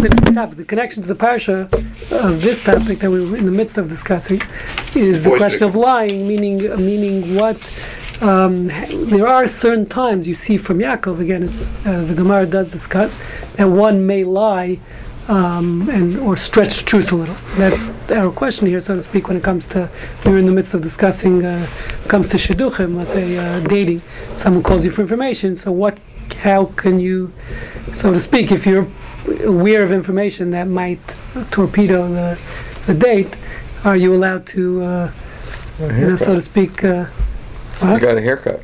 The 0.00 0.64
connection 0.66 1.02
to 1.02 1.08
the 1.08 1.14
parsha 1.14 1.70
of 2.10 2.40
this 2.40 2.62
topic 2.62 3.00
that 3.00 3.10
we 3.10 3.22
were 3.22 3.36
in 3.36 3.44
the 3.44 3.52
midst 3.52 3.76
of 3.76 3.90
discussing 3.90 4.40
is 4.94 5.22
the 5.22 5.36
question 5.36 5.62
of 5.62 5.76
lying, 5.76 6.26
meaning 6.26 6.58
meaning 6.82 7.34
what. 7.34 7.60
Um, 8.22 8.68
there 9.10 9.26
are 9.26 9.46
certain 9.46 9.84
times 9.84 10.26
you 10.26 10.36
see 10.36 10.56
from 10.56 10.78
Yaakov 10.78 11.20
again. 11.20 11.42
It's, 11.42 11.62
uh, 11.84 12.02
the 12.04 12.14
Gemara 12.14 12.46
does 12.46 12.68
discuss 12.68 13.18
that 13.56 13.66
one 13.66 14.06
may 14.06 14.24
lie 14.24 14.78
um, 15.28 15.90
and 15.90 16.18
or 16.18 16.34
stretch 16.34 16.78
the 16.78 16.84
truth 16.84 17.12
a 17.12 17.16
little. 17.16 17.36
That's 17.56 18.10
our 18.10 18.32
question 18.32 18.68
here, 18.68 18.80
so 18.80 18.96
to 18.96 19.02
speak, 19.02 19.28
when 19.28 19.36
it 19.36 19.42
comes 19.42 19.66
to 19.68 19.90
we're 20.24 20.38
in 20.38 20.46
the 20.46 20.52
midst 20.52 20.72
of 20.72 20.80
discussing 20.82 21.44
uh, 21.44 21.66
comes 22.08 22.30
to 22.30 22.38
shidduchim, 22.38 22.96
let's 22.96 23.12
say 23.12 23.36
uh, 23.36 23.60
dating. 23.68 24.00
Someone 24.34 24.62
calls 24.62 24.82
you 24.82 24.90
for 24.90 25.02
information. 25.02 25.58
So 25.58 25.72
what? 25.72 25.98
How 26.42 26.66
can 26.66 27.00
you, 27.00 27.32
so 27.92 28.14
to 28.14 28.20
speak, 28.20 28.50
if 28.50 28.64
you're 28.64 28.86
aware 29.44 29.82
of 29.82 29.92
information 29.92 30.50
that 30.50 30.68
might 30.68 31.00
torpedo 31.50 32.08
the, 32.08 32.38
the 32.86 32.94
date, 32.94 33.36
are 33.84 33.96
you 33.96 34.14
allowed 34.14 34.46
to, 34.48 34.82
uh, 34.82 35.10
you 35.80 35.86
know, 35.86 36.16
so 36.16 36.34
to 36.34 36.42
speak? 36.42 36.84
Uh, 36.84 37.06
You 37.82 37.88
what? 37.88 38.02
got 38.02 38.16
a 38.16 38.20
haircut. 38.20 38.62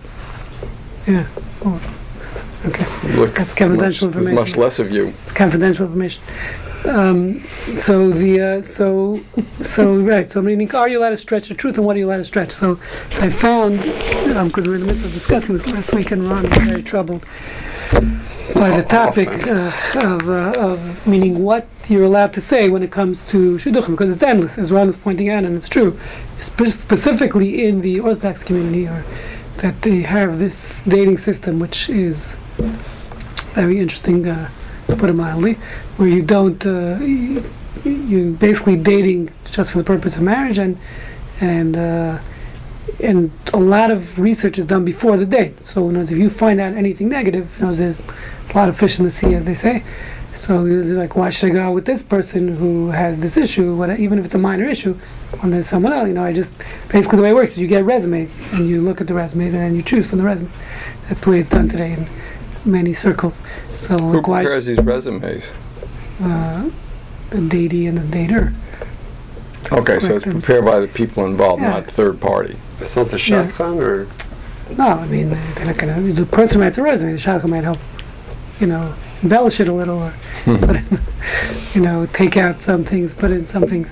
Yeah. 1.07 1.27
Oh, 1.65 1.81
okay. 2.67 2.87
Look 3.17 3.35
That's 3.35 3.55
confidential 3.55 4.09
much, 4.09 4.15
there's 4.15 4.27
much 4.27 4.49
information. 4.49 4.61
less 4.61 4.79
of 4.79 4.91
you. 4.91 5.15
It's 5.23 5.33
confidential 5.33 5.87
information. 5.87 6.23
Um, 6.85 7.45
so 7.77 8.11
the 8.11 8.41
uh, 8.41 8.63
so 8.63 9.21
so 9.63 9.97
right. 9.97 10.31
So 10.31 10.41
I 10.41 10.43
meaning, 10.43 10.73
are 10.75 10.89
you 10.89 11.01
allowed 11.01 11.11
to 11.11 11.17
stretch 11.17 11.49
the 11.49 11.55
truth, 11.55 11.77
and 11.79 11.87
what 11.87 11.97
are 11.97 11.99
you 11.99 12.07
allowed 12.07 12.19
to 12.19 12.25
stretch? 12.25 12.53
So, 12.53 12.79
so 13.11 13.23
I 13.23 13.31
found 13.31 13.81
because 13.81 14.69
we're 14.69 14.77
in 14.77 14.83
the 14.83 14.87
midst 14.93 15.05
of 15.05 15.13
discussing 15.13 15.57
this 15.57 15.67
last 15.67 15.93
week, 15.95 16.13
and 16.13 16.29
Ron 16.29 16.43
was 16.43 16.53
very 16.63 16.83
troubled 16.85 17.25
by 18.55 18.77
the 18.77 18.83
topic 18.83 19.29
uh, 19.47 19.73
of, 20.03 20.29
uh, 20.29 20.53
of 20.57 21.07
meaning 21.07 21.43
what 21.43 21.67
you're 21.89 22.05
allowed 22.05 22.33
to 22.33 22.41
say 22.41 22.69
when 22.69 22.83
it 22.83 22.91
comes 22.91 23.23
to 23.25 23.57
shidduchim, 23.57 23.91
because 23.91 24.11
it's 24.11 24.23
endless, 24.23 24.59
as 24.59 24.71
Ron 24.71 24.89
was 24.89 24.97
pointing 24.97 25.29
out, 25.29 25.45
and 25.45 25.57
it's 25.57 25.69
true. 25.69 25.99
Spe- 26.41 26.69
specifically 26.69 27.67
in 27.67 27.81
the 27.81 28.01
Orthodox 28.01 28.43
community, 28.43 28.87
or 28.87 29.05
that 29.59 29.83
they 29.83 30.03
have 30.03 30.39
this 30.39 30.83
dating 30.83 31.19
system, 31.19 31.59
which 31.59 31.89
is 31.89 32.37
very 33.55 33.79
interesting, 33.79 34.27
uh, 34.27 34.51
to 34.89 34.97
put 34.97 35.11
it 35.11 35.15
mildly, 35.15 35.55
where 35.97 36.09
you 36.09 36.23
don't, 36.23 36.65
uh, 36.65 36.99
you, 37.01 37.45
you 37.85 38.37
basically 38.39 38.77
dating 38.77 39.33
just 39.51 39.73
for 39.73 39.79
the 39.79 39.85
purpose 39.85 40.17
of 40.17 40.23
marriage, 40.23 40.59
and 40.59 40.79
and 41.41 41.77
uh, 41.77 42.19
and 43.01 43.31
a 43.53 43.59
lot 43.59 43.91
of 43.91 44.19
research 44.19 44.59
is 44.59 44.67
done 44.67 44.85
before 44.85 45.17
the 45.17 45.27
date. 45.27 45.67
So, 45.67 45.89
in 45.89 45.97
other 45.97 45.99
words, 45.99 46.11
if 46.11 46.19
you 46.19 46.31
find 46.31 46.61
out 46.61 46.75
anything 46.75 47.09
negative, 47.09 47.57
there's 47.59 48.01
a 48.51 48.57
lot 48.57 48.69
of 48.69 48.77
fish 48.77 48.99
in 48.99 49.05
the 49.05 49.11
sea, 49.11 49.35
as 49.35 49.45
they 49.45 49.55
say. 49.55 49.85
So, 50.35 50.65
you're 50.67 50.85
like, 50.85 51.17
why 51.17 51.31
should 51.31 51.51
I 51.51 51.53
go 51.55 51.63
out 51.63 51.73
with 51.75 51.87
this 51.87 52.03
person 52.03 52.57
who 52.57 52.91
has 52.91 53.21
this 53.21 53.37
issue, 53.39 53.75
what, 53.75 53.99
even 53.99 54.19
if 54.19 54.27
it's 54.27 54.35
a 54.35 54.39
minor 54.39 54.65
issue, 54.67 54.93
when 55.41 55.51
there's 55.51 55.67
someone 55.67 55.93
else? 55.95 56.09
You 56.09 56.15
know, 56.15 56.25
I 56.25 56.33
just 56.35 56.53
basically 56.89 57.17
the 57.17 57.23
way 57.23 57.31
it 57.31 57.35
works 57.35 57.53
is 57.53 57.59
you 57.59 57.67
get 57.67 57.85
resumes 57.85 58.31
and 58.53 58.69
you 58.69 58.83
look 58.83 59.01
at 59.01 59.07
the 59.07 59.15
resumes 59.15 59.55
and 59.55 59.63
then 59.63 59.75
you 59.75 59.83
choose 59.83 60.07
from 60.09 60.19
the 60.19 60.25
resume. 60.25 60.51
That's 61.09 61.23
the 61.23 61.31
way 61.31 61.41
it's 61.41 61.49
done 61.49 61.69
today 61.71 61.95
in 61.95 62.07
many 62.71 62.93
circles. 62.93 63.39
So, 63.75 63.97
Who 63.99 64.17
like, 64.19 64.29
why 64.29 64.43
prepares 64.43 64.67
these 64.67 64.79
resumes? 64.79 65.43
uh, 66.23 66.69
the 67.31 67.39
datee 67.39 67.89
and 67.89 67.97
the 67.99 68.03
dater. 68.17 68.53
Okay, 69.73 69.99
so 69.99 70.15
it's 70.17 70.25
correct. 70.25 70.41
prepared 70.45 70.65
by 70.65 70.79
the 70.81 70.87
people 70.89 71.25
involved, 71.25 71.63
Yeah. 71.63 71.71
not 71.71 71.87
third 71.91 72.21
party. 72.21 72.57
It's 72.81 72.95
not 72.95 73.07
the 73.11 73.17
Yeah. 73.17 73.49
shotgun, 73.49 73.81
or 73.81 74.07
No, 74.77 74.85
I 74.87 75.07
mean, 75.07 75.31
they're 75.55 75.65
not 75.65 75.79
gonna, 75.79 76.01
the 76.01 76.27
person 76.27 76.61
writes 76.61 76.77
a 76.79 76.83
resume, 76.83 77.13
the 77.13 77.19
shotgun 77.19 77.51
might 77.51 77.65
help, 77.65 77.79
you 78.61 78.67
know, 78.67 78.95
embellish 79.23 79.61
it 79.61 79.69
a 79.69 79.73
little 79.73 79.99
or, 79.99 80.15
put 80.45 80.77
in, 80.77 81.01
you 81.75 81.81
know, 81.81 82.07
take 82.07 82.37
out 82.37 82.63
some 82.63 82.85
things, 82.85 83.15
put 83.15 83.31
in 83.31 83.47
some 83.47 83.65
things. 83.65 83.89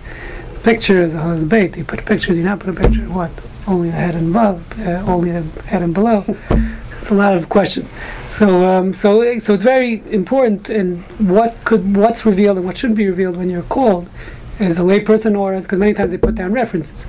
Picture 0.63 1.03
is 1.05 1.15
a 1.15 1.39
debate. 1.39 1.77
You 1.77 1.85
put 1.85 2.01
a 2.01 2.03
picture, 2.03 2.33
do 2.33 2.39
you 2.39 2.45
not 2.45 2.61
put 2.61 2.71
a 2.71 2.81
picture? 2.81 3.03
What? 3.03 3.31
Only 3.67 3.91
the 3.91 3.97
head 3.97 4.15
and 4.15 4.31
above, 4.31 4.81
uh, 4.81 5.05
only 5.07 5.31
the 5.33 5.43
head 5.63 5.83
and 5.83 5.93
below. 5.93 6.25
It's 6.97 7.11
a 7.11 7.15
lot 7.15 7.35
of 7.35 7.51
questions. 7.51 7.93
So, 8.29 8.65
um, 8.67 8.95
so, 8.95 9.39
so 9.39 9.53
it's 9.53 9.63
very 9.63 10.03
important 10.11 10.71
and 10.71 11.03
what 11.19 11.63
could, 11.65 11.97
what's 11.97 12.25
revealed 12.25 12.57
and 12.57 12.67
what 12.67 12.79
shouldn't 12.79 12.97
be 12.97 13.07
revealed 13.07 13.37
when 13.37 13.51
you're 13.51 13.63
called 13.63 14.09
as 14.59 14.79
a 14.79 14.83
layperson 14.83 15.39
or 15.39 15.53
as, 15.53 15.65
because 15.65 15.79
many 15.79 15.93
times 15.93 16.11
they 16.11 16.17
put 16.17 16.35
down 16.35 16.53
references. 16.53 17.05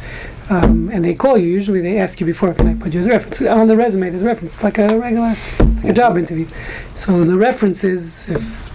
Um, 0.50 0.90
and 0.94 1.04
they 1.04 1.16
call 1.16 1.38
you. 1.38 1.48
Usually, 1.48 1.82
they 1.82 1.98
ask 1.98 2.20
you 2.20 2.26
before, 2.26 2.54
"Can 2.54 2.68
I 2.68 2.76
put 2.76 2.94
you 2.94 3.00
as 3.00 3.08
a 3.08 3.10
reference?" 3.10 3.42
On 3.42 3.68
the 3.68 3.76
resume, 3.76 4.10
there's 4.12 4.22
a 4.22 4.26
reference. 4.26 4.54
It's 4.54 4.64
like 4.64 4.78
a 4.78 4.98
regular, 4.98 5.36
like 5.60 5.86
a 5.86 5.94
job 5.94 6.18
interview. 6.18 6.48
So 6.94 7.24
the 7.24 7.36
references, 7.36 8.30
if 8.30 8.66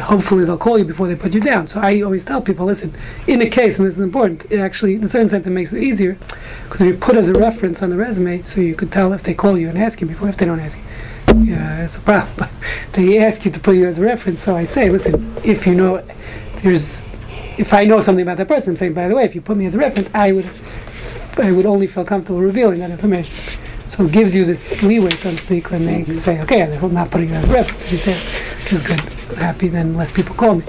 hopefully 0.00 0.44
they'll 0.44 0.58
call 0.58 0.78
you 0.78 0.84
before 0.84 1.06
they 1.06 1.16
put 1.16 1.32
you 1.32 1.40
down. 1.40 1.66
So 1.66 1.80
I 1.80 2.00
always 2.02 2.24
tell 2.24 2.40
people, 2.40 2.66
listen, 2.66 2.94
in 3.26 3.40
a 3.40 3.48
case, 3.48 3.78
and 3.78 3.86
this 3.86 3.94
is 3.94 4.00
important, 4.00 4.44
it 4.50 4.58
actually, 4.58 4.94
in 4.94 5.04
a 5.04 5.08
certain 5.08 5.28
sense, 5.28 5.46
it 5.46 5.50
makes 5.50 5.72
it 5.72 5.82
easier 5.82 6.18
because 6.64 6.80
if 6.80 6.86
you 6.86 6.94
put 6.94 7.16
as 7.16 7.28
a 7.28 7.34
reference 7.34 7.82
on 7.82 7.90
the 7.90 7.96
resume, 7.96 8.42
so 8.42 8.60
you 8.60 8.74
could 8.74 8.90
tell 8.90 9.12
if 9.12 9.22
they 9.22 9.34
call 9.34 9.58
you 9.58 9.68
and 9.68 9.78
ask 9.78 10.00
you 10.00 10.06
before, 10.06 10.28
if 10.28 10.36
they 10.36 10.46
don't 10.46 10.60
ask 10.60 10.78
you. 10.78 11.44
Yeah, 11.44 11.84
it's 11.84 11.96
a 11.96 12.00
problem. 12.00 12.34
But 12.36 12.50
they 12.92 13.18
ask 13.18 13.44
you 13.44 13.50
to 13.50 13.60
put 13.60 13.76
you 13.76 13.86
as 13.86 13.98
a 13.98 14.02
reference, 14.02 14.40
so 14.40 14.56
I 14.56 14.64
say, 14.64 14.90
listen, 14.90 15.36
if 15.44 15.66
you 15.66 15.74
know, 15.74 16.04
there's, 16.62 17.00
if 17.58 17.74
I 17.74 17.84
know 17.84 18.00
something 18.00 18.22
about 18.22 18.36
that 18.38 18.48
person, 18.48 18.70
I'm 18.70 18.76
saying, 18.76 18.94
by 18.94 19.08
the 19.08 19.14
way, 19.14 19.24
if 19.24 19.34
you 19.34 19.40
put 19.40 19.56
me 19.56 19.66
as 19.66 19.74
a 19.74 19.78
reference, 19.78 20.08
I 20.14 20.32
would, 20.32 20.48
I 21.38 21.52
would 21.52 21.66
only 21.66 21.86
feel 21.86 22.04
comfortable 22.04 22.40
revealing 22.40 22.80
that 22.80 22.90
information. 22.90 23.34
So 23.96 24.06
it 24.06 24.12
gives 24.12 24.34
you 24.34 24.44
this 24.44 24.82
leeway, 24.82 25.14
so 25.16 25.30
to 25.30 25.38
speak, 25.38 25.70
when 25.70 25.86
they 25.86 26.04
say, 26.16 26.40
okay, 26.42 26.62
I'm 26.62 26.92
not 26.92 27.10
putting 27.10 27.28
you 27.28 27.36
as 27.36 27.44
a 27.48 27.52
reference. 27.52 27.84
If 27.84 27.92
you 27.92 27.98
say, 27.98 28.18
which 28.62 28.72
is 28.72 28.82
good, 28.82 29.00
happy, 29.36 29.68
then 29.68 29.96
less 29.96 30.10
people 30.10 30.34
call 30.34 30.56
me. 30.56 30.64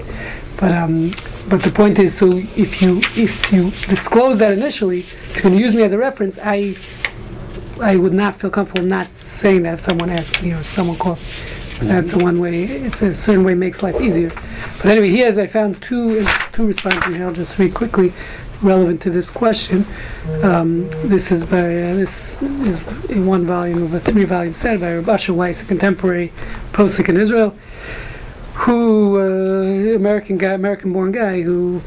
But 0.58 0.72
um, 0.72 1.12
but 1.48 1.62
the 1.62 1.70
point 1.70 1.98
is, 1.98 2.16
so 2.16 2.38
if 2.56 2.80
you 2.80 3.00
if 3.16 3.52
you 3.52 3.70
disclose 3.88 4.38
that 4.38 4.52
initially, 4.52 5.00
if 5.34 5.42
going 5.42 5.54
to 5.54 5.60
use 5.60 5.74
me 5.74 5.82
as 5.82 5.92
a 5.92 5.98
reference, 5.98 6.38
I 6.42 6.76
I 7.80 7.96
would 7.96 8.14
not 8.14 8.36
feel 8.36 8.50
comfortable 8.50 8.86
not 8.86 9.14
saying 9.16 9.62
that 9.64 9.74
if 9.74 9.80
someone 9.80 10.10
asked 10.10 10.42
me 10.42 10.52
or 10.52 10.62
someone 10.62 10.96
called. 10.96 11.18
So 11.78 11.84
That's 11.84 12.14
a 12.14 12.18
one 12.18 12.40
way. 12.40 12.64
It's 12.64 13.02
a 13.02 13.12
certain 13.12 13.44
way 13.44 13.52
makes 13.52 13.82
life 13.82 14.00
easier. 14.00 14.30
But 14.78 14.86
anyway, 14.86 15.10
here's 15.10 15.36
I 15.36 15.46
found 15.46 15.82
two 15.82 16.26
two 16.52 16.66
responses 16.66 17.14
here. 17.14 17.26
I'll 17.26 17.34
just 17.34 17.58
read 17.58 17.74
quickly, 17.74 18.14
relevant 18.62 19.02
to 19.02 19.10
this 19.10 19.30
question. 19.30 19.86
Um, 20.42 20.88
this 21.08 21.30
is 21.30 21.44
by 21.44 21.58
uh, 21.58 21.94
this 21.94 22.40
is 22.42 22.80
in 23.10 23.26
one 23.26 23.46
volume 23.46 23.82
of 23.82 23.92
a 23.94 24.00
three 24.00 24.24
volume 24.24 24.54
set 24.54 24.80
by 24.80 24.94
Rabbi 24.94 25.12
Asher 25.12 25.34
Weiss, 25.34 25.62
a 25.62 25.64
contemporary 25.64 26.32
posik 26.72 27.08
in 27.08 27.16
Israel, 27.16 27.54
who 28.54 29.20
uh, 29.20 29.96
American 29.96 30.38
guy, 30.38 30.52
American 30.52 30.92
born 30.92 31.12
guy 31.12 31.42
who 31.42 31.80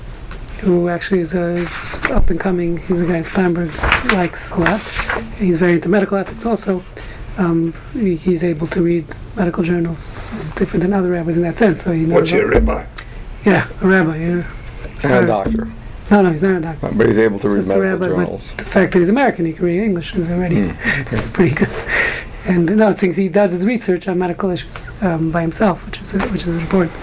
who 0.62 0.90
actually 0.90 1.22
is, 1.22 1.34
uh, 1.34 1.66
is 1.66 2.12
up 2.12 2.30
and 2.30 2.40
coming. 2.40 2.78
He's 2.78 3.00
a 3.00 3.06
guy 3.06 3.22
Steinberg 3.22 3.74
likes 4.12 4.51
a 4.51 4.57
lot. 4.57 4.81
He's 5.38 5.57
very 5.57 5.74
into 5.74 5.90
medical 5.90 6.18
ethics 6.18 6.46
also. 6.46 6.84
Um, 7.38 7.74
he's 7.94 8.44
able 8.44 8.68
to 8.68 8.81
read 8.81 9.06
medical 9.38 9.63
journals. 9.63 10.00
So 10.00 10.19
he's 10.36 10.51
different 10.51 10.84
than 10.84 10.94
other 10.94 11.09
rabbis 11.09 11.38
in 11.38 11.44
that 11.44 11.57
sense. 11.57 11.84
So 11.84 11.91
he 11.94 12.01
knows. 12.01 12.19
what's 12.19 12.31
your 12.31 12.50
rabbi? 12.50 12.86
Yeah, 13.46 13.69
a 13.81 13.88
rabbi. 13.88 14.18
Yeah. 14.18 14.44
And 15.03 15.13
a 15.13 15.25
doctor. 15.25 15.72
No, 16.12 16.22
no, 16.24 16.31
he's 16.31 16.42
not 16.42 16.56
a 16.56 16.59
doctor. 16.62 16.92
But 16.96 17.08
he's 17.08 17.18
able 17.20 17.40
to 17.40 17.50
read 17.50 17.66
medical 17.66 17.81
rabbi, 17.81 18.00
but 18.00 18.08
journals. 18.09 18.52
the 18.58 18.66
fact 18.66 18.94
that 18.94 19.00
he's 19.00 19.09
American, 19.09 19.46
he 19.46 19.53
can 19.53 19.66
read 19.66 19.84
English 19.84 20.16
is 20.16 20.30
already 20.30 20.62
that's 21.12 21.28
pretty 21.28 21.53
good. 21.56 21.70
And 22.46 22.66
no, 22.78 22.94
things 22.94 23.16
he 23.18 23.28
does 23.30 23.52
his 23.52 23.64
research 23.64 24.08
on 24.08 24.18
medical 24.18 24.50
issues 24.50 24.74
um, 25.02 25.30
by 25.30 25.42
himself, 25.42 25.86
which 25.86 26.02
is 26.02 26.14
which 26.31 26.48
is 26.48 26.56
important. 26.56 26.94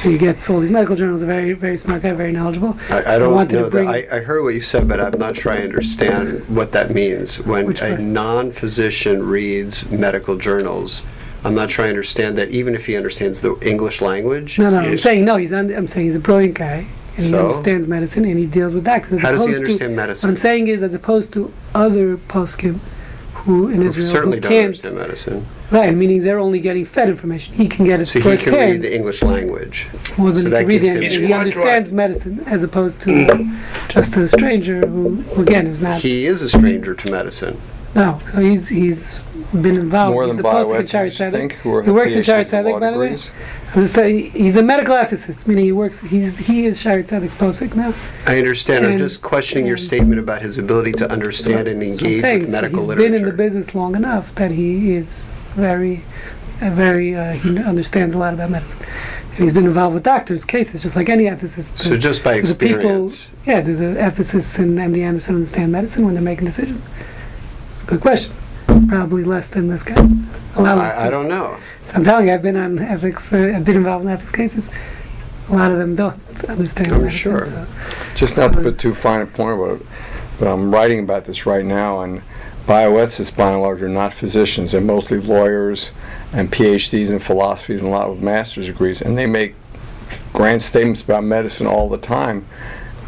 So 0.00 0.10
he 0.10 0.18
gets 0.18 0.48
all 0.48 0.60
these 0.60 0.70
medical 0.70 0.94
journals. 0.94 1.22
A 1.22 1.26
very 1.26 1.54
very 1.54 1.76
smart 1.76 2.02
guy, 2.02 2.12
very 2.12 2.30
knowledgeable. 2.30 2.76
I, 2.90 3.14
I 3.14 3.18
don't 3.18 3.34
wanted 3.34 3.50
to 3.50 3.60
know 3.62 3.70
bring- 3.70 3.86
that. 3.90 4.12
I, 4.12 4.18
I 4.18 4.20
heard 4.20 4.42
what 4.44 4.50
you 4.54 4.60
said, 4.60 4.86
but 4.86 5.00
I'm 5.00 5.18
not 5.18 5.36
sure 5.36 5.50
I 5.52 5.58
understand 5.58 6.46
what 6.48 6.70
that 6.72 6.92
means. 6.94 7.40
When 7.40 7.66
Which 7.66 7.80
a 7.80 7.88
part? 7.88 8.00
non-physician 8.00 9.26
reads 9.26 9.90
medical 9.90 10.36
journals, 10.36 11.02
I'm 11.42 11.54
not 11.54 11.70
sure 11.70 11.84
I 11.84 11.88
understand 11.88 12.38
that. 12.38 12.50
Even 12.50 12.74
if 12.74 12.86
he 12.86 12.94
understands 12.94 13.40
the 13.40 13.56
English 13.60 14.00
language, 14.02 14.58
No, 14.58 14.70
no, 14.70 14.78
I'm 14.78 14.98
saying 14.98 15.24
no. 15.24 15.36
He's 15.36 15.52
un- 15.52 15.72
I'm 15.74 15.88
saying 15.88 16.06
he's 16.06 16.16
a 16.16 16.20
brilliant 16.20 16.54
guy, 16.54 16.86
and 17.16 17.26
he 17.26 17.34
understands 17.34 17.86
medicine, 17.88 18.24
and 18.24 18.38
he 18.38 18.46
deals 18.46 18.74
with 18.74 18.84
doctors. 18.84 19.20
how 19.20 19.30
does 19.32 19.40
he 19.40 19.46
opposed 19.52 19.78
to- 19.78 19.84
understand 19.84 19.96
What 19.96 20.24
I'm 20.24 20.36
saying 20.36 20.68
is, 20.68 20.82
as 20.82 20.94
opposed 20.94 21.32
to 21.32 21.52
other 21.74 22.16
poskim 22.16 22.78
who 23.34 23.68
in 23.68 23.82
Who 23.82 23.88
Israel 23.88 24.06
certainly 24.08 24.36
who 24.38 24.42
can't, 24.42 24.64
understand 24.66 24.94
medicine, 24.96 25.46
right? 25.72 25.92
Meaning 25.94 26.22
they're 26.22 26.38
only 26.38 26.60
getting 26.60 26.84
fed 26.84 27.08
information. 27.08 27.54
He 27.54 27.66
can 27.66 27.84
get 27.84 28.00
it 28.00 28.06
so 28.06 28.20
he 28.20 28.22
can 28.22 28.30
read 28.30 28.38
firsthand 28.40 28.82
the 28.84 28.94
English 28.94 29.22
language. 29.22 29.88
more 30.16 30.30
than 30.30 30.44
so 30.44 30.50
he 30.50 30.56
can 30.58 30.66
read 30.68 30.84
it. 30.84 31.02
He 31.20 31.32
understands 31.32 31.92
medicine 31.92 32.44
as 32.46 32.62
opposed 32.62 33.00
to 33.02 33.50
just 33.88 34.16
a 34.16 34.28
stranger 34.28 34.86
who, 34.86 35.16
who 35.34 35.42
again, 35.42 35.66
who's 35.66 35.80
not. 35.80 36.00
He 36.02 36.26
is 36.26 36.40
a 36.40 36.48
stranger 36.48 36.94
to 36.94 37.10
medicine. 37.10 37.60
no, 37.96 38.20
so 38.32 38.40
he's 38.40 38.68
he's 38.68 39.18
been 39.60 39.76
involved. 39.76 40.12
More 40.14 40.24
he's 40.24 40.30
than 40.30 40.36
the 40.38 40.42
poskim 40.42 40.80
in 40.80 40.86
Shaarei 40.86 41.10
bioethicists, 41.12 41.32
think, 41.32 41.52
who 41.54 41.74
are 41.74 41.82
He 41.82 41.90
works 41.90 42.12
in 42.12 42.22
PhDs 42.22 42.24
Shaarei 42.24 42.44
with 42.44 42.52
Tzedek, 42.52 42.80
by 42.80 42.90
the 42.90 42.98
way. 42.98 43.16
I'm 43.74 43.82
just 43.82 43.94
saying, 43.94 44.30
he's 44.32 44.56
a 44.56 44.62
medical 44.62 44.94
ethicist, 44.94 45.46
meaning 45.46 45.64
he 45.64 45.72
works. 45.72 46.00
He's 46.00 46.36
he 46.38 46.66
is 46.66 46.78
Shaarei 46.82 47.06
Tzedek's 47.06 47.34
posik 47.34 47.74
now. 47.74 47.94
I 48.26 48.38
understand. 48.38 48.86
I'm 48.86 48.98
just 48.98 49.20
questioning 49.22 49.66
your 49.66 49.76
statement 49.76 50.18
about 50.20 50.42
his 50.42 50.58
ability 50.58 50.92
to 50.92 51.10
understand 51.10 51.68
and 51.68 51.82
I'm 51.82 51.88
engage 51.88 52.22
saying, 52.22 52.40
with 52.40 52.48
so 52.48 52.52
medical 52.52 52.80
he's 52.80 52.88
literature. 52.88 53.10
He's 53.12 53.20
been 53.20 53.28
in 53.28 53.36
the 53.36 53.36
business 53.36 53.74
long 53.74 53.94
enough 53.96 54.34
that 54.36 54.50
he 54.52 54.94
is 54.94 55.30
very, 55.54 56.04
uh, 56.60 56.70
very, 56.70 57.14
uh, 57.14 57.32
he 57.32 57.58
understands 57.58 58.14
a 58.14 58.18
lot 58.18 58.32
about 58.34 58.50
medicine. 58.50 58.78
And 59.34 59.44
he's 59.44 59.54
been 59.54 59.64
involved 59.64 59.94
with 59.94 60.02
doctors' 60.02 60.44
cases, 60.44 60.82
just 60.82 60.94
like 60.94 61.08
any 61.08 61.24
ethicist. 61.24 61.78
So 61.78 61.96
just 61.96 62.22
by 62.22 62.40
Do 62.40 62.46
the 62.48 62.54
people- 62.54 62.76
experience, 62.76 63.30
Yeah, 63.46 63.62
do 63.62 63.74
the 63.74 63.98
ethicists 63.98 64.58
and 64.58 64.78
MD 64.78 65.02
Anderson 65.02 65.36
understand 65.36 65.72
medicine 65.72 66.04
when 66.04 66.12
they're 66.14 66.22
making 66.22 66.44
decisions? 66.44 66.84
It's 67.72 67.82
a 67.82 67.86
good 67.86 68.00
question. 68.02 68.32
Probably 68.92 69.24
less 69.24 69.48
than 69.48 69.68
this 69.68 69.82
guy. 69.82 69.94
A 70.54 70.60
lot 70.60 70.76
less. 70.76 70.94
I, 70.98 71.06
I 71.06 71.08
don't 71.10 71.26
know. 71.26 71.56
So 71.86 71.92
I'm 71.94 72.04
telling 72.04 72.26
you, 72.26 72.34
I've 72.34 72.42
been 72.42 72.56
on 72.58 72.78
ethics, 72.78 73.32
uh, 73.32 73.54
I've 73.56 73.64
been 73.64 73.76
involved 73.76 74.04
in 74.04 74.10
ethics 74.10 74.32
cases. 74.32 74.68
A 75.48 75.54
lot 75.54 75.72
of 75.72 75.78
them 75.78 75.96
don't 75.96 76.20
understand 76.46 76.92
I'm 76.92 76.98
medicine. 77.00 77.18
sure. 77.18 77.44
so- 77.46 77.66
Just 78.16 78.36
not 78.36 78.52
to 78.52 78.60
put 78.60 78.78
too 78.78 78.92
fine 78.94 79.22
a 79.22 79.26
point 79.26 79.58
about 79.58 79.80
it, 79.80 79.86
but 80.38 80.46
I'm 80.46 80.70
writing 80.74 80.98
about 81.00 81.24
this 81.24 81.46
right 81.46 81.64
now, 81.64 82.02
and 82.02 82.20
bioethicists, 82.66 83.34
by 83.34 83.52
and 83.52 83.62
large, 83.62 83.80
are 83.80 83.88
not 83.88 84.12
physicians. 84.12 84.72
They're 84.72 84.82
mostly 84.82 85.20
lawyers 85.20 85.92
and 86.34 86.52
PhDs 86.52 87.08
in 87.08 87.18
philosophies 87.18 87.80
and 87.80 87.88
a 87.88 87.92
lot 87.92 88.10
with 88.10 88.20
master's 88.20 88.66
degrees, 88.66 89.00
and 89.00 89.16
they 89.16 89.24
make 89.26 89.54
grand 90.34 90.60
statements 90.60 91.00
about 91.00 91.24
medicine 91.24 91.66
all 91.66 91.88
the 91.88 91.96
time, 91.96 92.46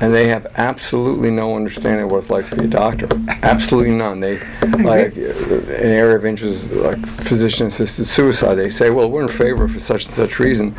and 0.00 0.12
they 0.12 0.29
have 0.29 0.46
absolutely 0.56 1.31
no 1.31 1.56
understanding 1.56 2.05
of 2.05 2.11
what 2.11 2.19
it's 2.19 2.31
like 2.31 2.49
to 2.50 2.56
be 2.56 2.64
a 2.64 2.69
doctor. 2.69 3.08
Absolutely 3.43 3.94
none. 3.94 4.20
They 4.20 4.38
like 4.62 5.17
an 5.17 5.69
area 5.70 6.17
of 6.17 6.25
interest, 6.25 6.70
like 6.73 6.99
physician-assisted 7.23 8.06
suicide. 8.06 8.55
They 8.56 8.70
say, 8.70 8.91
"Well, 8.91 9.11
we're 9.11 9.23
in 9.23 9.29
favor 9.29 9.69
for 9.69 9.81
such 9.81 10.06
and 10.06 10.14
such 10.14 10.38
reason." 10.38 10.75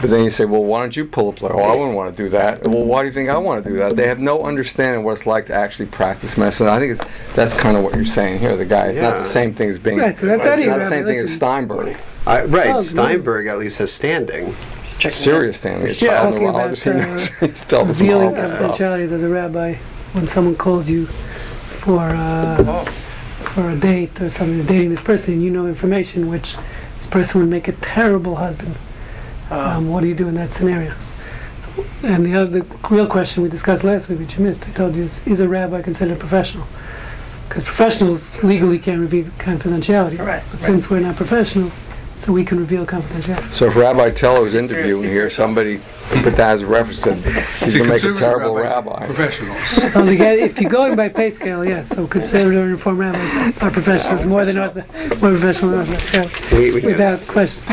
But 0.00 0.10
then 0.10 0.24
you 0.24 0.30
say, 0.30 0.44
well, 0.44 0.62
why 0.62 0.80
don't 0.80 0.94
you 0.94 1.06
pull 1.06 1.30
a 1.30 1.32
plug? 1.32 1.52
Oh, 1.54 1.58
I 1.58 1.74
wouldn't 1.74 1.94
want 1.96 2.14
to 2.14 2.22
do 2.22 2.28
that. 2.28 2.66
Well, 2.68 2.84
why 2.84 3.00
do 3.00 3.06
you 3.06 3.12
think 3.12 3.30
I 3.30 3.38
want 3.38 3.64
to 3.64 3.70
do 3.70 3.76
that? 3.78 3.96
They 3.96 4.06
have 4.06 4.18
no 4.18 4.44
understanding 4.44 5.02
what 5.04 5.12
it's 5.16 5.26
like 5.26 5.46
to 5.46 5.54
actually 5.54 5.86
practice 5.86 6.36
medicine. 6.36 6.68
I 6.68 6.78
think 6.78 7.00
it's, 7.00 7.34
that's 7.34 7.54
kind 7.54 7.78
of 7.78 7.82
what 7.82 7.94
you're 7.94 8.04
saying 8.04 8.40
here. 8.40 8.56
The 8.58 8.66
guy, 8.66 8.88
it's 8.88 9.00
not 9.00 9.22
the 9.22 9.28
same 9.28 9.54
thing 9.54 9.70
as 9.70 9.78
being, 9.78 9.96
Right, 9.96 10.16
so 10.16 10.26
that's 10.26 10.42
it's 10.42 10.50
any 10.52 10.66
not 10.66 10.80
the 10.80 10.88
same 10.90 11.06
thing 11.06 11.18
as. 11.18 11.34
Steinberg. 11.34 11.98
I, 12.26 12.44
right, 12.44 12.74
Oh, 12.74 12.80
Steinberg 12.80 13.46
at 13.46 13.58
least 13.58 13.78
has 13.78 13.90
standing. 13.90 14.54
Serious 14.98 15.58
thing. 15.58 15.82
A 15.82 15.88
Yeah. 15.88 15.94
child 15.94 16.32
Talking 16.34 16.48
about, 16.48 16.84
neurologist, 16.84 16.84
he 17.40 17.46
uh. 17.46 17.48
He's 17.52 17.64
dealt 17.64 17.86
with 17.88 18.00
Revealing 18.00 18.34
confidentialities 18.34 19.12
as 19.12 19.22
a 19.22 19.28
rabbi 19.28 19.74
when 20.12 20.26
someone 20.26 20.56
calls 20.56 20.88
you 20.88 21.06
for 21.06 22.00
uh, 22.08 22.84
for 23.54 23.70
a 23.70 23.76
date 23.76 24.20
or 24.20 24.30
something, 24.30 24.64
dating 24.66 24.90
this 24.90 25.00
person, 25.00 25.34
and 25.34 25.42
you 25.42 25.50
know 25.50 25.66
information 25.66 26.28
which 26.28 26.56
this 26.98 27.06
person 27.06 27.40
would 27.40 27.50
make 27.50 27.68
a 27.68 27.72
terrible 27.72 28.36
husband. 28.36 28.74
Um, 29.50 29.88
what 29.90 30.00
do 30.00 30.08
you 30.08 30.14
do 30.14 30.26
in 30.28 30.34
that 30.34 30.52
scenario? 30.52 30.94
And 32.02 32.24
the 32.24 32.34
other 32.34 32.60
the 32.62 32.66
real 32.90 33.06
question 33.06 33.42
we 33.42 33.48
discussed 33.48 33.84
last 33.84 34.08
week, 34.08 34.18
which 34.18 34.36
you 34.38 34.44
missed, 34.44 34.66
I 34.66 34.72
told 34.72 34.96
you, 34.96 35.04
is, 35.04 35.20
is 35.26 35.40
a 35.40 35.48
rabbi 35.48 35.82
considered 35.82 36.16
a 36.16 36.20
professional? 36.20 36.66
Because 37.48 37.62
professionals 37.62 38.42
legally 38.42 38.78
can't 38.78 39.00
reveal 39.00 39.26
confidentialities. 39.38 40.18
Right, 40.18 40.42
But 40.50 40.60
right. 40.60 40.62
since 40.62 40.90
we're 40.90 41.00
not 41.00 41.16
professionals, 41.16 41.72
so 42.18 42.32
we 42.32 42.44
can 42.44 42.58
reveal 42.58 42.86
confidentiality. 42.86 43.52
So 43.52 43.66
if 43.66 43.76
Rabbi 43.76 44.10
Teller's 44.10 44.54
interviewing 44.54 45.08
here, 45.08 45.30
somebody 45.30 45.80
put 46.08 46.36
that 46.36 46.54
as 46.54 46.62
a 46.62 46.66
reference 46.66 47.00
to 47.00 47.14
he's 47.64 47.74
going 47.74 47.88
to 47.88 47.94
make 47.94 48.04
a 48.04 48.14
terrible 48.14 48.54
rabbi. 48.54 49.06
Professionals. 49.06 49.58
Well, 49.94 50.08
again, 50.08 50.38
if 50.38 50.60
you're 50.60 50.70
going 50.70 50.96
by 50.96 51.08
pay 51.08 51.30
scale, 51.30 51.64
yes. 51.64 51.88
So 51.88 52.06
conservative 52.06 52.62
and 52.62 52.70
reform 52.72 52.98
rabbis 52.98 53.62
are 53.62 53.70
professionals 53.70 54.24
more 54.24 54.44
than 54.44 54.58
other, 54.58 54.84
more 55.20 55.30
professional 55.32 55.72
than 55.72 55.80
others. 55.80 56.12
Yeah, 56.14 56.56
We, 56.58 56.72
we, 56.72 56.80
without 56.80 57.26
question. 57.26 57.62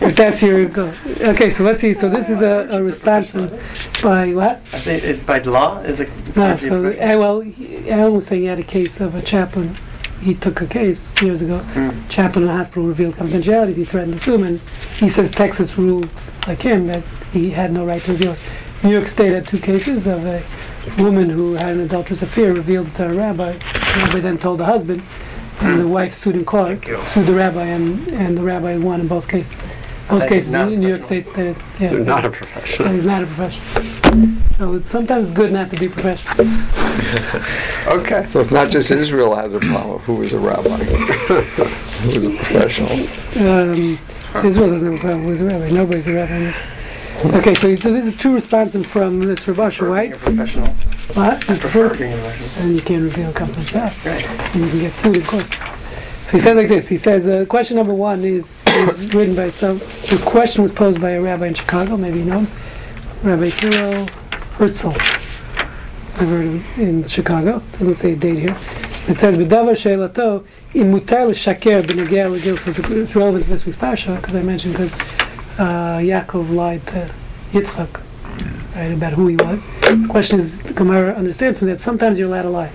if 0.00 0.16
that's 0.16 0.42
your 0.42 0.66
goal. 0.66 0.92
Okay, 1.20 1.50
so 1.50 1.64
let's 1.64 1.80
see. 1.80 1.94
So 1.94 2.08
this 2.08 2.28
is 2.28 2.42
a, 2.42 2.68
a 2.70 2.82
response 2.82 3.32
by 4.02 4.32
what? 4.32 4.62
I 4.72 4.80
think 4.80 5.04
it, 5.04 5.26
by 5.26 5.38
law 5.38 5.80
is 5.80 6.00
it. 6.00 6.10
No. 6.36 6.56
So 6.56 6.88
uh, 6.90 7.18
well, 7.18 7.40
he- 7.40 7.90
Alan 7.90 8.14
was 8.14 8.26
saying 8.26 8.42
he 8.42 8.46
had 8.46 8.58
a 8.58 8.64
case 8.64 9.00
of 9.00 9.14
a 9.14 9.22
chaplain. 9.22 9.76
He 10.20 10.34
took 10.34 10.60
a 10.60 10.66
case 10.66 11.10
years 11.20 11.42
ago. 11.42 11.58
Hmm. 11.58 12.08
Chaplain 12.08 12.44
in 12.44 12.50
a 12.50 12.56
hospital 12.56 12.84
revealed 12.84 13.16
confidentialities. 13.16 13.76
He 13.76 13.84
threatened 13.84 14.14
to 14.14 14.20
sue 14.20 14.34
him, 14.34 14.44
and 14.44 14.60
he 14.98 15.08
says 15.08 15.30
Texas 15.30 15.76
ruled 15.78 16.08
like 16.46 16.62
him 16.62 16.86
that 16.86 17.02
he 17.32 17.50
had 17.50 17.72
no 17.72 17.84
right 17.84 18.02
to 18.04 18.12
reveal 18.12 18.32
it. 18.32 18.38
New 18.82 18.90
York 18.90 19.06
State 19.06 19.32
had 19.32 19.46
two 19.46 19.58
cases 19.58 20.06
of 20.06 20.24
a 20.26 20.42
woman 20.98 21.30
who 21.30 21.54
had 21.54 21.74
an 21.74 21.80
adulterous 21.80 22.22
affair 22.22 22.52
revealed 22.52 22.94
to 22.94 23.08
a 23.08 23.12
rabbi. 23.12 23.52
The 23.52 24.02
rabbi 24.04 24.20
then 24.20 24.38
told 24.38 24.60
the 24.60 24.66
husband, 24.66 25.02
and 25.60 25.80
the 25.80 25.88
wife 25.88 26.14
sued 26.14 26.36
in 26.36 26.44
court, 26.44 26.84
sued 27.06 27.26
the 27.26 27.34
rabbi, 27.34 27.64
and, 27.64 28.06
and 28.08 28.36
the 28.36 28.42
rabbi 28.42 28.76
won 28.76 29.00
in 29.00 29.08
both 29.08 29.28
cases. 29.28 29.52
Both 30.08 30.20
That 30.20 30.28
cases 30.28 30.52
not 30.52 30.72
in 30.72 30.80
New 30.80 30.88
York 30.88 31.02
State 31.02 31.24
professional. 31.24 31.54
stated, 31.54 31.82
yeah. 31.82 31.90
they're 31.90 32.04
not 32.04 32.24
a 32.24 32.28
that 32.28 32.36
professional. 32.36 32.92
He's 32.92 33.04
not 33.04 33.22
a 33.22 33.26
professional. 33.26 34.42
So 34.56 34.74
it's 34.74 34.88
sometimes 34.88 35.30
good 35.32 35.52
not 35.52 35.70
to 35.70 35.76
be 35.78 35.88
professional. 35.88 36.46
Okay. 37.86 38.26
So 38.28 38.40
it's 38.40 38.50
not 38.50 38.68
just 38.70 38.90
Israel 38.90 39.36
has 39.36 39.54
a 39.54 39.60
problem 39.60 39.96
of 39.96 40.02
who 40.02 40.22
is 40.22 40.32
a 40.32 40.38
rabbi, 40.38 40.76
who 42.02 42.10
is 42.10 42.24
a 42.26 42.30
professional. 42.30 42.90
Um, 43.36 43.98
Israel 44.44 44.70
doesn't 44.70 44.90
have 44.90 44.94
a 44.94 44.98
problem 44.98 45.24
with 45.26 45.40
a 45.40 45.44
rabbi. 45.44 45.70
Nobody's 45.70 46.08
a 46.08 46.12
rabbi 46.12 46.34
in 46.34 46.42
Israel. 46.48 47.36
Okay, 47.38 47.54
so, 47.54 47.74
so 47.76 47.92
this 47.92 48.06
is 48.06 48.16
two 48.16 48.34
responses 48.34 48.84
from 48.86 49.20
this 49.20 49.46
Rav 49.46 49.60
Asher 49.60 49.84
Being 49.84 49.94
a 49.96 50.00
Weiss. 50.08 50.18
professional. 50.20 50.66
What? 51.14 51.48
You 51.48 51.54
I 51.54 51.58
prefer 51.58 51.88
prefer? 51.90 51.96
being 51.96 52.12
a 52.12 52.16
professional. 52.16 52.62
And 52.64 52.74
you 52.74 52.82
can't 52.82 53.02
reveal 53.04 53.32
confidentiality. 53.32 54.04
Right. 54.04 54.26
And 54.54 54.64
you 54.64 54.70
can 54.70 54.78
get 54.80 54.96
sued 54.96 55.16
in 55.16 55.24
court. 55.24 55.46
So 56.24 56.32
he 56.32 56.38
says 56.40 56.56
like 56.56 56.68
this. 56.68 56.88
He 56.88 56.96
says, 56.96 57.28
uh, 57.28 57.44
question 57.44 57.76
number 57.76 57.94
one 57.94 58.24
is, 58.24 58.55
is 58.76 59.14
written 59.14 59.34
by 59.34 59.50
some, 59.50 59.78
the 59.78 60.22
question 60.24 60.62
was 60.62 60.72
posed 60.72 61.00
by 61.00 61.10
a 61.10 61.20
rabbi 61.20 61.46
in 61.46 61.54
Chicago, 61.54 61.96
maybe 61.96 62.20
you 62.20 62.24
know 62.24 62.40
him, 62.40 62.50
Rabbi 63.22 63.48
Hero 63.48 64.06
Herzl. 64.58 64.90
I've 66.18 66.28
heard 66.28 66.46
him 66.46 66.64
in 66.76 67.04
Chicago. 67.04 67.62
Doesn't 67.78 67.94
say 67.96 68.12
a 68.12 68.16
date 68.16 68.38
here. 68.38 68.56
It 69.08 69.18
says, 69.18 69.36
"B'davar 69.36 69.76
she'elato 69.76 70.44
im 70.74 70.92
mutar 70.92 71.28
l'shaker 71.28 71.82
b'negea 71.82 72.30
l'gil." 72.30 72.58
So 72.58 72.70
it's 72.70 73.14
relevant 73.14 73.44
to 73.44 73.50
this 73.50 73.66
week's 73.66 73.76
parsha 73.76 74.16
because 74.16 74.34
I 74.34 74.42
mentioned 74.42 74.74
because 74.74 74.92
uh, 75.58 75.98
Yaakov 75.98 76.50
lied 76.52 76.86
to 76.88 77.10
Yitzchak, 77.52 78.00
right, 78.74 78.92
about 78.92 79.12
who 79.12 79.26
he 79.28 79.36
was. 79.36 79.66
The 79.82 80.06
question 80.08 80.38
is, 80.38 80.58
the 80.62 80.72
Gemara 80.72 81.14
understands 81.14 81.58
from 81.58 81.68
that 81.68 81.80
sometimes 81.80 82.18
you're 82.18 82.28
allowed 82.28 82.42
to 82.42 82.50
lie. 82.50 82.72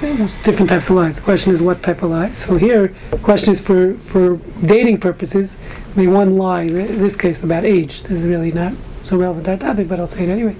Different 0.00 0.68
types 0.68 0.88
of 0.88 0.94
lies. 0.96 1.16
The 1.16 1.22
question 1.22 1.52
is 1.52 1.60
what 1.60 1.82
type 1.82 2.02
of 2.04 2.10
lies. 2.10 2.38
So 2.38 2.54
here, 2.56 2.94
the 3.10 3.18
question 3.18 3.52
is 3.52 3.60
for 3.60 3.94
for 3.94 4.36
dating 4.64 4.98
purposes. 5.00 5.56
May 5.96 6.06
one 6.06 6.36
lie, 6.36 6.62
in 6.62 6.98
this 7.02 7.16
case 7.16 7.42
about 7.42 7.64
age. 7.64 8.02
This 8.04 8.12
is 8.12 8.22
really 8.22 8.52
not 8.52 8.74
so 9.02 9.16
relevant 9.16 9.46
to 9.46 9.52
our 9.52 9.56
topic, 9.56 9.88
but 9.88 9.98
I'll 9.98 10.06
say 10.06 10.22
it 10.22 10.28
anyway. 10.28 10.54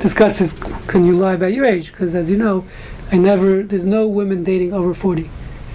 Discusses 0.00 0.52
can 0.86 1.04
you 1.04 1.16
lie 1.18 1.32
about 1.32 1.52
your 1.52 1.64
age? 1.64 1.90
Because 1.90 2.14
as 2.14 2.30
you 2.30 2.36
know, 2.36 2.64
I 3.10 3.16
never. 3.16 3.64
There's 3.64 3.84
no 3.84 4.06
women 4.06 4.44
dating 4.44 4.72
over 4.72 4.94
40. 4.94 5.28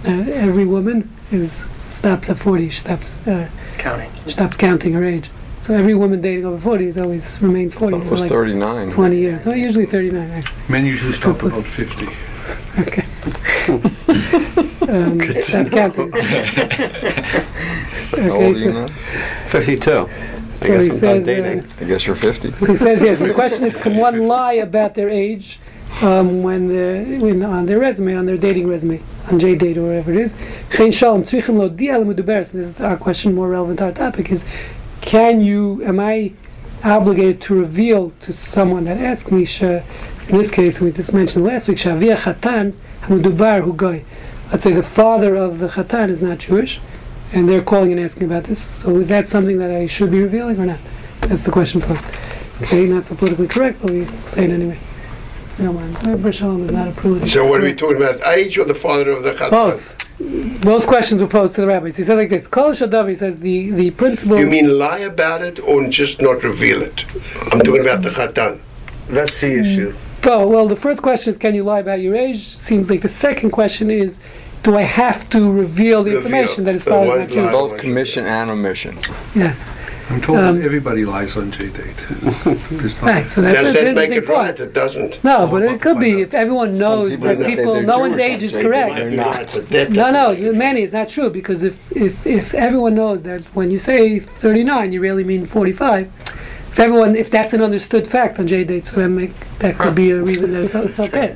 Uh, 0.06 0.10
every 0.12 0.64
woman 0.66 1.10
is 1.30 1.66
stops 1.90 2.30
at 2.30 2.38
40. 2.38 2.70
She 2.70 2.80
stops 2.80 3.10
uh, 3.28 3.50
Counting. 3.78 4.12
stops 4.28 4.56
counting 4.56 4.94
her 4.94 5.04
age. 5.04 5.30
So 5.60 5.74
every 5.74 5.94
woman 5.94 6.22
dating 6.22 6.46
over 6.46 6.58
40 6.58 6.86
is 6.86 6.98
always 6.98 7.42
remains 7.42 7.74
40 7.74 7.92
Some 7.98 8.04
for 8.06 8.12
was 8.12 8.22
like 8.22 8.30
39. 8.30 8.92
20 8.92 9.18
years. 9.18 9.46
Well, 9.46 9.58
usually 9.58 9.86
39 9.86 10.32
actually. 10.32 10.56
Men 10.70 10.86
usually 10.86 11.12
stop 11.12 11.44
about 11.44 11.66
50. 11.66 12.08
Okay. 12.80 13.06
Um, 14.90 15.18
Good 15.18 15.36
to 15.36 15.42
stop 15.42 15.68
counting. 15.68 16.12
How 18.12 18.32
old 18.32 18.32
okay, 18.32 18.46
are 18.46 18.50
you 18.50 18.56
so, 18.56 18.72
now? 18.72 18.88
52. 19.50 20.10
I 20.62 20.68
guess 20.68 20.84
he 20.84 20.90
I'm 20.92 21.00
done 21.00 21.00
says. 21.00 21.26
dating. 21.26 21.60
Uh, 21.60 21.68
I 21.80 21.84
guess 21.86 22.06
you're 22.06 22.16
50. 22.16 22.52
So 22.52 22.66
he 22.66 22.76
says 22.76 23.02
yes. 23.02 23.20
The 23.20 23.34
question 23.34 23.64
is, 23.66 23.76
can 23.76 23.96
one 23.96 24.28
lie 24.28 24.54
about 24.54 24.96
their 24.96 25.10
age 25.10 25.60
um, 26.02 26.44
when 26.44 26.68
they're 26.68 27.04
when 27.20 27.44
on 27.44 27.66
their 27.66 27.80
resume, 27.80 28.16
on 28.16 28.26
their 28.26 28.38
dating 28.38 28.68
resume, 28.68 29.02
on 29.28 29.40
JDate 29.40 29.78
or 29.78 29.84
whatever 29.84 30.12
it 30.12 30.20
is? 30.20 30.34
Chen 30.72 30.92
shalom 30.92 31.24
tzrichim 31.24 31.58
lo 31.58 31.70
dia 31.70 31.94
lemuduberes. 31.94 32.54
And 32.54 32.64
This 32.64 32.76
is 32.76 32.82
our 32.82 32.98
question, 32.98 33.36
more 33.36 33.48
relevant 33.48 33.80
to 33.80 33.86
our 33.86 33.92
topic. 33.92 34.32
Is 34.32 34.44
can 35.02 35.42
you? 35.42 35.84
Am 35.86 36.00
I 36.00 36.34
obligated 36.84 37.42
to 37.42 37.54
reveal 37.54 38.12
to 38.22 38.34
someone 38.34 38.86
that 38.86 38.98
asks 38.98 39.32
me? 39.32 39.48
In 40.30 40.38
this 40.38 40.52
case, 40.52 40.80
we 40.80 40.92
just 40.92 41.12
mentioned 41.12 41.44
last 41.46 41.68
week, 41.68 41.78
shavia 41.78 42.16
chatan 42.18 42.74
hamudubar 43.02 43.64
hu 43.64 43.74
goy. 43.74 44.04
Let's 44.52 44.64
say 44.64 44.74
the 44.74 44.84
father 44.84 45.36
of 45.36 45.60
the 45.60 45.68
chatan 45.68 46.10
is 46.10 46.22
not 46.22 46.40
Jewish, 46.40 46.80
and 47.32 47.48
they're 47.48 47.62
calling 47.62 47.92
and 47.92 48.02
asking 48.02 48.24
about 48.24 48.46
this. 48.46 48.60
So 48.60 48.96
is 48.98 49.08
that 49.10 49.30
something 49.30 49.58
that 49.60 49.72
I 49.72 49.88
should 49.88 50.12
be 50.12 50.22
revealing 50.22 50.60
or 50.60 50.66
not? 50.66 50.80
That's 51.22 51.44
the 51.44 51.52
question 51.52 51.82
for. 51.82 52.00
Okay, 52.62 52.86
not 52.86 53.06
so 53.06 53.16
politically 53.16 53.48
correct, 53.48 53.82
but 53.82 53.92
we 53.92 54.06
say 54.26 54.46
it 54.46 54.50
anyway. 54.50 54.78
We 55.58 55.66
don't 55.66 55.76
mind. 55.76 55.98
So 56.04 56.18
Ber 56.18 56.32
Shalom 56.32 56.66
is 56.66 56.72
not 56.72 56.88
a 56.88 56.92
politically 56.92 57.30
So 57.30 57.46
what 57.46 57.62
are 57.62 57.64
we 57.64 57.70
correct. 57.70 57.80
talking 57.80 57.98
about? 57.98 58.28
Age 58.28 58.58
or 58.58 58.66
the 58.66 58.76
father 58.76 59.12
of 59.12 59.24
the 59.24 59.34
Chatan? 59.34 59.52
Both. 59.52 59.96
Both 60.62 60.86
questions 60.86 61.22
were 61.22 61.28
posed 61.28 61.56
to 61.56 61.62
the 61.62 61.68
rabbis. 61.68 61.96
He 61.96 62.04
said 62.04 62.18
like 62.18 62.30
this: 62.30 62.48
Kol 62.48 62.72
Shadav, 62.72 63.08
he 63.08 63.16
says 63.16 63.40
the 63.40 63.72
the 63.72 63.92
principle. 63.92 64.38
You 64.38 64.48
mean 64.48 64.78
lie 64.78 65.00
about 65.00 65.42
it 65.42 65.60
or 65.60 65.88
just 65.88 66.22
not 66.22 66.44
reveal 66.44 66.82
it? 66.82 67.06
I'm 67.52 67.62
talking 67.62 67.82
about 67.82 68.02
the 68.02 68.10
Chatan. 68.10 68.60
That's 69.08 69.40
the 69.40 69.60
issue. 69.60 69.96
Oh, 70.24 70.48
well, 70.48 70.68
the 70.68 70.76
first 70.76 71.02
question 71.02 71.34
is, 71.34 71.40
can 71.40 71.56
you 71.56 71.64
lie 71.64 71.80
about 71.80 72.02
your 72.02 72.16
age? 72.16 72.58
Seems 72.58 72.90
like 72.90 73.02
the 73.02 73.10
second 73.10 73.52
question 73.52 73.90
is, 73.90 74.20
do 74.64 74.76
I 74.78 74.82
have 74.82 75.30
to 75.30 75.52
reveal 75.52 76.04
the 76.04 76.12
Reveal. 76.12 76.26
information 76.26 76.64
that 76.66 76.74
his 76.74 76.84
The 76.84 76.90
father 76.92 77.06
is 77.06 77.10
one 77.12 77.20
not 77.20 77.30
Jewish? 77.30 77.52
Both 77.52 77.78
commission 77.80 78.26
and 78.26 78.50
omission. 78.52 79.00
Yes. 79.34 79.64
I'm 80.10 80.20
told 80.22 80.40
Um, 80.40 80.58
that 80.60 80.66
everybody 80.66 81.06
lies 81.06 81.38
on 81.38 81.52
J-date. 81.52 81.96
Right, 83.02 83.30
so 83.32 83.42
that's 83.42 83.62
Does 83.62 83.76
a 83.76 83.86
that 83.86 83.96
make 83.96 84.10
big 84.10 84.18
it 84.18 84.26
point. 84.26 84.38
right? 84.38 84.60
It 84.60 84.74
doesn't. 84.74 85.24
No, 85.24 85.48
but 85.48 85.62
it 85.62 85.80
could 85.82 86.00
be 86.00 86.14
not? 86.14 86.22
if 86.22 86.34
everyone 86.34 86.74
knows 86.78 87.12
people 87.12 87.28
that 87.28 87.38
say 87.38 87.56
people, 87.56 87.74
they're 87.76 87.84
no 87.84 88.00
one's 88.00 88.16
Jewish 88.16 88.26
on 88.26 88.32
age 88.32 88.44
is 88.44 88.52
correct. 88.54 88.92
Might 88.92 89.10
be 89.10 89.16
not. 89.16 89.36
right, 89.36 89.52
but 89.54 89.70
that 89.70 89.92
No, 89.92 90.12
no, 90.12 90.30
make 90.34 90.40
it 90.44 90.56
Manny, 90.56 90.82
it's 90.82 90.94
not 90.94 91.10
true 91.10 91.30
because 91.30 91.64
if, 91.64 91.92
if, 91.96 92.26
if 92.28 92.54
everyone 92.56 92.96
knows 92.96 93.22
that 93.24 93.42
when 93.56 93.70
you 93.72 93.78
say 93.80 94.18
39, 94.20 94.92
you 94.92 95.00
really 95.00 95.24
mean 95.24 95.46
45. 95.46 96.12
If 96.80 96.86
everyone, 96.86 97.16
if 97.18 97.30
that's 97.30 97.52
an 97.52 97.62
understood 97.62 98.08
fact 98.08 98.40
on 98.40 98.48
J 98.48 98.64
dates, 98.64 98.90
so 98.90 99.02
that 99.02 99.10
make 99.10 99.34
that 99.60 99.78
could 99.78 99.96
be 99.96 100.12
a 100.12 100.22
reason 100.22 100.54
that 100.54 100.64
it's, 100.64 100.74
it's 100.74 100.98
okay. 100.98 101.36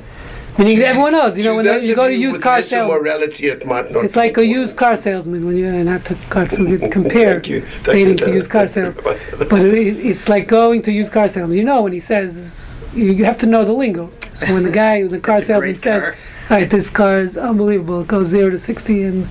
Meaning 0.56 0.78
everyone 0.80 1.12
knows, 1.12 1.36
you 1.36 1.44
know, 1.44 1.56
when 1.56 1.84
you 1.84 1.94
go 1.94 2.08
to 2.08 2.14
used 2.14 2.40
car 2.40 2.62
sales, 2.62 2.90
morality, 2.90 3.48
it 3.48 3.66
might 3.66 3.92
not 3.92 4.06
it's 4.06 4.16
like 4.16 4.38
a 4.38 4.46
used 4.46 4.74
car 4.74 4.96
salesman 4.96 5.44
when 5.44 5.58
you 5.58 5.70
not 5.84 6.02
to 6.06 6.16
God 6.30 6.48
forbid, 6.48 6.90
compare 6.90 7.34
Thank 7.34 7.48
you. 7.48 7.60
Thank 7.60 7.84
dating 7.84 8.18
you. 8.20 8.24
to 8.24 8.32
used 8.32 8.48
car 8.48 8.66
sales. 8.66 8.96
But 9.04 9.60
it, 9.60 9.98
it's 9.98 10.30
like 10.30 10.48
going 10.48 10.80
to 10.80 10.90
used 10.90 11.12
car 11.12 11.28
salesman. 11.28 11.58
You 11.58 11.64
know 11.64 11.82
when 11.82 11.92
he 11.92 12.00
says 12.00 12.78
you, 12.94 13.26
have 13.26 13.36
to 13.38 13.46
know 13.46 13.66
the 13.66 13.72
lingo. 13.72 14.10
So 14.32 14.46
when 14.46 14.62
the 14.62 14.70
guy, 14.82 15.06
the 15.06 15.20
car 15.20 15.42
salesman 15.42 15.78
says, 15.78 16.04
car. 16.04 16.16
"All 16.48 16.56
right, 16.56 16.70
this 16.70 16.88
car 16.88 17.20
is 17.20 17.36
unbelievable. 17.36 18.00
It 18.00 18.06
goes 18.06 18.28
zero 18.28 18.48
to 18.48 18.58
sixty, 18.58 19.02
and 19.02 19.28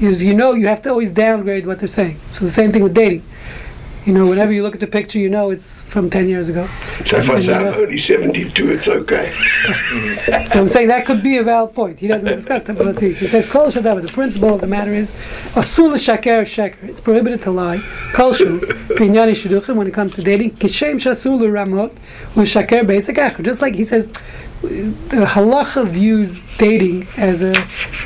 you 0.00 0.34
know 0.34 0.54
you 0.54 0.66
have 0.66 0.82
to 0.82 0.88
always 0.88 1.12
downgrade 1.12 1.68
what 1.68 1.78
they're 1.78 1.86
saying." 1.86 2.18
So 2.30 2.44
the 2.44 2.50
same 2.50 2.72
thing 2.72 2.82
with 2.82 2.94
dating. 2.94 3.22
You 4.04 4.12
know, 4.12 4.26
whenever 4.26 4.52
you 4.52 4.64
look 4.64 4.74
at 4.74 4.80
the 4.80 4.88
picture, 4.88 5.20
you 5.20 5.30
know 5.30 5.50
it's 5.50 5.82
from 5.82 6.10
ten 6.10 6.28
years 6.28 6.48
ago. 6.48 6.68
So 7.06 7.18
if 7.18 7.30
I 7.30 7.40
say 7.40 7.54
I'm 7.54 7.74
only 7.74 7.98
72, 8.00 8.70
it's 8.70 8.88
okay. 8.88 9.32
So 10.48 10.60
I'm 10.60 10.68
saying 10.68 10.88
that 10.88 11.06
could 11.06 11.22
be 11.22 11.36
a 11.36 11.42
valid 11.42 11.74
point. 11.74 11.98
He 11.98 12.06
doesn't 12.06 12.28
discuss 12.28 12.64
that, 12.64 12.76
but 12.76 12.86
let's 12.86 13.00
see. 13.00 13.12
He 13.12 13.26
says, 13.28 13.46
Kol 13.46 13.66
shadavar, 13.66 14.02
the 14.02 14.12
principle 14.12 14.54
of 14.54 14.60
the 14.60 14.66
matter 14.66 14.92
is, 14.92 15.12
asul 15.54 15.98
shaker 15.98 16.42
sheker. 16.44 16.82
It's 16.82 17.00
prohibited 17.00 17.42
to 17.42 17.50
lie. 17.50 17.78
Kol 18.12 18.32
shu, 18.32 18.60
binyani 18.60 19.32
shidduchim, 19.32 19.76
when 19.76 19.86
it 19.86 19.94
comes 19.94 20.14
to 20.14 20.22
dating, 20.22 20.52
kishem 20.52 20.94
shasul 20.96 21.40
ramot, 21.40 22.46
shaker 22.46 22.84
basic 22.84 23.16
acher. 23.16 23.42
Just 23.42 23.62
like 23.62 23.74
he 23.74 23.84
says, 23.84 24.06
the 24.62 25.26
halacha 25.26 25.86
views 25.86 26.40
dating 26.58 27.08
as 27.16 27.42
a, 27.42 27.54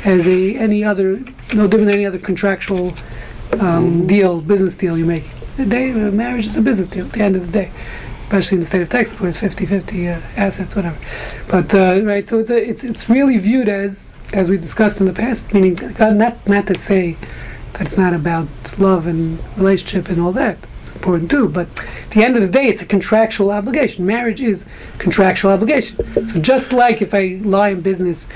as 0.03 0.27
a, 0.27 0.55
any 0.55 0.83
other, 0.83 1.17
no 1.53 1.67
different 1.67 1.87
than 1.87 1.95
any 1.95 2.05
other 2.05 2.19
contractual 2.19 2.95
um, 3.53 4.05
deal, 4.07 4.41
business 4.41 4.75
deal 4.75 4.97
you 4.97 5.05
make. 5.05 5.25
The 5.57 5.65
day, 5.65 5.91
uh, 5.91 6.11
marriage 6.11 6.45
is 6.45 6.55
a 6.55 6.61
business 6.61 6.87
deal 6.87 7.07
at 7.07 7.13
the 7.13 7.21
end 7.21 7.35
of 7.35 7.47
the 7.47 7.51
day. 7.51 7.71
Especially 8.21 8.57
in 8.57 8.59
the 8.59 8.67
state 8.67 8.81
of 8.83 8.89
Texas, 8.89 9.19
where 9.19 9.29
it's 9.29 9.39
50-50 9.39 10.17
uh, 10.17 10.21
assets, 10.35 10.75
whatever. 10.75 10.97
But 11.47 11.73
uh, 11.73 12.01
right, 12.03 12.27
so 12.27 12.39
it's 12.39 12.49
a, 12.49 12.69
it's 12.69 12.83
it's 12.83 13.09
really 13.09 13.37
viewed 13.37 13.67
as 13.67 14.13
as 14.33 14.49
we 14.49 14.57
discussed 14.57 14.99
in 14.99 15.07
the 15.07 15.13
past, 15.13 15.51
meaning 15.53 15.77
not 15.97 16.45
not 16.47 16.67
to 16.67 16.75
say 16.75 17.15
that 17.73 17.87
it's 17.87 17.97
not 17.97 18.13
about 18.13 18.47
love 18.77 19.07
and 19.07 19.39
relationship 19.57 20.09
and 20.09 20.21
all 20.21 20.33
that. 20.33 20.57
It's 20.81 20.91
important 20.91 21.31
too, 21.31 21.47
but 21.47 21.67
at 21.79 22.11
the 22.11 22.23
end 22.23 22.35
of 22.35 22.41
the 22.41 22.49
day, 22.49 22.67
it's 22.67 22.81
a 22.81 22.85
contractual 22.85 23.49
obligation. 23.49 24.05
Marriage 24.05 24.41
is 24.41 24.65
contractual 24.99 25.51
obligation. 25.51 25.95
So 26.13 26.41
just 26.41 26.73
like 26.73 27.01
if 27.01 27.13
I 27.13 27.39
lie 27.43 27.69
in 27.69 27.81
business, 27.81 28.27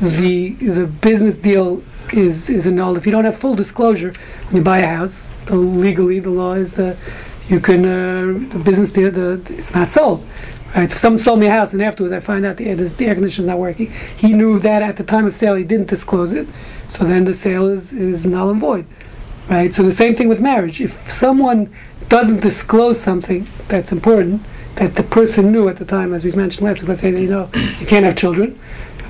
the 0.00 0.54
the 0.54 0.86
business 0.86 1.36
deal 1.36 1.84
is 2.12 2.48
is 2.48 2.66
annulled 2.66 2.96
if 2.96 3.06
you 3.06 3.12
don't 3.12 3.26
have 3.26 3.36
full 3.36 3.54
disclosure 3.54 4.12
when 4.46 4.56
you 4.56 4.62
buy 4.62 4.78
a 4.78 4.88
house. 4.88 5.33
The, 5.46 5.56
legally, 5.56 6.20
the 6.20 6.30
law 6.30 6.54
is 6.54 6.74
that 6.74 6.96
you 7.48 7.60
can 7.60 7.84
uh, 7.84 8.48
the 8.52 8.58
business 8.58 8.90
deal 8.90 9.10
the 9.10 9.42
it's 9.50 9.74
not 9.74 9.90
sold. 9.90 10.26
Right, 10.74 10.90
so 10.90 10.94
if 10.94 10.98
someone 10.98 11.18
sold 11.18 11.38
me 11.38 11.46
a 11.46 11.52
house 11.52 11.72
and 11.72 11.80
afterwards 11.80 12.12
I 12.12 12.18
find 12.18 12.44
out 12.44 12.56
the 12.56 12.66
air, 12.66 12.74
the 12.74 13.06
air 13.06 13.14
conditioner's 13.14 13.46
not 13.46 13.58
working, 13.58 13.92
he 14.16 14.32
knew 14.32 14.58
that 14.58 14.82
at 14.82 14.96
the 14.96 15.04
time 15.04 15.24
of 15.24 15.34
sale 15.34 15.54
he 15.54 15.62
didn't 15.62 15.88
disclose 15.88 16.32
it, 16.32 16.48
so 16.90 17.04
then 17.04 17.26
the 17.26 17.34
sale 17.34 17.68
is, 17.68 17.92
is 17.92 18.26
null 18.26 18.50
and 18.50 18.60
void. 18.60 18.84
Right, 19.48 19.72
so 19.72 19.84
the 19.84 19.92
same 19.92 20.16
thing 20.16 20.28
with 20.28 20.40
marriage. 20.40 20.80
If 20.80 21.08
someone 21.08 21.72
doesn't 22.08 22.40
disclose 22.40 22.98
something 22.98 23.46
that's 23.68 23.92
important, 23.92 24.42
that 24.76 24.96
the 24.96 25.04
person 25.04 25.52
knew 25.52 25.68
at 25.68 25.76
the 25.76 25.84
time, 25.84 26.12
as 26.12 26.24
we 26.24 26.32
mentioned 26.32 26.66
last 26.66 26.80
week, 26.80 26.88
let's 26.88 27.00
say 27.02 27.12
they 27.12 27.26
know 27.26 27.50
you 27.78 27.86
can't 27.86 28.04
have 28.04 28.16
children, 28.16 28.58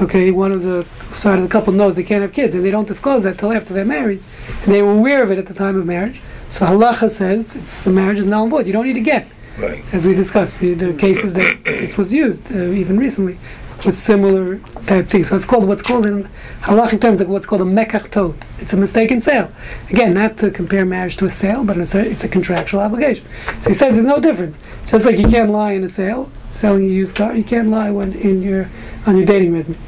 okay, 0.00 0.30
one 0.30 0.52
of 0.52 0.62
the 0.62 0.86
side 1.12 1.38
of 1.38 1.42
the 1.42 1.48
couple 1.48 1.72
knows 1.72 1.94
they 1.94 2.02
can't 2.02 2.22
have 2.22 2.32
kids, 2.32 2.54
and 2.54 2.64
they 2.64 2.70
don't 2.70 2.88
disclose 2.88 3.22
that 3.22 3.38
till 3.38 3.52
after 3.52 3.72
they're 3.74 3.84
married, 3.84 4.22
and 4.64 4.74
they 4.74 4.82
were 4.82 4.92
aware 4.92 5.22
of 5.22 5.30
it 5.30 5.38
at 5.38 5.46
the 5.46 5.54
time 5.54 5.76
of 5.78 5.86
marriage. 5.86 6.20
So 6.50 6.66
halacha 6.66 7.10
says 7.10 7.54
it's 7.54 7.80
the 7.80 7.90
marriage 7.90 8.18
is 8.18 8.26
null 8.26 8.42
and 8.42 8.50
void. 8.50 8.66
You 8.66 8.72
don't 8.72 8.86
need 8.86 8.94
to 8.94 9.00
get, 9.00 9.26
Right. 9.58 9.82
as 9.92 10.04
we 10.06 10.14
discussed. 10.14 10.60
We, 10.60 10.74
there 10.74 10.90
are 10.90 10.92
cases 10.92 11.32
that 11.34 11.64
this 11.64 11.96
was 11.96 12.12
used 12.12 12.50
uh, 12.52 12.58
even 12.58 12.96
recently 12.98 13.38
with 13.84 13.98
similar 13.98 14.58
type 14.86 15.08
things. 15.08 15.28
So 15.28 15.36
it's 15.36 15.44
called 15.44 15.64
what's 15.66 15.82
called 15.82 16.06
in 16.06 16.28
halachic 16.62 17.00
terms 17.00 17.18
like 17.20 17.28
what's 17.28 17.44
called 17.44 17.60
a 17.60 17.64
mekach. 17.64 18.34
It's 18.60 18.72
a 18.72 18.76
mistaken 18.76 19.20
sale. 19.20 19.50
Again, 19.90 20.14
not 20.14 20.38
to 20.38 20.50
compare 20.50 20.86
marriage 20.86 21.16
to 21.18 21.26
a 21.26 21.30
sale, 21.30 21.64
but 21.64 21.76
it's 21.76 21.94
a, 21.94 22.00
it's 22.00 22.24
a 22.24 22.28
contractual 22.28 22.80
obligation. 22.80 23.26
So 23.62 23.68
he 23.70 23.74
says 23.74 23.94
there's 23.94 24.06
no 24.06 24.20
difference. 24.20 24.56
Just 24.86 25.04
like 25.04 25.18
you 25.18 25.28
can't 25.28 25.50
lie 25.50 25.72
in 25.72 25.84
a 25.84 25.88
sale, 25.88 26.30
selling 26.54 26.84
a 26.84 26.88
used 26.88 27.16
car. 27.16 27.34
You 27.34 27.44
can't 27.44 27.68
lie 27.68 27.90
when 27.90 28.12
in 28.12 28.40
your 28.42 28.70
on 29.06 29.16
your 29.16 29.26
dating 29.26 29.52
resume. 29.52 29.78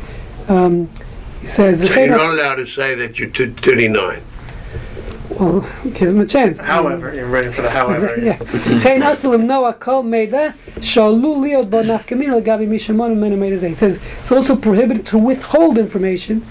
Um, 0.48 0.90
he 1.40 1.46
says 1.46 1.78
so 1.78 1.84
you're 1.86 2.08
not 2.08 2.32
allowed 2.32 2.56
to 2.56 2.66
say 2.66 2.94
that 2.96 3.18
you're 3.18 3.30
39. 3.30 4.22
Well, 5.30 5.60
give 5.84 6.08
him 6.08 6.20
a 6.20 6.26
chance. 6.26 6.58
However, 6.58 7.10
um, 7.10 7.16
you're 7.16 7.26
ready 7.26 7.52
for 7.52 7.62
the 7.62 7.70
however. 7.70 8.16
yeah. 8.20 8.38
Kein 8.38 9.02
aslim 9.02 9.44
noa 9.44 9.74
He 13.68 13.74
says 13.74 13.98
it's 14.20 14.32
also 14.32 14.56
prohibited 14.56 15.06
to 15.06 15.18
withhold 15.18 15.78
information 15.78 16.46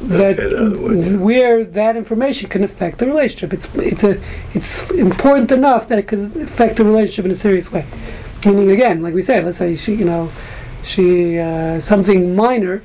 that 0.00 0.38
okay, 0.40 1.16
where 1.16 1.64
that 1.64 1.96
information 1.96 2.48
can 2.48 2.64
affect 2.64 2.98
the 2.98 3.06
relationship. 3.06 3.52
It's 3.52 3.68
it's 3.74 4.02
a 4.02 4.20
it's 4.54 4.90
important 4.90 5.52
enough 5.52 5.88
that 5.88 5.98
it 5.98 6.08
can 6.08 6.42
affect 6.42 6.76
the 6.76 6.84
relationship 6.84 7.26
in 7.26 7.30
a 7.30 7.36
serious 7.36 7.70
way. 7.70 7.84
Meaning 8.44 8.70
again, 8.70 9.02
like 9.02 9.14
we 9.14 9.22
said, 9.22 9.44
let's 9.44 9.58
say 9.58 9.76
she 9.76 9.94
you 9.94 10.04
know 10.04 10.30
she 10.84 11.38
uh, 11.38 11.80
something 11.80 12.36
minor, 12.36 12.82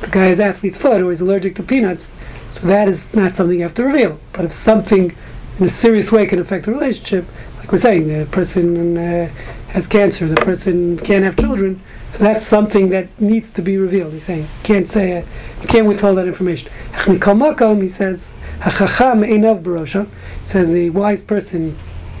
the 0.00 0.08
guy 0.08 0.26
has 0.26 0.40
athlete's 0.40 0.78
foot 0.78 1.02
or 1.02 1.10
he's 1.10 1.20
allergic 1.20 1.54
to 1.56 1.62
peanuts, 1.62 2.08
so 2.54 2.66
that 2.66 2.88
is 2.88 3.12
not 3.14 3.36
something 3.36 3.58
you 3.58 3.64
have 3.64 3.74
to 3.74 3.84
reveal. 3.84 4.18
But 4.32 4.46
if 4.46 4.52
something 4.52 5.14
in 5.58 5.64
a 5.64 5.68
serious 5.68 6.10
way 6.10 6.26
can 6.26 6.38
affect 6.38 6.64
the 6.64 6.72
relationship, 6.72 7.26
like 7.58 7.70
we're 7.70 7.78
saying, 7.78 8.08
the 8.08 8.26
person 8.26 8.96
uh, 8.96 9.28
has 9.68 9.86
cancer, 9.86 10.26
the 10.28 10.36
person 10.36 10.98
can't 10.98 11.24
have 11.24 11.36
children, 11.36 11.82
so 12.10 12.18
that's 12.18 12.46
something 12.46 12.88
that 12.88 13.08
needs 13.20 13.48
to 13.50 13.62
be 13.62 13.76
revealed. 13.76 14.12
He's 14.12 14.24
saying 14.24 14.48
can't 14.62 14.88
say 14.88 15.18
uh, 15.18 15.24
you 15.60 15.68
can't 15.68 15.86
withhold 15.86 16.18
that 16.18 16.26
information. 16.26 16.70
He 17.06 17.88
says, 17.88 18.30
"Hachacham 18.60 19.22
einav. 19.22 20.08
He 20.40 20.46
says 20.46 20.70
the 20.70 20.90
wise 20.90 21.22
person 21.22 21.78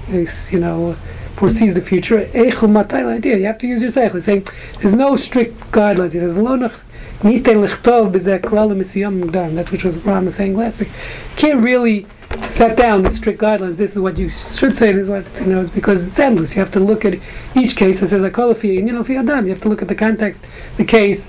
is 0.08 0.52
you 0.52 0.60
know 0.60 0.96
foresees 1.42 1.74
the 1.74 1.80
future. 1.80 2.24
Eichel 2.26 3.08
idea. 3.08 3.36
You 3.36 3.46
have 3.46 3.58
to 3.58 3.66
use 3.66 3.82
your 3.82 3.90
seichel. 3.90 4.14
He's 4.14 4.26
saying 4.26 4.46
there's 4.80 4.94
no 4.94 5.16
strict 5.16 5.58
guidelines. 5.72 6.12
He 6.12 6.20
says 6.20 6.34
v'lo 6.34 6.70
niten 7.22 7.66
lechtov. 7.66 8.12
That's 9.56 9.70
which 9.72 9.82
was 9.82 9.96
Ram 9.96 10.26
was 10.26 10.36
saying 10.36 10.56
last 10.56 10.78
week. 10.78 10.90
Can't 11.34 11.64
really 11.64 12.06
set 12.48 12.76
down 12.76 13.02
the 13.02 13.10
strict 13.10 13.40
guidelines. 13.40 13.74
This 13.74 13.90
is 13.90 13.98
what 13.98 14.18
you 14.18 14.30
should 14.30 14.76
say. 14.76 14.92
This 14.92 15.02
is 15.02 15.08
what 15.08 15.24
you 15.40 15.46
know. 15.46 15.62
It's 15.62 15.72
because 15.72 16.06
it's 16.06 16.20
endless. 16.20 16.54
You 16.54 16.60
have 16.60 16.70
to 16.70 16.80
look 16.80 17.04
at 17.04 17.18
each 17.56 17.74
case. 17.74 18.00
It 18.00 18.06
says 18.06 18.22
akolafi 18.22 18.78
and 18.78 18.86
you 18.86 18.94
know 18.94 19.02
fi 19.02 19.16
adam. 19.16 19.46
You 19.46 19.50
have 19.50 19.62
to 19.62 19.68
look 19.68 19.82
at 19.82 19.88
the 19.88 19.96
context, 19.96 20.44
the 20.76 20.84
case, 20.84 21.26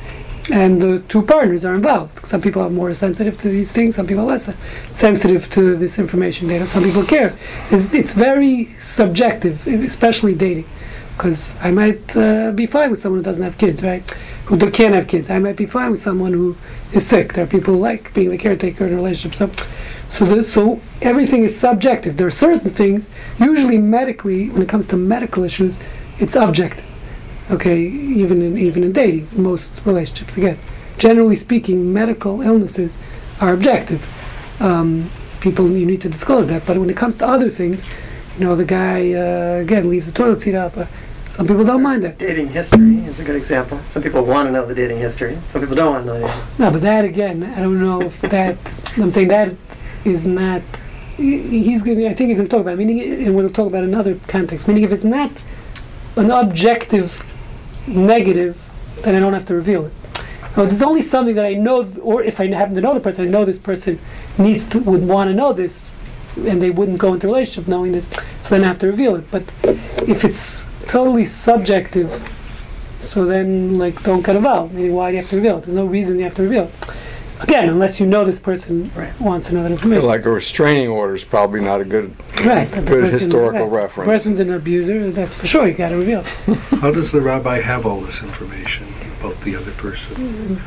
and 0.52 0.82
the 0.82 1.00
two 1.08 1.22
partners 1.22 1.64
are 1.64 1.74
involved. 1.74 2.26
Some 2.26 2.42
people 2.42 2.62
are 2.62 2.70
more 2.70 2.94
sensitive 2.94 3.40
to 3.42 3.50
these 3.50 3.72
things. 3.72 3.96
Some 3.96 4.08
people 4.08 4.24
are 4.24 4.28
less 4.28 4.50
sensitive 4.94 5.50
to 5.52 5.78
this 5.78 5.98
information 5.98 6.48
data. 6.48 6.68
Some 6.68 6.84
people 6.84 7.06
care. 7.06 7.36
It's, 7.72 7.94
it's 7.94 8.14
very 8.14 8.74
subjective, 8.78 9.66
especially 9.68 10.36
dating. 10.36 10.66
Because 11.16 11.54
I 11.62 11.72
might 11.72 12.18
uh, 12.18 12.52
be 12.52 12.66
fine 12.66 12.90
with 12.90 13.00
someone 13.00 13.20
who 13.20 13.24
doesn't 13.24 13.44
have 13.44 13.58
kids, 13.58 13.84
right? 13.84 14.10
Who 14.46 14.58
can't 14.72 14.96
have 14.96 15.08
kids. 15.08 15.30
I 15.30 15.40
might 15.40 15.56
be 15.56 15.68
fine 15.68 15.92
with 15.92 16.02
someone 16.02 16.34
who 16.34 16.58
is 16.92 17.06
sick. 17.06 17.34
There 17.34 17.44
are 17.44 17.48
people 17.48 17.76
who 17.76 17.80
like 17.80 18.14
being 18.14 18.32
the 18.32 18.38
caretaker 18.38 18.88
in 18.88 18.94
a 18.94 18.96
relationship. 18.96 19.36
So, 19.36 19.66
so, 20.10 20.26
the, 20.26 20.44
so 20.44 20.82
everything 21.02 21.44
is 21.44 21.58
subjective. 21.58 22.18
There 22.18 22.28
are 22.28 22.32
certain 22.32 22.72
things, 22.72 23.08
usually 23.40 23.78
medically, 23.78 24.50
when 24.50 24.62
it 24.62 24.70
comes 24.70 24.88
to 24.88 24.98
medical 24.98 25.44
issues, 25.44 25.78
it's 26.20 26.36
objective. 26.36 26.93
Okay, 27.52 27.82
even 27.82 28.42
in 28.42 28.58
even 28.58 28.84
in 28.84 28.94
dating, 28.94 29.28
most 29.34 29.70
relationships. 29.86 30.38
Again, 30.38 30.58
generally 30.98 31.36
speaking, 31.36 31.92
medical 31.92 32.42
illnesses 32.42 32.98
are 33.42 33.54
objective. 33.54 34.06
Um, 34.60 35.10
people, 35.42 35.70
you 35.72 35.86
need 35.86 36.02
to 36.02 36.10
disclose 36.10 36.48
that. 36.48 36.66
But 36.66 36.78
when 36.78 36.90
it 36.90 36.96
comes 36.96 37.18
to 37.18 37.28
other 37.28 37.50
things, 37.50 37.84
you 38.38 38.46
know, 38.46 38.56
the 38.56 38.66
guy 38.66 39.14
uh, 39.14 39.62
again 39.62 39.90
leaves 39.90 40.06
the 40.06 40.12
toilet 40.12 40.42
seat 40.42 40.56
up. 40.56 40.78
Uh, 40.78 40.86
some 41.36 41.48
people 41.48 41.64
don't 41.66 41.82
mind 41.82 42.04
that. 42.04 42.20
Dating 42.20 42.50
history 42.50 42.98
is 43.06 43.20
a 43.20 43.24
good 43.24 43.36
example. 43.36 43.80
Some 43.90 44.04
people 44.04 44.24
want 44.24 44.48
to 44.48 44.52
know 44.52 44.66
the 44.66 44.76
dating 44.76 45.00
history. 45.00 45.38
Some 45.48 45.62
people 45.62 45.76
don't 45.76 45.94
want 45.94 46.06
to 46.06 46.14
know. 46.14 46.28
The, 46.28 46.44
No, 46.60 46.72
but 46.72 46.82
that 46.82 47.06
again, 47.06 47.44
I 47.44 47.60
don't 47.60 47.82
know 47.82 48.02
if 48.02 48.22
that. 48.22 48.58
I'm 48.98 49.12
saying 49.12 49.30
that 49.30 49.56
is 50.06 50.26
not. 50.26 50.62
He's 51.18 51.82
going. 51.82 52.08
I 52.08 52.14
think 52.14 52.30
he's 52.30 52.38
going 52.38 52.50
to 52.50 52.56
talk 52.56 52.62
about. 52.62 52.74
it, 52.74 52.78
Meaning, 52.78 53.26
and 53.26 53.36
we'll 53.36 53.50
talk 53.50 53.68
about 53.68 53.84
another 53.84 54.20
context. 54.28 54.68
Meaning, 54.68 54.84
if 54.84 54.92
it's 54.92 55.04
not 55.04 55.32
an 56.16 56.30
objective 56.30 57.24
negative, 57.88 58.62
then 59.02 59.16
I 59.16 59.20
don't 59.20 59.34
have 59.34 59.46
to 59.48 59.54
reveal 59.56 59.86
it. 59.86 59.94
No, 60.56 60.66
there's 60.66 60.82
only 60.84 61.02
something 61.02 61.36
that 61.36 61.46
I 61.46 61.54
know, 61.54 61.92
or 62.02 62.24
if 62.24 62.40
I 62.40 62.48
happen 62.48 62.76
to 62.76 62.82
know 62.82 62.94
the 62.94 63.00
person, 63.00 63.26
I 63.26 63.30
know 63.30 63.44
this 63.44 63.58
person 63.60 64.00
needs 64.38 64.64
to 64.66 64.80
would 64.80 65.08
want 65.08 65.30
to 65.30 65.34
know 65.34 65.54
this. 65.54 65.92
and 66.36 66.62
they 66.62 66.70
wouldn't 66.70 66.98
go 66.98 67.14
into 67.14 67.28
relationship 67.28 67.68
knowing 67.68 67.92
this, 67.92 68.08
so 68.44 68.50
then 68.50 68.64
I 68.64 68.68
have 68.68 68.80
to 68.80 68.88
reveal 68.88 69.16
it. 69.16 69.30
But 69.30 69.44
if 70.08 70.24
it's 70.26 70.66
totally 70.88 71.26
subjective, 71.26 72.10
so 73.02 73.26
then 73.26 73.78
like 73.78 74.02
don't 74.04 74.26
get 74.26 74.36
involved. 74.36 74.74
Meaning, 74.74 74.94
why 74.94 75.12
do 75.12 75.18
you 75.18 75.22
have 75.22 75.30
to 75.30 75.36
reveal 75.36 75.58
it? 75.60 75.66
There's 75.66 75.76
no 75.76 75.86
reason 75.86 76.18
you 76.18 76.24
have 76.24 76.36
to 76.36 76.44
reveal 76.44 76.64
it. 76.64 76.74
Again, 77.44 77.70
unless 77.70 78.00
you 78.00 78.06
know 78.06 78.24
this 78.26 78.40
person 78.40 78.90
Right. 78.96 79.20
wants 79.20 79.48
to 79.48 79.54
know 79.54 79.64
that 79.64 79.72
information. 79.72 80.06
Like 80.06 80.26
a 80.26 80.32
restraining 80.32 80.88
order 80.90 81.14
is 81.16 81.24
probably 81.24 81.60
not 81.62 81.82
a 81.82 81.86
good. 81.86 82.14
right. 82.44 82.70
but 82.72 82.86
the 82.86 82.92
good 82.92 83.02
person- 83.04 83.20
historical 83.20 83.68
right. 83.68 83.82
reference. 83.84 84.08
The 84.08 84.12
person's 84.14 84.40
an 84.40 84.52
abuser. 84.54 85.12
That's 85.12 85.36
for 85.36 85.46
sure. 85.48 85.68
You 85.68 85.74
got 85.74 85.90
to 85.90 85.98
reveal. 85.98 86.22
How 86.82 86.92
does 86.92 87.12
the 87.12 87.22
rabbi 87.22 87.62
have 87.62 87.86
all 87.86 88.02
this 88.02 88.22
information 88.22 88.88
about 89.20 89.40
the 89.42 89.56
other 89.56 89.72
person? 89.72 90.60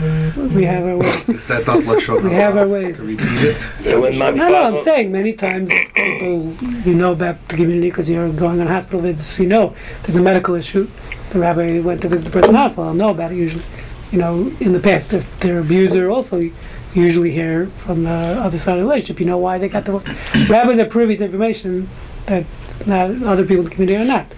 We 0.55 0.65
have 0.65 0.85
our 0.85 0.97
ways. 0.97 1.29
Is 1.29 1.47
that 1.49 1.67
not 1.67 1.81
lashon 1.81 2.23
We 2.29 2.33
have 2.33 2.57
our 2.57 2.69
ways. 2.69 2.99
Repeat 2.99 3.27
it? 3.43 3.63
And 3.85 4.01
when 4.03 4.19
my 4.19 4.31
No, 4.31 4.49
no, 4.49 4.63
I'm 4.63 4.79
saying 4.79 5.11
many 5.13 5.33
times 5.33 5.71
people, 5.95 6.53
you 6.85 6.95
know 6.95 7.13
about 7.13 7.49
the 7.49 7.57
community 7.57 7.91
because 7.91 8.09
you're 8.09 8.31
going 8.33 8.61
on 8.61 8.67
hospital 8.67 9.01
visits, 9.01 9.39
you 9.39 9.47
know 9.47 9.75
there's 10.03 10.17
a 10.17 10.21
medical 10.21 10.55
issue. 10.55 10.89
The 11.31 11.39
rabbi 11.41 11.81
went 11.81 12.03
to 12.03 12.09
visit 12.09 12.25
the 12.27 12.31
person 12.31 12.51
in 12.51 12.53
the 12.55 12.59
hospital, 12.61 12.85
I'll 12.85 12.95
know 12.95 13.11
about 13.11 13.33
it 13.33 13.37
usually. 13.37 13.65
You 14.13 14.19
know, 14.19 14.53
in 14.61 14.73
the 14.73 14.81
past, 14.81 15.13
if 15.13 15.41
they're 15.41 15.59
abuser, 15.59 16.11
also 16.11 16.51
usually 16.95 17.33
hear 17.33 17.67
from 17.67 18.05
the 18.05 18.11
other 18.11 18.59
side 18.59 18.75
of 18.75 18.79
the 18.79 18.85
relationship. 18.85 19.21
You 19.21 19.27
know 19.27 19.39
why 19.39 19.59
they 19.59 19.69
got 19.69 19.85
divorced. 19.85 20.09
Rabbis 20.49 20.79
are 20.79 20.87
privy 20.87 21.17
to 21.17 21.25
information 21.25 21.89
that 22.27 22.45
not 22.87 23.11
other 23.23 23.43
people 23.43 23.59
in 23.59 23.65
the 23.65 23.71
community 23.71 23.97
are 23.97 24.05
not. 24.05 24.33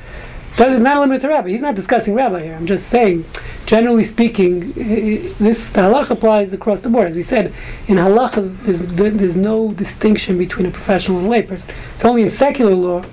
That 0.59 0.73
is 0.73 0.81
not 0.81 0.99
limited 0.99 1.21
to 1.21 1.29
rabbi. 1.29 1.51
He's 1.51 1.61
not 1.61 1.77
discussing 1.77 2.15
rabbi 2.15 2.43
here. 2.43 2.55
I'm 2.55 2.67
just 2.67 2.89
saying, 2.89 3.25
generally 3.65 4.03
speaking, 4.03 4.73
this 4.73 5.69
the 5.69 5.83
halacha 5.83 6.11
applies 6.11 6.53
across 6.53 6.81
the 6.81 6.89
board. 6.89 7.07
As 7.07 7.15
we 7.15 7.23
said, 7.23 7.55
in 7.87 7.97
halacha, 7.97 8.61
there's, 8.65 9.15
there's 9.17 9.37
no 9.37 9.71
distinction 9.71 10.37
between 10.37 10.67
a 10.67 10.73
professional 10.73 11.19
and 11.19 11.29
a 11.29 11.31
layperson. 11.31 11.69
It's 11.95 12.05
only 12.05 12.23
in 12.23 12.31
secular 12.31 12.75
law, 12.75 13.05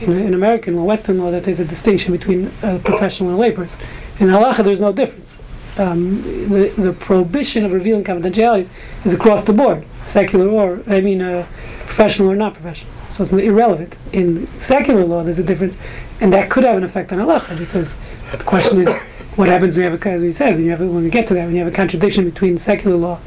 in, 0.00 0.16
in 0.16 0.32
American 0.32 0.78
or 0.78 0.86
Western 0.86 1.18
law, 1.18 1.32
that 1.32 1.42
there's 1.42 1.58
a 1.58 1.64
distinction 1.64 2.12
between 2.12 2.52
a 2.62 2.78
professional 2.78 3.30
and 3.30 3.42
a 3.42 3.50
layperson. 3.50 3.80
In 4.20 4.28
halacha, 4.28 4.62
there's 4.62 4.78
no 4.78 4.92
difference. 4.92 5.36
Um, 5.78 6.22
the, 6.50 6.68
the 6.76 6.92
prohibition 6.92 7.64
of 7.64 7.72
revealing 7.72 8.04
confidentiality 8.04 8.68
is 9.04 9.12
across 9.14 9.44
the 9.44 9.54
board, 9.54 9.86
secular 10.04 10.48
or, 10.48 10.82
I 10.86 11.00
mean, 11.00 11.22
uh, 11.22 11.46
professional 11.86 12.30
or 12.30 12.36
not 12.36 12.52
professional. 12.54 12.92
So 13.12 13.24
it's 13.24 13.32
irrelevant. 13.32 13.94
In 14.12 14.48
secular 14.58 15.04
law, 15.04 15.22
there's 15.22 15.38
a 15.38 15.42
difference, 15.42 15.76
and 16.20 16.32
that 16.32 16.50
could 16.50 16.64
have 16.64 16.76
an 16.76 16.84
effect 16.84 17.12
on 17.12 17.18
halacha 17.18 17.58
because 17.58 17.94
the 18.32 18.44
question 18.44 18.80
is, 18.80 18.88
what 19.36 19.48
happens 19.48 19.74
when 19.74 19.84
you 19.84 19.90
have 19.90 20.06
a, 20.06 20.08
as 20.10 20.20
we 20.20 20.32
said, 20.32 20.56
when 20.56 20.64
you 20.64 20.70
have 20.70 20.82
a, 20.82 20.86
when 20.86 21.04
we 21.04 21.10
get 21.10 21.26
to 21.28 21.34
that, 21.34 21.46
when 21.46 21.54
you 21.54 21.64
have 21.64 21.72
a 21.72 21.76
contradiction 21.76 22.28
between 22.28 22.58
secular 22.58 22.96
law. 22.96 23.18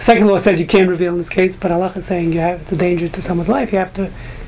Secular 0.00 0.32
law 0.32 0.38
says 0.38 0.60
you 0.60 0.66
can 0.66 0.88
reveal 0.88 1.12
in 1.12 1.18
this 1.18 1.28
case, 1.28 1.56
but 1.56 1.70
halacha 1.70 1.98
is 1.98 2.06
saying 2.06 2.32
you 2.32 2.40
have 2.40 2.62
it's 2.62 2.72
a 2.72 2.76
danger 2.76 3.08
to 3.08 3.20
someone's 3.20 3.48
life. 3.48 3.72
You 3.72 3.78
have 3.78 3.92
to, 3.94 4.04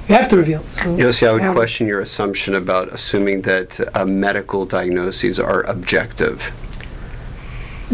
you 0.08 0.14
have 0.14 0.28
to 0.28 0.36
reveal. 0.36 0.62
So 0.62 0.96
Yossi, 0.96 1.26
I 1.26 1.32
would 1.32 1.54
question 1.54 1.86
your 1.86 2.00
assumption 2.00 2.54
about 2.54 2.92
assuming 2.92 3.42
that 3.42 3.96
uh, 3.96 4.04
medical 4.04 4.64
diagnoses 4.64 5.40
are 5.40 5.62
objective. 5.64 6.52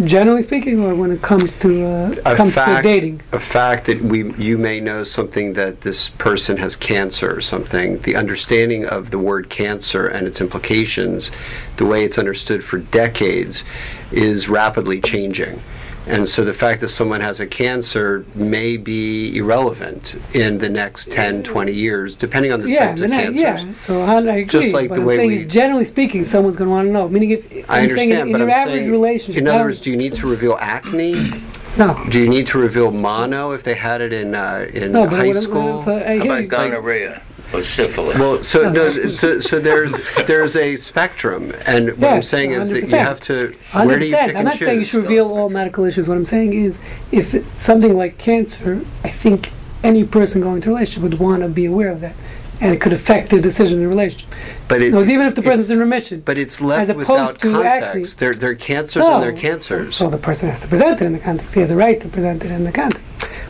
Generally 0.04 0.42
speaking, 0.42 0.80
or 0.80 0.94
when 0.94 1.10
it 1.10 1.22
comes 1.22 1.54
to 1.54 1.84
uh, 1.84 2.14
A 2.24 2.36
comes 2.36 2.54
to 2.54 2.60
fact, 2.60 2.84
dating. 2.84 3.22
a 3.32 3.40
fact 3.40 3.86
that 3.86 4.00
we 4.02 4.32
you 4.34 4.58
may 4.58 4.80
know 4.80 5.04
something 5.04 5.54
that 5.54 5.82
this 5.82 6.08
person 6.10 6.56
has 6.58 6.76
cancer 6.76 7.34
or 7.34 7.40
something. 7.40 7.98
The 8.00 8.16
understanding 8.16 8.84
of 8.86 9.10
the 9.10 9.18
word 9.18 9.50
cancer 9.50 10.06
and 10.06 10.26
its 10.26 10.40
implications, 10.40 11.30
the 11.76 11.86
way 11.86 12.04
it's 12.04 12.18
understood 12.18 12.64
for 12.64 12.78
decades, 12.78 13.64
is 14.12 14.48
rapidly 14.48 15.00
changing. 15.00 15.62
And 16.08 16.28
so 16.28 16.42
the 16.44 16.54
fact 16.54 16.80
that 16.80 16.88
someone 16.88 17.20
has 17.20 17.38
a 17.38 17.46
cancer 17.46 18.24
may 18.34 18.76
be 18.78 19.36
irrelevant 19.36 20.14
in 20.32 20.58
the 20.58 20.68
next 20.68 21.10
10, 21.12 21.42
20 21.42 21.72
years, 21.72 22.14
depending 22.16 22.50
on 22.52 22.60
the 22.60 22.70
Yeah, 22.70 22.88
types 22.88 23.00
then 23.00 23.12
of 23.12 23.18
I, 23.18 23.22
cancers. 23.24 23.42
yeah. 23.64 23.72
So 23.74 24.06
how 24.06 24.16
I 24.18 24.20
agree. 24.20 24.44
Just 24.46 24.72
like 24.72 24.88
but 24.88 24.94
the 24.96 25.00
I'm 25.02 25.06
way 25.06 25.16
saying 25.16 25.28
we- 25.28 25.36
is 25.44 25.52
generally 25.52 25.84
speaking, 25.84 26.24
someone's 26.24 26.56
going 26.56 26.68
to 26.68 26.72
want 26.72 26.88
to 26.88 26.92
know. 26.92 27.08
Meaning, 27.08 27.30
if 27.32 27.44
I 27.70 27.80
I'm 27.80 27.90
saying 27.90 28.12
understand, 28.12 28.12
in, 28.12 28.26
in 28.28 28.32
but 28.32 28.38
your 28.40 28.50
I'm 28.50 28.56
average 28.68 28.80
saying, 28.82 28.90
relationship, 28.90 29.40
in 29.42 29.48
other 29.48 29.64
words, 29.64 29.80
do 29.80 29.90
you 29.90 29.96
need 29.96 30.14
to 30.14 30.26
reveal 30.26 30.56
acne? 30.60 31.30
no, 31.76 31.96
Do 32.10 32.18
you 32.20 32.28
need 32.28 32.46
to 32.48 32.58
reveal 32.58 32.90
mono 32.90 33.52
if 33.52 33.62
they 33.62 33.74
had 33.74 34.00
it 34.00 34.12
in 34.12 34.34
uh, 34.34 34.66
in 34.72 34.92
no. 34.92 35.04
But 35.04 35.20
high 35.20 35.26
what 35.28 35.36
I'm- 35.36 35.44
school? 35.44 35.82
so 35.82 35.94
I 35.96 36.00
How 36.00 36.12
hear 36.14 36.22
about 36.24 36.42
you. 36.42 36.46
gonorrhea 36.48 37.22
or 37.52 37.62
syphilis? 37.62 38.18
Well, 38.18 38.42
so 38.42 38.70
No, 38.70 38.72
no, 38.72 38.90
so, 39.16 39.40
so 39.40 39.58
there's 39.60 39.94
there's 40.26 40.56
a 40.56 40.76
spectrum, 40.76 41.52
and 41.64 41.90
what 41.98 42.10
I'm 42.10 42.16
Yes, 42.16 42.28
saying 42.28 42.52
is 42.52 42.70
that 42.70 42.82
you 42.88 42.96
have 42.96 43.20
to. 43.22 43.34
Where 43.34 43.54
Hundred 43.70 43.98
do 44.00 44.06
you 44.06 44.12
percent. 44.12 44.26
pick 44.28 44.36
I'm 44.36 44.36
and 44.40 44.44
not 44.48 44.58
saying 44.58 44.78
you 44.80 44.84
should 44.84 45.02
reveal 45.02 45.28
all 45.32 45.48
medical 45.48 45.84
issues. 45.84 46.08
What 46.08 46.16
I'm 46.16 46.24
saying 46.24 46.52
is, 46.52 46.78
if 47.12 47.34
it's 47.34 47.62
something 47.62 47.96
like 47.96 48.18
cancer, 48.18 48.84
I 49.04 49.10
think 49.10 49.50
any 49.82 50.04
person 50.04 50.40
going 50.40 50.60
to 50.62 50.70
a 50.70 50.72
relationship 50.74 51.02
would 51.02 51.18
want 51.18 51.42
to 51.42 51.48
be 51.48 51.64
aware 51.64 51.90
of 51.90 52.00
that, 52.00 52.14
and 52.60 52.74
it 52.74 52.80
could 52.80 52.92
affect 52.92 53.30
their 53.30 53.40
decision 53.40 53.78
in 53.78 53.84
a 53.84 53.88
relationship. 53.88 54.28
But 54.66 54.82
it, 54.82 54.92
No, 54.92 55.02
even 55.02 55.26
if 55.26 55.34
the 55.34 55.40
it's- 55.40 55.44
person's 55.54 55.70
in 55.70 55.78
remission. 55.78 56.22
but 56.24 56.36
it's 56.36 56.60
left 56.60 56.90
as 56.90 56.96
without 56.96 57.14
opposed 57.30 57.40
to 57.42 57.62
acne. 57.64 57.80
context. 57.86 58.18
They're 58.18 58.34
they're 58.34 58.54
cancers 58.54 59.04
and 59.04 59.22
they're 59.22 59.32
cancers. 59.32 59.96
So 59.96 60.10
the 60.10 60.18
person 60.18 60.48
has 60.50 60.60
to 60.60 60.66
present 60.68 61.00
it 61.00 61.04
in 61.06 61.12
the 61.12 61.18
context. 61.18 61.54
He 61.54 61.60
has 61.60 61.70
a 61.70 61.76
right 61.76 62.00
to 62.00 62.08
present 62.08 62.44
it 62.44 62.50
in 62.50 62.64
the 62.64 62.72
context. 62.72 63.04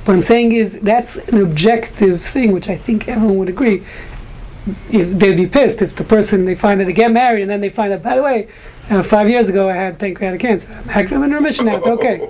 What 0.08 0.14
I'm 0.14 0.22
saying 0.22 0.52
is 0.52 0.80
that's 0.80 1.16
an 1.16 1.38
objective 1.38 2.22
thing, 2.22 2.52
which 2.52 2.66
I 2.70 2.78
think 2.78 3.08
everyone 3.08 3.36
would 3.36 3.50
agree. 3.50 3.84
If 4.90 5.18
they'd 5.18 5.36
be 5.36 5.46
pissed 5.46 5.82
if 5.82 5.96
the 5.96 6.02
person 6.02 6.46
they 6.46 6.54
find 6.54 6.80
that 6.80 6.86
they 6.86 6.94
get 6.94 7.12
married 7.12 7.42
and 7.42 7.50
then 7.50 7.60
they 7.60 7.68
find 7.68 7.92
out. 7.92 8.02
By 8.02 8.16
the 8.16 8.22
way, 8.22 8.48
uh, 8.88 9.02
five 9.02 9.28
years 9.28 9.50
ago 9.50 9.68
I 9.68 9.74
had 9.74 9.98
pancreatic 9.98 10.40
cancer. 10.40 10.82
I'm, 10.88 11.22
in 11.24 11.30
remission 11.30 11.66
now. 11.66 11.76
It's 11.76 11.86
okay. 11.86 12.26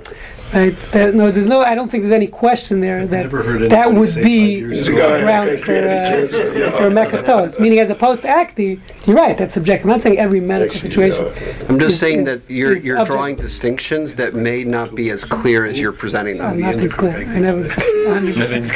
Right? 0.52 0.74
That, 0.92 1.14
no, 1.14 1.30
there's 1.30 1.46
no. 1.46 1.60
I 1.62 1.74
don't 1.74 1.90
think 1.90 2.04
there's 2.04 2.12
any 2.12 2.26
question 2.26 2.80
there 2.80 3.06
that 3.06 3.24
Never 3.24 3.42
heard 3.42 3.60
that 3.62 3.70
anybody 3.72 3.98
would 3.98 4.08
say 4.14 4.22
be 4.22 4.60
five 4.62 4.70
years 4.72 4.86
The 4.86 4.92
guy 4.94 5.10
had 5.10 5.20
grounds 5.20 5.58
for 5.60 5.66
pancreatic 5.66 5.90
uh, 5.90 6.38
cancer, 6.38 6.58
yeah. 6.58 6.70
for 6.70 6.86
a 6.86 6.90
mekach 6.90 7.24
ta'us. 7.26 7.58
Meaning, 7.58 7.80
as 7.80 7.90
opposed 7.90 8.22
to 8.22 8.28
acne, 8.28 8.80
you're 9.04 9.16
right. 9.16 9.36
That's 9.36 9.52
subjective. 9.52 9.84
I'm 9.84 9.90
not 9.90 10.02
saying 10.02 10.18
every 10.18 10.40
medical 10.40 10.74
Actually, 10.76 10.90
situation. 10.90 11.24
yeah. 11.26 11.66
I'm 11.68 11.78
just 11.78 11.92
is- 11.94 11.98
saying 12.00 12.20
is- 12.26 12.46
that 12.46 12.50
you're 12.52 12.76
is 12.76 12.84
you're 12.84 12.96
object- 12.96 13.12
drawing 13.12 13.36
distinctions 13.36 14.14
that 14.14 14.34
may 14.34 14.64
not 14.64 14.94
be 14.94 15.10
as 15.10 15.22
clear 15.24 15.66
as 15.66 15.78
you're 15.78 15.92
presenting 15.92 16.40
Oh, 16.40 16.48
them. 16.48 16.60
nothing's 16.60 16.94
clear. 16.94 17.16
I 17.18 17.38
never. 17.40 17.68
100%. 17.68 18.70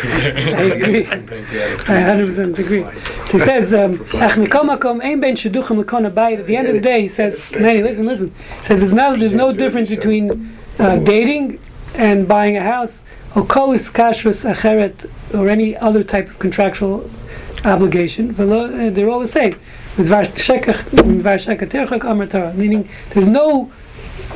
I 0.55 0.63
agree. 0.63 1.07
I 1.07 1.11
100% 1.11 2.59
agree. 2.59 2.83
So 3.29 3.39
he 3.39 3.39
says, 3.39 3.73
um, 3.73 4.05
"Ach 4.15 4.33
mikol 4.37 4.65
makom 4.69 5.03
ein 5.03 5.21
ben 5.21 5.37
sheduchim 5.37 5.83
lekon 5.83 6.11
habayit." 6.11 6.41
At 6.41 6.47
the 6.47 6.57
end 6.57 6.69
of 6.69 6.75
the 6.75 6.81
day, 6.83 7.01
he 7.03 7.09
says, 7.09 7.39
Manny, 7.59 7.83
listen, 7.83 8.05
listen. 8.07 8.35
He 8.61 8.67
says, 8.67 8.81
there's 8.81 8.93
no, 8.93 9.17
there's 9.17 9.33
no 9.33 9.53
difference 9.53 9.89
between 9.89 10.55
uh, 10.79 10.97
dating 10.97 11.59
and 11.95 12.27
buying 12.27 12.57
a 12.57 12.63
house, 12.63 13.03
or 13.35 13.43
kolis 13.45 13.91
kashrus 13.91 14.45
acheret, 14.51 15.09
or 15.35 15.49
any 15.49 15.77
other 15.77 16.03
type 16.03 16.29
of 16.29 16.39
contractual 16.39 17.11
obligation. 17.65 18.31
Uh, 18.39 18.91
They're 18.91 19.11
all 19.11 19.21
the 19.21 19.29
same. 19.29 19.59
Meaning, 22.57 22.89
there's 23.11 23.29
no 23.29 23.73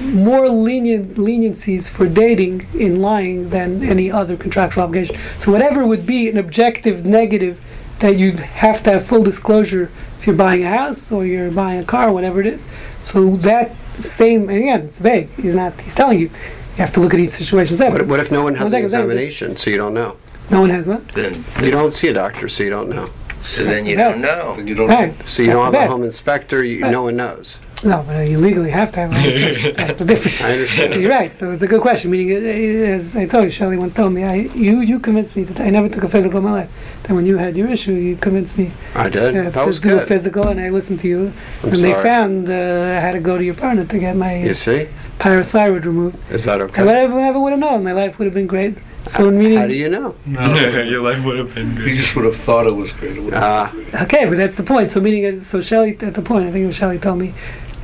more 0.01 0.49
lenient 0.49 1.15
leniencies 1.17 1.89
for 1.89 2.07
dating 2.07 2.67
in 2.75 3.01
lying 3.01 3.51
than 3.51 3.83
any 3.83 4.11
other 4.11 4.37
contractual 4.37 4.85
obligation. 4.85 5.17
So 5.39 5.51
whatever 5.51 5.87
would 5.87 6.05
be 6.05 6.29
an 6.29 6.37
objective 6.37 7.07
negative 7.07 7.59
that 8.01 8.19
you'd 8.19 8.41
have 8.41 8.83
to 8.85 8.93
have 8.93 9.07
full 9.07 9.23
disclosure 9.23 9.91
if 10.19 10.27
you're 10.27 10.37
buying 10.37 10.65
a 10.65 10.71
house 10.71 11.11
or 11.11 11.25
you're 11.25 11.51
buying 11.51 11.81
a 11.81 11.85
car, 11.85 12.13
whatever 12.13 12.41
it 12.41 12.47
is. 12.47 12.65
So 13.05 13.37
that 13.39 13.75
same 14.01 14.49
and 14.49 14.59
again, 14.59 14.81
it's 14.87 14.99
vague. 14.99 15.29
He's 15.37 15.55
not. 15.55 15.81
He's 15.81 15.95
telling 15.95 16.19
you. 16.21 16.27
You 16.27 16.83
have 16.83 16.93
to 16.93 17.01
look 17.01 17.15
at 17.15 17.21
each 17.21 17.31
situation 17.31 17.75
What, 17.75 17.79
separately. 17.79 18.07
what 18.09 18.21
if 18.21 18.31
no 18.31 18.43
one 18.43 18.55
has 18.57 18.67
an 18.67 18.71
second, 18.71 18.91
second. 18.91 19.05
examination, 19.11 19.57
so 19.57 19.71
you 19.71 19.79
don't 19.79 19.95
know? 19.95 20.17
No 20.51 20.61
one 20.61 20.69
has 20.71 20.87
what? 20.87 21.09
Then, 21.09 21.43
You 21.63 21.71
don't 21.71 21.95
see 21.95 22.09
a 22.09 22.13
doctor, 22.13 22.49
so 22.51 22.65
you 22.65 22.71
don't 22.71 22.91
know. 22.91 23.09
so 23.55 23.65
then 23.65 23.87
you 23.87 23.97
Yes. 23.97 24.13
don't 24.13 24.21
know. 24.21 24.63
You 24.63 24.75
don't. 24.75 24.89
Right. 24.89 25.15
So 25.27 25.43
you 25.43 25.47
That's 25.49 25.57
don't 25.57 25.65
have 25.65 25.75
a 25.75 25.79
best. 25.79 25.91
home 25.91 26.03
inspector. 26.05 26.63
You, 26.63 26.83
Right. 26.83 26.93
No 26.93 27.05
one 27.05 27.17
knows. 27.17 27.59
No, 27.85 28.03
but 28.07 28.27
you 28.27 28.39
legally 28.39 28.71
have 28.71 28.91
to 28.93 29.01
have 29.01 29.11
one. 29.13 29.75
That's 29.75 29.99
the 29.99 30.05
difference. 30.05 30.41
I 30.43 30.53
understand. 30.53 30.95
So 30.95 30.99
you're 30.99 31.11
right. 31.11 31.37
So 31.37 31.51
it's 31.51 31.63
a 31.63 31.67
good 31.67 31.83
question. 31.83 32.11
Meaning, 32.11 32.33
uh, 32.33 32.95
as 32.95 33.15
I 33.15 33.27
told 33.27 33.45
you, 33.45 33.51
Shelley 33.51 33.77
once 33.77 33.93
told 33.95 34.13
me, 34.15 34.25
I, 34.25 34.35
you 34.35 34.81
you 34.81 34.99
convinced 34.99 35.37
me 35.37 35.45
that 35.45 35.61
I 35.61 35.69
never 35.71 35.89
took 35.89 36.03
a 36.03 36.09
physical 36.09 36.39
in 36.39 36.45
my 36.45 36.53
life. 36.53 36.71
Then 37.03 37.17
when 37.17 37.27
you 37.27 37.37
had 37.37 37.55
your 37.57 37.69
issue, 37.69 37.93
you 37.93 38.17
convinced 38.17 38.57
me 38.57 38.73
I 38.95 39.09
did. 39.11 39.37
uh, 39.37 39.51
that 39.51 39.61
to 39.61 39.67
was 39.67 39.79
do 39.79 39.99
a 39.99 40.07
physical, 40.07 40.49
and 40.49 40.59
I 40.59 40.71
listened 40.71 41.01
to 41.01 41.09
you. 41.09 41.33
I'm 41.63 41.69
and 41.75 41.79
they 41.85 41.93
found 41.95 42.49
uh, 42.49 42.53
I 42.53 43.01
had 43.01 43.13
to 43.13 43.21
go 43.21 43.37
to 43.37 43.45
your 43.45 43.55
partner 43.55 43.85
to 43.85 43.99
get 43.99 44.17
my 44.17 44.39
You 44.43 44.55
see? 44.55 44.89
parathyroid 45.19 45.85
removed. 45.85 46.17
Is 46.31 46.45
that 46.45 46.61
okay? 46.63 46.65
And 46.65 46.71
okay? 46.73 46.85
whatever, 46.87 47.15
whatever 47.15 47.41
would 47.41 47.51
have 47.51 47.61
known, 47.61 47.85
my 47.85 47.93
life 47.93 48.19
would 48.19 48.25
have 48.25 48.35
been 48.35 48.47
great. 48.47 48.79
So 49.11 49.31
meaning, 49.31 49.59
How 49.59 49.67
do 49.67 49.77
you 49.77 49.89
know? 49.89 50.15
Your 50.27 51.03
life 51.03 51.25
would 51.25 51.39
have 51.39 51.55
been 51.55 51.71
You 51.77 51.83
great. 51.83 51.97
just 51.99 52.15
would 52.17 52.25
have 52.25 52.37
thought 52.37 52.67
it 52.67 52.73
was 52.75 52.93
great. 52.93 53.17
It 53.17 53.23
would 53.23 53.35
Ah. 53.35 53.73
okay, 54.03 54.25
but 54.27 54.37
that's 54.37 54.57
the 54.57 54.63
point. 54.65 54.91
So 54.91 55.01
meaning, 55.01 55.25
as- 55.25 55.47
so 55.47 55.61
Shelley 55.61 55.97
at 56.01 56.15
the 56.15 56.23
point, 56.23 56.47
I 56.49 56.53
think 56.53 56.65
it 56.65 56.67
was 56.67 56.77
Shelley 56.77 56.99
told 56.99 57.19
me, 57.19 57.33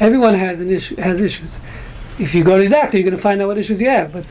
everyone 0.00 0.34
has 0.34 0.60
an 0.60 0.70
issue, 0.70 0.96
has 0.96 1.20
issues. 1.20 1.58
If 2.18 2.34
you 2.34 2.42
go 2.44 2.58
to 2.58 2.64
the 2.64 2.70
doctor, 2.70 2.98
you're 2.98 3.04
going 3.04 3.16
to 3.16 3.22
find 3.22 3.40
out 3.40 3.48
what 3.48 3.58
issues 3.58 3.80
you 3.80 3.88
have. 3.88 4.12
But 4.12 4.24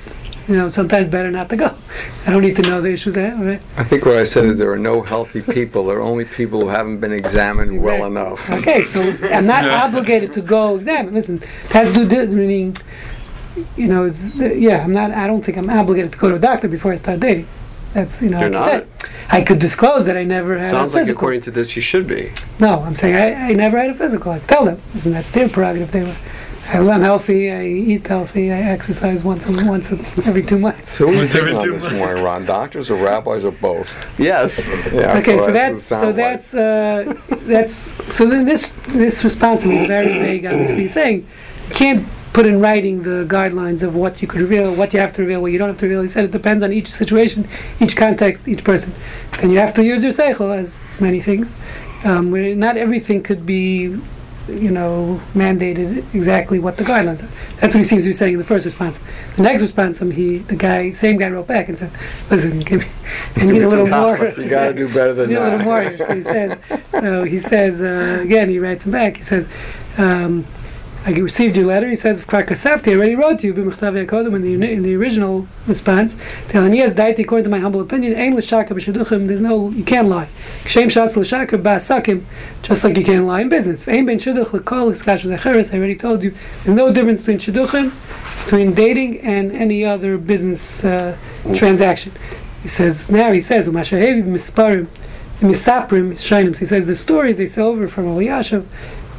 you 0.48 0.56
know, 0.58 0.70
sometimes 0.70 1.08
better 1.10 1.32
not 1.32 1.50
to 1.50 1.56
go. 1.56 1.74
I 2.26 2.32
don't 2.32 2.42
need 2.42 2.56
to 2.58 2.62
know 2.64 2.82
the 2.82 2.90
issues 2.90 3.16
I 3.18 3.22
have. 3.22 3.40
Right? 3.40 3.62
I 3.78 3.84
think 3.84 4.06
what 4.06 4.18
I 4.18 4.24
said 4.26 4.46
is 4.46 4.58
there 4.58 4.72
are 4.72 4.78
no 4.78 5.02
healthy 5.02 5.42
people. 5.42 5.86
There 5.86 5.98
are 5.98 6.02
only 6.02 6.26
people 6.26 6.62
who 6.62 6.68
haven't 6.68 7.00
been 7.00 7.14
examined 7.14 7.82
well 7.82 8.06
enough. 8.06 8.50
Okay, 8.50 8.84
so 8.86 9.02
I'm 9.32 9.46
not 9.48 9.64
obligated 9.66 10.34
to 10.34 10.42
go 10.42 10.76
examine. 10.76 11.14
Listen, 11.14 11.38
it 11.42 11.72
has 11.72 11.94
to 11.94 12.08
do 12.08 12.28
meaning, 12.28 12.76
you 13.76 13.88
know, 13.88 14.06
it's, 14.06 14.36
yeah, 14.36 14.84
I'm 14.84 14.94
not. 14.94 15.12
I 15.12 15.28
don't 15.28 15.44
think 15.44 15.58
I'm 15.58 15.70
obligated 15.70 16.12
to 16.14 16.18
go 16.18 16.30
to 16.30 16.36
a 16.36 16.40
doctor 16.40 16.68
before 16.68 16.94
I 16.94 16.96
start 16.96 17.20
dating. 17.20 17.48
That's 17.94 18.22
you 18.22 18.30
know. 18.30 18.38
I 18.38 18.42
You're 18.42 18.50
not. 18.50 18.70
say. 18.70 19.10
I 19.30 19.42
could 19.42 19.60
disclose 19.60 20.06
that 20.06 20.18
I 20.18 20.24
never 20.24 20.58
had 20.58 20.70
Sounds 20.70 20.94
a 20.94 20.98
like 20.98 21.04
physical. 21.04 21.20
according 21.20 21.42
to 21.42 21.52
this, 21.52 21.76
you 21.76 21.82
should 21.82 22.08
be. 22.08 22.32
no, 22.60 22.82
I'm 22.82 22.96
saying 22.96 23.16
I, 23.16 23.50
I 23.50 23.54
never 23.54 23.78
had 23.78 23.90
a 23.90 23.96
physical. 23.96 24.32
I 24.32 24.40
tell 24.40 24.66
them. 24.66 24.82
Isn't 24.96 25.12
that 25.14 25.26
their 25.34 25.50
prerogative? 25.50 25.92
They 25.92 26.04
were. 26.04 26.16
I'm 26.68 27.02
healthy. 27.02 27.52
I 27.52 27.66
eat 27.66 28.08
healthy. 28.08 28.50
I 28.52 28.62
exercise 28.62 29.24
once 29.24 29.46
a, 29.46 29.52
once 29.52 29.92
a, 29.92 29.96
every 30.26 30.44
two 30.44 30.58
months. 30.58 30.96
So 30.98 31.06
what 31.06 31.12
are 31.12 31.14
you 31.16 31.22
Once 31.24 31.36
every 31.36 31.56
on 31.56 31.66
two 31.66 31.78
this 31.78 31.92
morning, 31.92 32.24
Ron? 32.24 32.46
Doctors 32.46 32.90
or 32.90 32.96
rabbis 33.04 33.44
or 33.44 33.52
both? 33.52 33.90
Yes. 34.18 34.62
Yeah. 34.92 35.18
okay, 35.18 35.38
so 35.38 35.52
that's 35.52 35.84
so 35.84 36.08
like. 36.08 36.16
that's 36.16 36.54
uh, 36.54 37.14
that's 37.30 37.94
so 38.14 38.26
then 38.28 38.46
this 38.46 38.74
this 38.88 39.24
response 39.24 39.64
is 39.64 39.88
very 39.88 40.20
vague. 40.20 40.46
Obviously, 40.46 40.84
He's 40.84 40.94
saying 40.94 41.28
you 41.70 41.76
can't 41.76 42.08
put 42.34 42.46
in 42.46 42.60
writing 42.62 43.04
the 43.04 43.26
guidelines 43.28 43.84
of 43.84 43.96
what 43.96 44.22
you 44.22 44.28
could 44.28 44.42
reveal, 44.42 44.74
what 44.74 44.94
you 44.94 45.00
have 45.00 45.14
to 45.14 45.22
reveal, 45.22 45.42
what 45.42 45.52
you 45.52 45.58
don't 45.58 45.68
have 45.68 45.78
to 45.78 45.86
reveal. 45.86 46.02
He 46.02 46.08
said 46.08 46.24
it 46.24 46.32
depends 46.32 46.64
on 46.64 46.72
each 46.72 46.88
situation, 46.88 47.48
each 47.80 47.96
context, 47.96 48.48
each 48.48 48.64
person, 48.64 48.94
and 49.42 49.52
you 49.52 49.60
have 49.60 49.74
to 49.76 49.84
use 49.84 50.04
your 50.04 50.14
seichel 50.14 50.58
as 50.58 50.82
many 51.00 51.22
things. 51.22 51.52
Um, 52.04 52.32
where 52.32 52.56
not 52.56 52.78
everything 52.78 53.22
could 53.22 53.46
be, 53.46 53.96
you 54.48 54.72
know, 54.72 55.22
mandated 55.36 56.04
exactly 56.16 56.58
what 56.58 56.78
the 56.78 56.84
guidelines 56.84 57.22
are. 57.22 57.30
That's 57.60 57.76
what 57.76 57.80
he 57.80 57.84
seems 57.84 58.06
to 58.06 58.10
be 58.10 58.14
saying 58.14 58.34
in 58.34 58.40
the 58.40 58.46
first 58.46 58.66
response. 58.66 59.00
The 59.36 59.44
next 59.44 59.62
response, 59.62 60.02
um, 60.02 60.10
he 60.10 60.40
the 60.40 60.56
guy, 60.56 60.92
same 60.92 61.18
guy, 61.18 61.30
wrote 61.30 61.46
back 61.46 61.70
and 61.70 61.78
said, 61.78 61.92
"Listen, 62.32 62.60
give 62.62 62.82
me, 62.82 62.88
I 63.36 63.46
need 63.46 63.62
a 63.62 63.70
little 63.70 63.86
more." 63.88 64.18
You 64.18 64.50
got 64.50 64.70
to 64.70 64.74
do 64.74 64.88
better 64.92 65.14
than 65.14 65.30
Need 65.30 65.36
a 65.36 65.44
little 65.44 65.58
that. 65.60 65.64
more. 65.64 65.98
So 65.98 66.16
he 66.16 66.24
says. 66.24 66.58
So 66.92 67.24
he 67.24 67.38
says 67.38 67.82
uh, 67.82 68.24
again. 68.24 68.50
He 68.50 68.58
writes 68.58 68.84
him 68.84 68.94
back. 68.94 69.18
He 69.18 69.24
says, 69.24 69.48
um, 69.98 70.48
"I 71.06 71.12
received 71.12 71.58
your 71.58 71.66
letter." 71.66 71.90
He 71.90 71.96
says, 71.96 72.24
"Krakasafti, 72.26 72.92
I 72.92 72.96
already 72.96 73.16
wrote 73.16 73.40
to 73.40 73.48
you 73.48 73.54
b'muchtav 73.54 74.06
yakodem 74.06 74.36
in 74.36 74.42
the 74.42 74.54
in 74.54 74.84
the 74.84 74.96
original 74.96 75.48
response. 75.68 76.16
Telling 76.50 76.76
yes, 76.76 76.94
daiti 76.94 77.20
according 77.20 77.46
to 77.46 77.50
my 77.50 77.60
humble 77.60 77.82
opinion, 77.82 78.16
ein 78.16 78.36
l'shaka 78.36 78.70
b'shaduchim. 78.70 79.28
There's 79.28 79.42
no, 79.42 79.70
you 79.72 79.84
can't 79.84 80.08
lie. 80.08 80.30
Kshem 80.64 80.86
shas 80.86 81.16
l'shaka 81.16 81.62
ba'asakim, 81.62 82.24
just 82.62 82.84
like 82.84 82.98
you 82.98 83.04
can't 83.04 83.26
lie 83.26 83.42
in 83.42 83.50
business. 83.50 83.88
Ein 83.88 84.06
ben 84.06 84.20
shaduch 84.20 84.54
l'kol 84.54 84.92
iskash 84.92 85.24
v'zecheres. 85.24 85.74
I 85.74 85.78
already 85.78 85.96
told 85.96 86.24
you. 86.24 86.36
There's 86.64 86.76
no 86.76 86.92
difference 86.92 87.22
between 87.22 87.40
shaduchim, 87.40 87.92
between 88.46 88.74
dating 88.74 89.22
and 89.22 89.52
any 89.52 89.84
other 89.84 90.18
business 90.18 90.84
uh, 90.84 91.18
transaction." 91.56 92.12
He 92.62 92.68
says 92.68 93.10
now. 93.10 93.32
He 93.32 93.42
says, 93.42 93.68
"Umashahevi 93.68 94.24
b'misparim." 94.24 94.88
Misaprim, 95.42 96.12
Shainim. 96.12 96.56
He 96.56 96.66
says 96.66 96.86
the 96.86 96.96
stories 96.96 97.38
they 97.38 97.48
say 97.48 97.64
over 97.64 97.88
from 97.88 98.06
Eliashiv, 98.06 98.64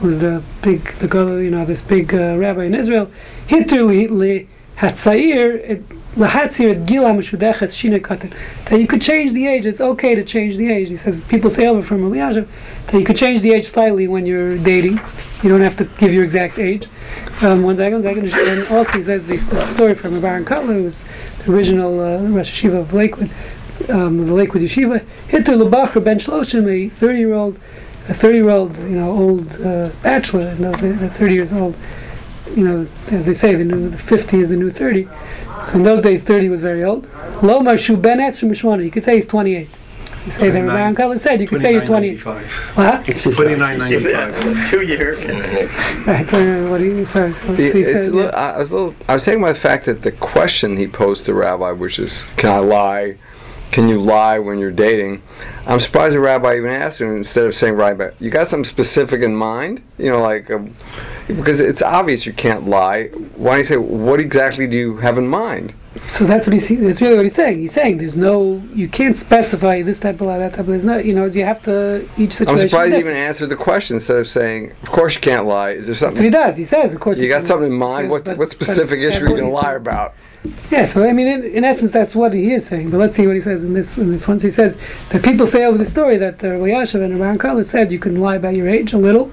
who's 0.03 0.19
the 0.19 0.43
big, 0.63 0.93
the 0.99 1.07
you 1.43 1.51
know, 1.51 1.65
this 1.65 1.81
big 1.81 2.13
uh, 2.13 2.37
rabbi 2.37 2.65
in 2.65 2.75
Israel. 2.75 3.09
Hitterli 3.47 4.11
le 4.11 4.47
hatzair 4.81 5.83
lahatzir 6.17 6.71
et 6.71 6.87
gila 6.87 7.13
meshudechas 7.13 7.73
shina 7.73 8.01
katan. 8.01 8.35
That 8.67 8.81
you 8.81 8.89
could 8.89 9.01
change 9.01 9.33
the 9.33 9.47
age. 9.47 9.65
It's 9.65 9.81
okay 9.81 10.17
to 10.17 10.25
change 10.25 10.57
the 10.57 10.71
age. 10.73 10.89
He 10.89 10.97
says 10.97 11.23
people 11.25 11.51
say 11.51 11.69
over 11.69 11.83
from 11.83 12.03
Eliashiv 12.03 12.49
that 12.89 12.99
you 12.99 13.05
could 13.05 13.17
change 13.17 13.43
the 13.43 13.53
age 13.53 13.69
slightly 13.69 14.09
when 14.09 14.27
you're 14.27 14.59
dating. 14.59 15.01
You 15.45 15.49
don't 15.49 15.61
have 15.61 15.77
to 15.77 15.85
give 15.85 16.13
your 16.13 16.25
exact 16.25 16.59
age. 16.59 16.89
Um, 17.41 17.63
one 17.63 17.77
second, 17.77 18.03
second. 18.03 18.29
And 18.35 18.67
also 18.69 18.93
he 18.93 19.03
says 19.03 19.29
this 19.29 19.47
story 19.75 19.95
from 19.95 20.21
Baron 20.21 20.45
Kotler, 20.45 20.75
who's 20.75 20.99
the 21.45 21.53
original 21.53 22.01
uh, 22.01 22.23
Rosh 22.23 22.51
Hashiva 22.51 22.81
of 22.81 22.93
Lakewood 22.93 23.31
um, 23.89 24.27
the 24.27 24.33
Lakewood 24.33 24.63
Yeshiva, 24.63 25.05
Hitler 25.29 25.57
Lebacher 25.57 26.03
Ben 26.03 26.19
Shloshim, 26.19 26.69
a 26.69 26.89
30 26.89 27.19
year 27.19 27.35
old, 27.35 27.59
a 28.09 28.15
30 28.15 28.37
year 28.37 28.51
old, 28.51 28.77
you 28.79 28.97
know, 28.97 29.11
old 29.11 29.61
uh, 29.61 29.91
bachelor, 30.03 30.49
and 30.49 30.65
those 30.65 30.83
are 30.83 31.09
30 31.09 31.35
years 31.35 31.53
old. 31.53 31.77
You 32.57 32.65
know, 32.65 32.89
as 33.11 33.27
they 33.27 33.35
say, 33.35 33.55
the 33.55 33.65
new 33.65 33.89
the 33.89 33.97
50 33.99 34.41
is 34.41 34.49
the 34.51 34.57
new 34.57 34.71
30. 34.71 35.09
So 35.63 35.75
in 35.75 35.83
those 35.85 36.03
days, 36.03 36.23
30 36.25 36.49
was 36.49 36.61
very 36.61 36.85
old. 36.85 37.05
Lo 37.43 37.61
Marshu 37.61 38.01
Ben 38.01 38.19
Esrim 38.19 38.51
Mishwana, 38.51 38.85
you 38.85 38.91
could 38.91 39.05
say 39.05 39.17
he's 39.17 39.27
28. 39.27 39.69
You 40.25 40.31
say 40.31 40.51
that 40.51 40.59
29. 40.61 40.77
Ron 40.77 40.95
Kotler 40.95 41.19
said, 41.19 41.41
you 41.41 41.49
could 41.49 41.61
say 41.61 41.73
you're 41.73 41.85
28. 41.87 42.19
29.95. 42.21 42.45
What? 42.77 43.05
29.95. 43.07 44.69
Two 44.71 44.83
years. 44.83 45.19
Right, 46.07 46.33
uh, 46.33 46.69
what 46.71 46.79
do 46.79 46.85
you, 46.85 47.05
sorry. 47.05 47.33
So, 47.33 47.55
The- 47.55 47.73
he 47.73 47.83
said, 47.83 48.15
yeah. 48.15 48.23
I, 48.27 48.59
was 48.59 48.71
a 48.71 48.75
little, 48.75 48.95
I 49.09 49.15
was 49.15 49.23
saying 49.25 49.39
about 49.39 49.55
the 49.55 49.61
fact 49.61 49.87
that 49.87 50.03
the 50.03 50.13
question 50.13 50.77
he 50.77 50.87
posed 50.87 51.25
to 51.27 51.35
Rabbi, 51.35 51.73
which 51.73 51.99
is, 51.99 52.23
"Can 52.37 52.51
I 52.51 52.59
lie? 52.59 53.17
Can 53.73 53.89
you 53.89 54.01
lie 54.01 54.39
when 54.39 54.59
you're 54.59 54.71
dating?" 54.71 55.23
I'm 55.67 55.81
surprised 55.81 56.15
the 56.15 56.21
Rabbi 56.21 56.57
even 56.57 56.71
asked 56.71 57.01
him 57.01 57.17
instead 57.17 57.45
of 57.45 57.55
saying, 57.55 57.75
"Right, 57.75 57.97
"Rabbi, 57.97 58.15
you 58.21 58.31
got 58.31 58.49
something 58.49 58.65
specific 58.65 59.23
in 59.23 59.35
mind?" 59.35 59.83
You 59.99 60.11
know, 60.11 60.21
like 60.21 60.51
um, 60.51 60.75
because 61.27 61.59
it's 61.61 61.83
obvious 61.83 62.27
you 62.27 62.33
can't 62.33 62.69
lie. 62.69 63.09
Why 63.37 63.53
don't 63.53 63.59
you 63.61 63.65
say, 63.65 63.77
"What 63.77 64.21
exactly 64.21 64.67
do 64.67 64.77
you 64.77 64.97
have 64.99 65.19
in 65.19 65.27
mind?" 65.27 65.73
So 66.09 66.25
that's 66.25 66.47
what 66.47 66.55
he's. 66.55 66.69
That's 66.69 67.01
really 67.03 67.17
what 67.17 67.25
he's 67.25 67.35
saying. 67.35 67.59
He's 67.59 67.73
saying 67.73 67.99
there's 67.99 68.17
no. 68.17 68.63
You 68.75 68.89
can't 68.89 69.17
specify 69.17 69.83
this 69.83 69.99
type 69.99 70.21
of 70.21 70.27
lie, 70.27 70.39
that 70.39 70.53
type 70.53 70.61
of. 70.61 70.67
There's 70.69 70.85
no. 70.85 70.97
You 70.99 71.15
know, 71.15 71.29
do 71.29 71.39
you 71.39 71.45
have 71.45 71.63
to 71.65 72.09
each 72.17 72.33
situation. 72.33 72.49
I'm 72.49 72.65
is 72.65 72.71
surprised 72.71 72.95
he 72.95 72.99
even 73.01 73.15
answered 73.15 73.49
the 73.49 73.57
question 73.57 73.97
instead 73.97 74.17
of 74.17 74.27
saying, 74.27 74.73
"Of 74.83 74.91
course 74.91 75.15
you 75.15 75.21
can't 75.21 75.47
lie." 75.47 75.73
Is 75.73 75.87
there 75.87 75.95
something? 75.95 76.17
what 76.19 76.25
he 76.25 76.31
does. 76.31 76.57
He 76.57 76.65
says, 76.65 76.93
of 76.93 77.01
course. 77.01 77.19
you 77.19 77.29
got 77.29 77.39
can- 77.39 77.47
something 77.47 77.71
in 77.73 77.79
mind? 77.79 78.05
says, 78.07 78.11
What 78.11 78.25
but- 78.25 78.39
what 78.39 78.51
specific 78.51 79.01
that's 79.01 79.17
issue 79.17 79.27
are 79.27 79.29
you 79.29 79.37
going 79.37 79.51
to 79.51 79.57
lie 79.57 79.75
about? 79.75 80.15
Yeah. 80.71 80.85
So 80.85 81.05
I 81.05 81.13
mean, 81.13 81.29
in, 81.29 81.45
in 81.45 81.65
essence, 81.65 81.93
that's 81.93 82.15
what 82.15 82.35
he 82.35 82.53
is 82.53 82.67
saying. 82.67 82.91
But 82.91 82.99
let's 82.99 83.17
see 83.17 83.27
what 83.27 83.37
he 83.37 83.43
says 83.43 83.63
in 83.63 83.75
this 83.75 83.97
in 83.97 84.11
this 84.11 84.27
one. 84.27 84.41
So 84.41 84.47
he 84.47 84.51
says 84.51 84.77
that 85.11 85.23
people 85.23 85.47
say 85.47 85.65
over 85.65 85.79
the 85.79 85.87
story 85.87 86.17
that 86.17 86.43
uh, 86.43 86.49
Yashav 86.49 87.03
and 87.05 87.15
Aharon 87.15 87.39
Kotler 87.39 87.65
said 87.65 87.93
you 87.93 87.99
can 87.99 88.21
lie 88.21 88.37
about 88.37 88.57
your 88.57 88.69
age 88.69 88.93
a 88.93 88.99
little. 88.99 89.31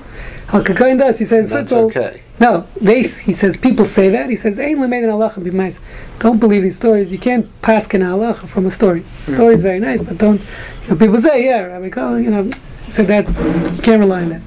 Al 0.49 0.63
Kakain 0.63 0.97
does. 0.97 1.19
He 1.19 1.25
says 1.25 1.49
That's 1.49 1.71
all, 1.71 1.85
okay. 1.85 2.21
No, 2.39 2.67
they. 2.79 3.03
He 3.03 3.33
says 3.33 3.57
people 3.57 3.85
say 3.85 4.09
that. 4.09 4.29
He 4.29 4.35
says, 4.35 4.59
"Ein 4.59 4.77
lemeid 4.77 5.03
an 5.03 5.09
halacha. 5.09 5.79
Don't 6.19 6.39
believe 6.39 6.63
these 6.63 6.75
stories. 6.75 7.11
You 7.11 7.19
can't 7.19 7.61
pass 7.61 7.85
an 7.93 8.01
halacha 8.01 8.47
from 8.47 8.65
a 8.65 8.71
story. 8.71 9.03
Story 9.27 9.55
is 9.55 9.61
very 9.61 9.79
nice, 9.79 10.01
but 10.01 10.17
don't. 10.17 10.41
You 10.83 10.89
know, 10.89 10.95
people 10.95 11.19
say, 11.19 11.45
"Yeah, 11.45 11.61
Rabbi 11.61 11.89
Kala," 11.89 12.21
you 12.21 12.29
know, 12.29 12.49
said 12.89 13.07
that. 13.07 13.27
You 13.27 13.81
can't 13.81 13.99
rely 13.99 14.23
on 14.23 14.29
that. 14.29 14.41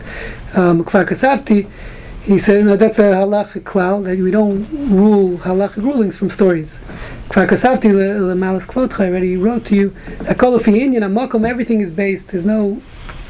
Um, 0.57 0.85
he 2.24 2.38
said, 2.38 2.64
"No, 2.64 2.76
that's 2.76 2.98
a 2.98 3.02
halachic 3.02 3.64
cloud 3.64 4.04
that 4.04 4.18
we 4.18 4.30
don't 4.30 4.68
rule 4.90 5.38
halachic 5.38 5.82
rulings 5.82 6.16
from 6.16 6.30
stories." 6.30 6.78
Kfar 7.28 7.48
Kasavti 7.48 7.92
le 7.92 8.35
malas 8.35 8.66
kvotcha. 8.66 9.00
I 9.00 9.08
already 9.08 9.37
wrote 9.37 9.64
to 9.66 9.74
you 9.74 9.94
that 10.20 10.38
kol 10.38 10.58
fi 10.58 10.72
inyan 10.72 11.02
amakom. 11.02 11.48
Everything 11.48 11.80
is 11.80 11.90
based. 11.90 12.28
There's 12.28 12.44
no 12.46 12.80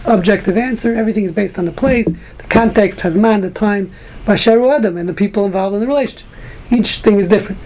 objective 0.04 0.56
answer. 0.56 0.94
Everything 0.94 1.24
is 1.24 1.32
based 1.32 1.58
on 1.58 1.64
the 1.64 1.72
place, 1.72 2.06
the 2.06 2.44
context, 2.48 3.00
Hazman, 3.00 3.40
the 3.42 3.50
time, 3.50 3.92
Basharu 4.26 4.76
Adam, 4.76 4.96
and 4.96 5.08
the 5.08 5.14
people 5.14 5.44
involved 5.44 5.74
in 5.74 5.80
the 5.80 5.86
relationship. 5.86 6.26
Each 6.70 7.00
thing 7.00 7.18
is 7.18 7.28
different. 7.28 7.60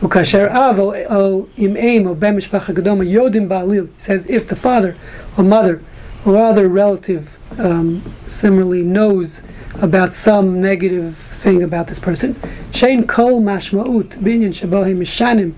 Ukasher 0.00 0.50
av 0.50 0.78
o- 0.78 1.48
im 1.56 2.06
o 2.06 2.14
ben 2.14 2.36
mishpacha 2.38 2.72
gedoma 2.74 3.04
yodim 3.06 3.48
ba'alil. 3.48 3.88
Says 3.98 4.24
if 4.26 4.46
the 4.46 4.56
father 4.56 4.96
or 5.36 5.44
mother 5.44 5.82
or 6.24 6.36
other 6.36 6.68
relative 6.68 7.36
um, 7.58 8.02
similarly 8.26 8.82
knows 8.82 9.42
about 9.80 10.14
some 10.14 10.60
negative 10.60 11.16
thing 11.16 11.62
about 11.62 11.86
this 11.86 11.98
person, 11.98 12.34
shein 12.72 13.08
kol 13.08 13.40
mashma'ut 13.40 14.08
binyan 14.20 14.52
shabohim 14.52 14.98
mishanim 14.98 15.54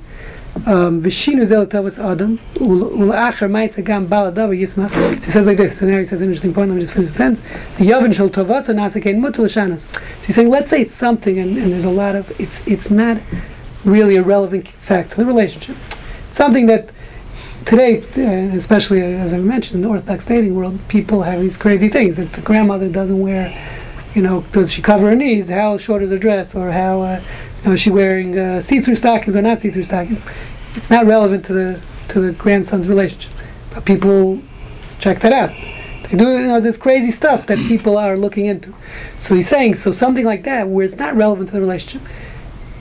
um, 0.66 1.02
v'shinu 1.02 1.46
zel 1.46 1.66
tavas 1.66 1.98
adam 1.98 2.38
ul'achar 2.56 3.48
ma'isa 3.50 3.82
gam 3.84 4.06
bal 4.06 4.30
adav 4.30 4.50
yismach. 4.56 4.90
So 4.92 5.24
he 5.24 5.30
says 5.30 5.46
like 5.46 5.56
this. 5.56 5.78
So 5.78 5.86
now 5.86 5.98
he 5.98 6.04
says 6.04 6.20
an 6.20 6.28
interesting 6.28 6.54
point. 6.54 6.68
Let 6.68 6.74
me 6.76 6.80
just 6.82 6.92
finish 6.92 7.08
the 7.08 7.14
sentence. 7.14 7.46
The 7.78 7.86
yavin 7.88 8.14
shel 8.14 8.28
tavasa 8.28 8.74
nasakein 8.74 9.18
mutul 9.18 9.46
shanos. 9.46 9.92
So 9.92 10.26
he's 10.26 10.34
saying, 10.34 10.50
let's 10.50 10.70
say 10.70 10.82
it's 10.82 10.92
something, 10.92 11.38
and, 11.38 11.56
and 11.56 11.72
there's 11.72 11.84
a 11.84 11.90
lot 11.90 12.14
of 12.14 12.38
it's 12.40 12.60
it's 12.66 12.90
not 12.90 13.18
really 13.84 14.16
a 14.16 14.22
relevant 14.22 14.68
fact 14.68 15.12
to 15.12 15.16
the 15.16 15.24
relationship. 15.24 15.76
Something 16.30 16.66
that 16.66 16.90
today, 17.64 18.02
uh, 18.16 18.54
especially 18.56 19.00
as 19.00 19.32
I 19.32 19.38
mentioned 19.38 19.76
in 19.76 19.82
the 19.82 19.88
Orthodox 19.88 20.26
dating 20.26 20.54
world, 20.54 20.78
people 20.88 21.22
have 21.22 21.40
these 21.40 21.56
crazy 21.56 21.88
things 21.88 22.16
that 22.16 22.34
the 22.34 22.40
grandmother 22.40 22.88
doesn't 22.88 23.18
wear. 23.18 23.71
You 24.14 24.22
know, 24.22 24.42
does 24.52 24.70
she 24.72 24.82
cover 24.82 25.08
her 25.08 25.16
knees? 25.16 25.48
How 25.48 25.78
short 25.78 26.02
is 26.02 26.10
her 26.10 26.18
dress? 26.18 26.54
Or 26.54 26.70
how 26.72 27.00
uh, 27.02 27.22
you 27.62 27.68
know, 27.68 27.74
is 27.74 27.80
she 27.80 27.90
wearing 27.90 28.38
uh, 28.38 28.60
see-through 28.60 28.96
stockings 28.96 29.34
or 29.36 29.42
not 29.42 29.60
see-through 29.60 29.84
stockings? 29.84 30.20
It's 30.74 30.90
not 30.90 31.06
relevant 31.06 31.44
to 31.46 31.52
the 31.52 31.80
to 32.08 32.20
the 32.20 32.32
grandson's 32.32 32.88
relationship, 32.88 33.32
but 33.72 33.84
people 33.84 34.42
check 34.98 35.20
that 35.20 35.32
out. 35.32 35.50
They 36.10 36.18
do, 36.18 36.38
you 36.38 36.48
know, 36.48 36.60
this 36.60 36.76
crazy 36.76 37.10
stuff 37.10 37.46
that 37.46 37.58
people 37.58 37.96
are 37.96 38.18
looking 38.18 38.44
into. 38.44 38.74
So 39.18 39.34
he's 39.34 39.48
saying, 39.48 39.76
so 39.76 39.92
something 39.92 40.26
like 40.26 40.42
that, 40.42 40.68
where 40.68 40.84
it's 40.84 40.96
not 40.96 41.16
relevant 41.16 41.48
to 41.48 41.54
the 41.54 41.60
relationship, 41.60 42.06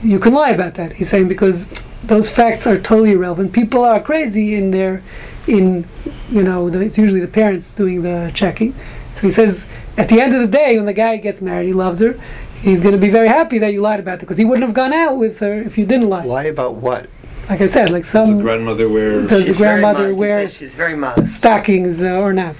you 0.02 0.18
can 0.18 0.34
lie 0.34 0.50
about 0.50 0.74
that. 0.74 0.94
He's 0.94 1.08
saying 1.08 1.28
because 1.28 1.68
those 2.04 2.28
facts 2.28 2.66
are 2.66 2.78
totally 2.78 3.12
irrelevant. 3.12 3.52
People 3.52 3.84
are 3.84 4.00
crazy 4.00 4.54
in 4.54 4.70
their, 4.70 5.02
in, 5.46 5.88
you 6.30 6.42
know, 6.42 6.68
the, 6.68 6.80
it's 6.80 6.98
usually 6.98 7.20
the 7.20 7.28
parents 7.28 7.70
doing 7.70 8.02
the 8.02 8.32
checking. 8.34 8.74
So 9.14 9.22
he 9.22 9.30
says, 9.30 9.64
at 9.96 10.08
the 10.08 10.20
end 10.20 10.34
of 10.34 10.40
the 10.40 10.46
day, 10.46 10.76
when 10.76 10.86
the 10.86 10.92
guy 10.92 11.16
gets 11.16 11.40
married, 11.40 11.66
he 11.66 11.72
loves 11.72 12.00
her. 12.00 12.18
He's 12.60 12.80
going 12.80 12.92
to 12.94 13.00
be 13.00 13.10
very 13.10 13.28
happy 13.28 13.58
that 13.58 13.72
you 13.72 13.80
lied 13.80 14.00
about 14.00 14.14
it 14.14 14.20
because 14.20 14.38
he 14.38 14.44
wouldn't 14.44 14.64
have 14.64 14.74
gone 14.74 14.92
out 14.92 15.16
with 15.16 15.40
her 15.40 15.54
if 15.62 15.76
you 15.76 15.84
didn't 15.84 16.08
lie. 16.08 16.24
Lie 16.24 16.44
about 16.44 16.74
what? 16.76 17.08
Like 17.50 17.60
I 17.60 17.66
said, 17.66 17.90
like 17.90 18.02
Does 18.04 18.12
the 18.12 18.24
some 18.26 18.38
grandmother 18.40 18.88
wear 18.88 19.22
does 19.22 19.30
the 19.30 19.44
She's 19.46 19.58
very 19.58 19.80
grandmother 19.80 20.04
modest. 20.14 20.18
wear 20.18 20.48
She's 20.48 20.74
very 20.74 20.96
modest. 20.96 21.34
stockings 21.34 22.02
uh, 22.02 22.06
or 22.20 22.32
not? 22.32 22.54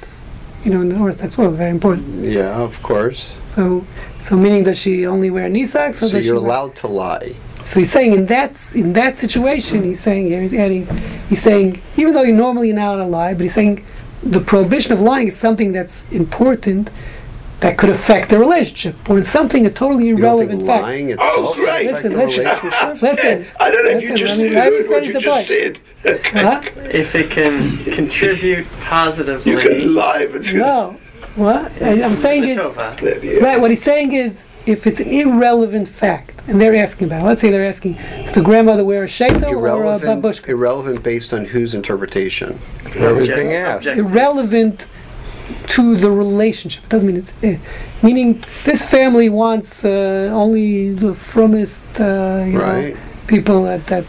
You 0.64 0.72
know, 0.72 0.80
in 0.80 0.88
the 0.88 0.98
Orthodox 0.98 1.38
world, 1.38 1.54
very 1.54 1.70
important. 1.70 2.24
Yeah, 2.24 2.56
of 2.60 2.82
course. 2.82 3.38
So, 3.44 3.86
so 4.20 4.36
meaning 4.36 4.64
does 4.64 4.78
she 4.78 5.06
only 5.06 5.30
wear 5.30 5.48
knee 5.48 5.66
socks? 5.66 6.02
Or 6.02 6.08
So 6.08 6.16
you're 6.18 6.36
allowed 6.36 6.74
to 6.76 6.88
lie. 6.88 7.34
So 7.64 7.78
he's 7.78 7.92
saying 7.92 8.12
in 8.12 8.26
that 8.26 8.72
in 8.74 8.92
that 8.94 9.16
situation, 9.16 9.84
he's 9.84 10.00
saying 10.00 10.26
here 10.26 10.42
he's 10.42 10.52
adding, 10.52 10.86
he's 11.28 11.40
saying 11.42 11.80
even 11.96 12.12
though 12.12 12.22
you're 12.22 12.36
normally 12.36 12.72
not 12.72 12.96
allowed 12.96 13.04
to 13.04 13.10
lie, 13.10 13.34
but 13.34 13.42
he's 13.42 13.54
saying 13.54 13.84
the 14.22 14.40
prohibition 14.40 14.92
of 14.92 15.00
lying 15.00 15.28
is 15.28 15.36
something 15.36 15.70
that's 15.72 16.04
important 16.10 16.90
that 17.62 17.78
could 17.78 17.90
affect 17.90 18.28
the 18.28 18.38
relationship, 18.38 18.96
or 19.08 19.18
it's 19.18 19.28
something 19.28 19.64
a 19.66 19.70
totally 19.70 20.06
You 20.08 20.16
don't 20.16 20.20
irrelevant 20.24 20.60
think 20.62 20.66
fact. 20.66 20.82
lying 20.82 21.16
Oh, 21.18 21.50
itself 21.52 21.56
great. 21.56 21.90
affect 21.90 22.04
Listen, 22.14 22.18
listen. 22.18 22.98
Listen, 23.00 23.46
I 23.60 23.70
don't 23.70 23.84
know 23.84 23.90
if 23.92 24.02
you 24.02 24.16
just 24.16 24.36
let 24.36 24.38
me- 24.38 24.50
let 24.50 24.72
me 24.72 24.78
heard 24.78 24.88
what 24.90 25.06
you 25.06 25.12
the 25.12 25.20
just 25.20 25.48
said. 25.48 25.78
huh? 26.34 26.60
If 26.92 27.14
it 27.14 27.30
can 27.30 27.78
contribute 27.84 28.66
positively 28.80 29.52
You 29.52 29.58
can 29.58 29.94
lie, 29.94 30.26
but 30.26 30.36
it's 30.40 30.52
No, 30.52 30.96
what 31.36 31.70
I, 31.80 32.02
I'm 32.02 32.16
saying 32.16 32.44
is. 32.44 32.58
Tova, 32.58 33.40
Right, 33.42 33.60
what 33.60 33.70
he's 33.70 33.82
saying 33.82 34.12
is, 34.12 34.42
if 34.66 34.86
it's 34.86 34.98
an 35.00 35.08
irrelevant 35.08 35.88
fact, 35.88 36.40
and 36.48 36.60
they're 36.60 36.74
asking 36.76 37.06
about 37.06 37.22
it, 37.22 37.26
let's 37.26 37.40
say 37.40 37.50
they're 37.50 37.64
asking, 37.64 37.96
does 38.24 38.32
the 38.32 38.42
grandmother 38.42 38.84
wear 38.84 39.04
a 39.04 39.06
shaitel 39.06 39.42
or 39.44 39.46
a 39.46 39.58
Irrelevant, 39.70 40.22
babushka? 40.22 40.48
irrelevant 40.48 41.02
based 41.04 41.32
on 41.32 41.44
whose 41.46 41.74
interpretation? 41.74 42.58
Whoever's 42.92 43.28
Object- 43.28 43.38
being 43.38 43.52
asked. 43.54 43.86
Irrelevant 43.86 44.86
to 45.68 45.96
the 45.96 46.10
relationship. 46.10 46.84
It 46.84 46.88
doesn't 46.90 47.06
mean 47.06 47.16
it's, 47.16 47.32
eh. 47.42 47.58
meaning 48.02 48.42
this 48.64 48.84
family 48.84 49.28
wants 49.28 49.84
uh, 49.84 50.30
only 50.32 50.92
the 50.94 51.12
frummest, 51.14 51.82
uh, 52.00 52.44
you 52.44 52.58
Right, 52.60 52.94
know, 52.94 53.00
people 53.26 53.64
that, 53.64 53.86
that 53.86 54.04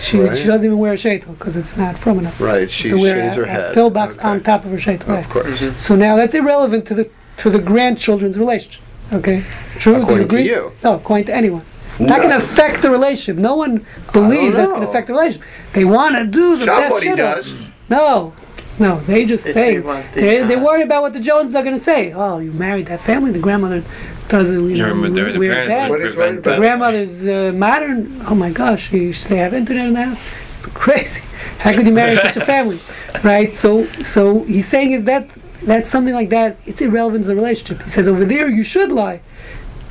she, 0.00 0.18
Right. 0.18 0.36
she 0.36 0.44
doesn't 0.46 0.66
even 0.66 0.78
wear 0.78 0.92
a 0.92 0.96
shaitel 0.96 1.38
because 1.38 1.56
it's 1.56 1.76
not 1.76 1.98
frum 1.98 2.18
enough. 2.18 2.40
right. 2.40 2.70
She 2.70 2.90
to 2.90 2.98
shaves 2.98 3.36
a, 3.36 3.40
her 3.40 3.42
a 3.44 3.48
head. 3.48 3.74
pillbox 3.74 4.16
Okay. 4.18 4.28
on 4.28 4.42
top 4.42 4.64
of 4.64 4.70
her 4.72 4.76
shaitel. 4.78 5.18
Of 5.18 5.28
course. 5.28 5.60
So 5.78 5.94
now 5.96 6.16
that's 6.16 6.34
irrelevant 6.34 6.86
to 6.86 6.94
the 6.94 7.08
to 7.38 7.50
the 7.50 7.58
grandchildren's 7.58 8.38
relationship. 8.38 8.80
Okay, 9.12 9.44
true. 9.78 9.94
Do 9.94 9.98
you 9.98 10.04
According 10.04 10.28
to 10.28 10.42
you. 10.42 10.72
No, 10.82 10.94
according 10.94 11.26
to 11.26 11.34
anyone. 11.34 11.62
It's 11.98 12.08
not 12.08 12.18
going 12.22 12.30
to 12.30 12.44
affect 12.44 12.82
the 12.82 12.90
relationship. 12.90 13.36
No 13.36 13.54
one 13.54 13.86
believes 14.12 14.56
that's 14.56 14.70
going 14.72 14.82
to 14.82 14.88
affect 14.88 15.06
the 15.06 15.12
relationship. 15.12 15.46
They 15.74 15.84
want 15.84 16.16
to 16.16 16.24
do 16.26 16.56
the 16.58 16.66
best 16.66 16.90
Somebody 16.90 17.06
shit. 17.06 17.16
does. 17.18 17.52
No, 17.88 18.32
no. 18.78 19.00
They 19.00 19.24
just 19.24 19.46
If 19.46 19.54
say 19.54 19.78
they 19.78 19.80
the, 19.80 20.04
they 20.14 20.44
they 20.44 20.56
worry 20.56 20.82
about 20.82 21.02
what 21.02 21.12
the 21.12 21.20
Joneses 21.20 21.54
are 21.54 21.62
going 21.62 21.76
to 21.76 21.82
say. 21.82 22.12
Oh, 22.12 22.38
you 22.38 22.52
married 22.52 22.86
that 22.86 23.00
family. 23.00 23.30
The 23.32 23.38
grandmother 23.38 23.82
doesn't. 24.28 24.70
You 24.70 24.76
Your 24.76 24.88
know, 24.88 24.94
mother- 24.94 25.32
the 25.32 25.38
wears 25.38 25.54
parents 25.54 25.70
that. 25.70 25.90
What 25.90 25.98
would 26.00 26.08
is 26.08 26.14
prevent 26.14 26.36
what- 26.36 26.42
The 26.44 26.56
grandmother's 26.56 27.26
uh, 27.28 27.52
modern. 27.54 28.22
Oh 28.26 28.34
my 28.34 28.50
gosh, 28.50 28.90
she, 28.90 29.12
they 29.12 29.36
have 29.36 29.54
internet 29.54 29.86
in 29.88 29.94
the 29.94 30.04
house. 30.04 30.18
It's 30.58 30.66
crazy. 30.68 31.22
How 31.58 31.72
could 31.74 31.86
you 31.86 31.92
marry 31.92 32.16
such 32.16 32.36
a 32.36 32.44
family, 32.54 32.80
right? 33.22 33.54
So, 33.54 33.86
so 34.02 34.44
he's 34.44 34.66
saying 34.66 34.92
is 34.92 35.04
that 35.04 35.30
that's 35.62 35.88
something 35.90 36.14
like 36.14 36.30
that. 36.30 36.56
It's 36.66 36.80
irrelevant 36.80 37.24
to 37.24 37.28
the 37.28 37.36
relationship. 37.36 37.82
He 37.82 37.90
says 37.90 38.08
over 38.08 38.24
there 38.24 38.48
you 38.48 38.62
should 38.62 38.90
lie, 38.92 39.20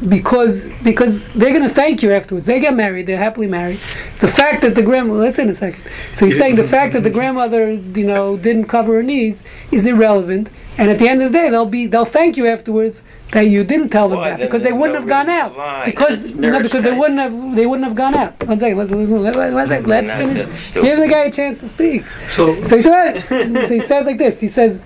because 0.09 0.67
because 0.83 1.27
they're 1.33 1.51
going 1.51 1.63
to 1.63 1.73
thank 1.73 2.03
you 2.03 2.11
afterwards. 2.11 2.45
They 2.45 2.59
get 2.59 2.75
married. 2.75 3.05
They're 3.05 3.17
happily 3.17 3.47
married. 3.47 3.79
The 4.19 4.27
fact 4.27 4.61
that 4.61 4.75
the 4.75 4.81
grandmother. 4.81 5.21
Listen 5.21 5.49
a 5.49 5.55
second. 5.55 5.83
So 6.13 6.25
he's 6.25 6.37
saying 6.37 6.55
the 6.55 6.63
fact 6.63 6.93
that 6.93 7.03
the 7.03 7.09
grandmother, 7.09 7.71
you 7.71 8.05
know, 8.05 8.37
didn't 8.37 8.65
cover 8.65 8.95
her 8.95 9.03
knees 9.03 9.43
is 9.71 9.85
irrelevant. 9.85 10.49
And 10.77 10.89
at 10.89 10.97
the 10.97 11.07
end 11.07 11.21
of 11.21 11.31
the 11.31 11.37
day, 11.37 11.49
they'll 11.49 11.65
be 11.65 11.85
they'll 11.85 12.05
thank 12.05 12.35
you 12.35 12.47
afterwards 12.47 13.01
that 13.31 13.41
you 13.41 13.63
didn't 13.63 13.89
tell 13.89 14.09
them 14.09 14.21
that 14.21 14.39
because 14.39 14.61
they 14.63 14.71
wouldn't 14.71 14.97
have 14.97 15.07
gone 15.07 15.29
out 15.29 15.85
because 15.85 16.35
no 16.35 16.61
because 16.61 16.83
they 16.83 16.91
wouldn't 16.91 17.19
have 17.19 17.55
they 17.55 17.65
wouldn't 17.65 17.87
have 17.87 17.95
gone 17.95 18.15
out. 18.15 18.41
One 18.47 18.59
second, 18.59 18.77
let's 18.77 18.91
listen. 18.91 19.21
Let, 19.21 19.35
let, 19.35 19.53
let, 19.53 19.85
let's 19.85 20.11
finish. 20.11 20.73
Give 20.73 20.99
the 20.99 21.07
guy 21.07 21.25
a 21.25 21.31
chance 21.31 21.59
to 21.59 21.67
speak. 21.67 22.03
So, 22.35 22.63
So 22.63 22.77
he 22.77 22.81
said, 22.81 23.21
so 23.29 23.73
he 23.73 23.79
says 23.79 24.05
like 24.05 24.17
this. 24.17 24.39
He 24.39 24.47
says, 24.47 24.79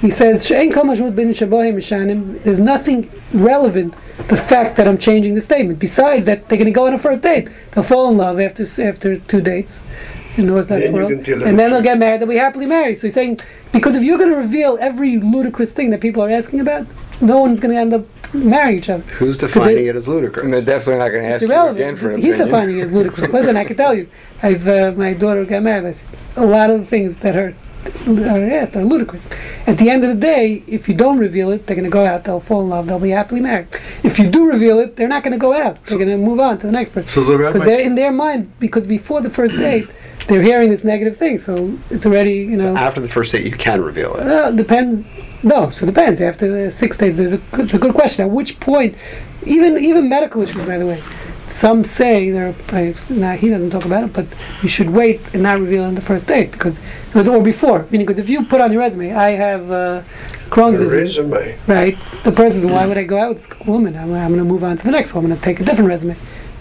he 0.00 0.10
says, 0.10 0.44
"She'ein 0.44 0.72
kol 0.72 0.84
mashmut 0.84 1.14
bin 1.14 1.30
shabohim 1.30 1.74
mishanim." 1.74 2.42
There's 2.42 2.58
nothing 2.58 3.10
relevant. 3.32 3.94
The 4.28 4.36
fact 4.36 4.76
that 4.76 4.86
I'm 4.88 4.98
changing 4.98 5.34
the 5.34 5.40
statement. 5.40 5.78
Besides 5.78 6.24
that, 6.26 6.48
they're 6.48 6.58
going 6.58 6.66
to 6.66 6.70
go 6.72 6.86
on 6.86 6.94
a 6.94 6.98
first 6.98 7.22
date. 7.22 7.48
They'll 7.72 7.84
fall 7.84 8.08
in 8.10 8.16
love 8.16 8.40
after 8.40 8.62
after 8.82 9.18
two 9.18 9.40
dates 9.40 9.80
in 10.36 10.46
the 10.46 10.54
Orthodox 10.54 10.84
Then 10.84 10.92
world, 10.94 11.10
can 11.10 11.24
tell 11.24 11.38
them 11.40 11.48
and 11.48 11.58
then 11.58 11.70
they'll 11.70 11.80
truth. 11.80 11.84
get 11.84 11.98
married. 11.98 12.20
They'll 12.20 12.28
be 12.28 12.36
happily 12.36 12.66
married. 12.66 12.98
So 12.98 13.02
he's 13.06 13.14
saying, 13.14 13.40
because 13.72 13.96
if 13.96 14.02
you're 14.02 14.16
going 14.18 14.30
to 14.30 14.36
reveal 14.36 14.78
every 14.80 15.18
ludicrous 15.18 15.72
thing 15.72 15.90
that 15.90 16.00
people 16.00 16.22
are 16.22 16.30
asking 16.30 16.60
about, 16.60 16.86
no 17.20 17.40
one's 17.40 17.60
going 17.60 17.74
to 17.74 17.80
end 17.80 17.92
up 17.92 18.06
marrying 18.34 18.78
each 18.78 18.88
other. 18.88 19.02
Who's 19.02 19.36
defining 19.36 19.86
it 19.86 19.94
as 19.96 20.08
ludicrous? 20.08 20.42
And 20.44 20.54
they're 20.54 20.62
definitely 20.62 21.00
not 21.00 21.10
going 21.10 21.24
to 21.24 21.28
ask 21.28 21.42
It's 21.42 21.50
you 21.50 21.54
again 21.54 21.58
irrelevant. 21.66 21.98
for 21.98 22.10
an 22.12 22.16
He's 22.22 22.30
opinion. 22.34 22.46
defining 22.48 22.78
it 22.78 22.82
as 22.84 22.92
ludicrous. 22.92 23.32
Listen, 23.34 23.56
I 23.58 23.64
can 23.64 23.76
tell 23.76 23.94
you, 23.94 24.08
I've 24.42 24.66
uh, 24.66 24.92
my 24.96 25.12
daughter 25.12 25.44
got 25.44 25.62
married. 25.62 25.84
I 25.86 25.90
said, 25.92 26.08
a 26.36 26.46
lot 26.46 26.70
of 26.70 26.80
the 26.80 26.86
things 26.86 27.16
that 27.16 27.36
are 27.36 27.54
are 28.06 28.40
asked 28.40 28.76
are 28.76 28.84
ludicrous. 28.84 29.28
At 29.66 29.78
the 29.78 29.90
end 29.90 30.04
of 30.04 30.10
the 30.10 30.20
day, 30.20 30.62
if 30.66 30.88
you 30.88 30.94
don't 30.94 31.18
reveal 31.18 31.50
it, 31.50 31.66
they're 31.66 31.76
going 31.76 31.84
to 31.84 31.90
go 31.90 32.04
out. 32.04 32.24
They'll 32.24 32.40
fall 32.40 32.62
in 32.62 32.68
love. 32.70 32.86
They'll 32.86 32.98
be 32.98 33.10
happily 33.10 33.40
married. 33.40 33.68
If 34.02 34.18
you 34.18 34.30
do 34.30 34.46
reveal 34.46 34.78
it, 34.78 34.96
they're 34.96 35.08
not 35.08 35.22
going 35.22 35.32
to 35.32 35.38
go 35.38 35.52
out. 35.52 35.84
They're 35.86 35.98
going 35.98 36.10
to 36.10 36.16
move 36.16 36.40
on 36.40 36.58
to 36.58 36.66
the 36.66 36.72
next 36.72 36.90
person 36.90 37.10
so 37.10 37.24
the 37.24 37.36
because 37.36 37.64
they're 37.64 37.80
in 37.80 37.94
their 37.94 38.12
mind. 38.12 38.52
Because 38.58 38.86
before 38.86 39.20
the 39.20 39.30
first 39.30 39.56
date, 39.56 39.88
they're 40.28 40.42
hearing 40.42 40.70
this 40.70 40.84
negative 40.84 41.16
thing, 41.16 41.38
so 41.38 41.76
it's 41.90 42.06
already 42.06 42.34
you 42.34 42.56
know. 42.56 42.76
After 42.76 43.00
the 43.00 43.08
first 43.08 43.32
date, 43.32 43.44
you 43.44 43.52
can 43.52 43.82
reveal 43.82 44.14
it. 44.14 44.26
Uh, 44.26 44.50
depends. 44.50 45.06
No, 45.42 45.70
so 45.70 45.84
it 45.84 45.86
depends. 45.86 46.20
After 46.20 46.66
uh, 46.66 46.70
six 46.70 46.96
days, 46.98 47.16
there's 47.16 47.32
a 47.32 47.38
good, 47.38 47.64
it's 47.64 47.74
a 47.74 47.78
good 47.78 47.94
question. 47.94 48.26
At 48.26 48.30
which 48.30 48.60
point, 48.60 48.96
even 49.44 49.78
even 49.78 50.08
medical 50.08 50.42
issues, 50.42 50.64
by 50.64 50.78
the 50.78 50.86
way, 50.86 51.02
some 51.52 51.84
say 51.84 52.30
there. 52.30 52.54
Are, 52.72 52.94
now 53.10 53.36
he 53.36 53.48
doesn't 53.48 53.70
talk 53.70 53.84
about 53.84 54.04
it, 54.04 54.12
but 54.12 54.26
you 54.62 54.68
should 54.68 54.90
wait 54.90 55.20
and 55.32 55.42
not 55.42 55.60
reveal 55.60 55.84
on 55.84 55.94
the 55.94 56.00
first 56.00 56.26
date 56.26 56.50
because 56.50 56.78
or 57.14 57.42
before. 57.42 57.86
Meaning, 57.90 58.06
because 58.06 58.18
if 58.18 58.28
you 58.28 58.44
put 58.44 58.60
on 58.60 58.72
your 58.72 58.80
resume, 58.80 59.12
I 59.12 59.30
have 59.32 59.70
uh, 59.70 60.02
Crohn's 60.48 60.78
disease, 60.78 61.18
resume. 61.18 61.58
right? 61.66 61.98
The 62.24 62.32
person 62.32 62.62
says, 62.62 62.70
why 62.70 62.86
would 62.86 62.98
I 62.98 63.04
go 63.04 63.18
out 63.18 63.34
with 63.34 63.48
this 63.48 63.66
woman? 63.66 63.96
I'm, 63.96 64.12
I'm 64.14 64.28
going 64.28 64.38
to 64.38 64.44
move 64.44 64.64
on 64.64 64.76
to 64.78 64.82
the 64.82 64.90
next 64.90 65.14
one. 65.14 65.24
I'm 65.24 65.30
going 65.30 65.38
to 65.38 65.44
take 65.44 65.60
a 65.60 65.64
different 65.64 65.88
resume, 65.88 66.16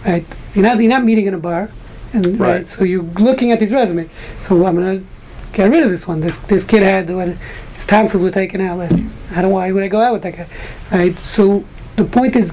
right? 0.05 0.25
You're 0.53 0.63
not 0.63 0.79
you're 0.79 0.89
not 0.89 1.03
meeting 1.03 1.25
in 1.25 1.33
a 1.33 1.39
bar, 1.39 1.71
and 2.13 2.39
right. 2.39 2.39
Right. 2.39 2.67
So 2.67 2.83
you're 2.83 3.03
looking 3.03 3.51
at 3.51 3.59
these 3.59 3.71
resumes. 3.71 4.09
So 4.41 4.65
I'm 4.65 4.75
going 4.75 4.99
to 4.99 5.05
get 5.53 5.71
rid 5.71 5.83
of 5.83 5.89
this 5.89 6.07
one. 6.07 6.19
This 6.19 6.37
this 6.37 6.63
kid 6.63 6.83
had 6.83 7.09
when 7.09 7.39
his 7.75 7.85
tonsils 7.85 8.21
were 8.21 8.31
taken 8.31 8.61
out 8.61 8.77
last 8.77 8.97
year. 8.97 9.09
I 9.31 9.41
don't 9.41 9.51
why 9.51 9.71
would 9.71 9.83
I 9.83 9.87
go 9.87 10.01
out 10.01 10.13
with 10.13 10.23
that 10.23 10.35
guy, 10.35 10.47
right? 10.91 11.17
So 11.19 11.63
the 11.95 12.05
point 12.05 12.35
is, 12.35 12.51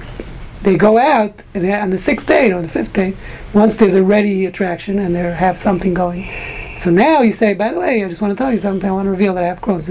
they 0.61 0.75
go 0.75 0.97
out 0.97 1.41
on 1.55 1.89
the 1.89 1.99
sixth 1.99 2.27
date 2.27 2.51
or 2.51 2.61
the 2.61 2.67
fifth 2.67 2.93
date, 2.93 3.15
once 3.53 3.77
there's 3.77 3.95
a 3.95 4.03
ready 4.03 4.45
attraction 4.45 4.99
and 4.99 5.15
they 5.15 5.21
have 5.21 5.57
something 5.57 5.93
going. 5.93 6.29
So 6.77 6.89
now 6.89 7.21
you 7.21 7.33
say, 7.33 7.53
by 7.53 7.71
the 7.73 7.79
way, 7.79 8.03
I 8.03 8.09
just 8.09 8.21
want 8.21 8.37
to 8.37 8.41
tell 8.41 8.53
you 8.53 8.59
something. 8.59 8.89
I 8.89 8.93
want 8.93 9.05
to 9.05 9.11
reveal 9.11 9.33
that 9.35 9.43
I 9.43 9.47
have 9.47 9.59
Crohn's 9.59 9.89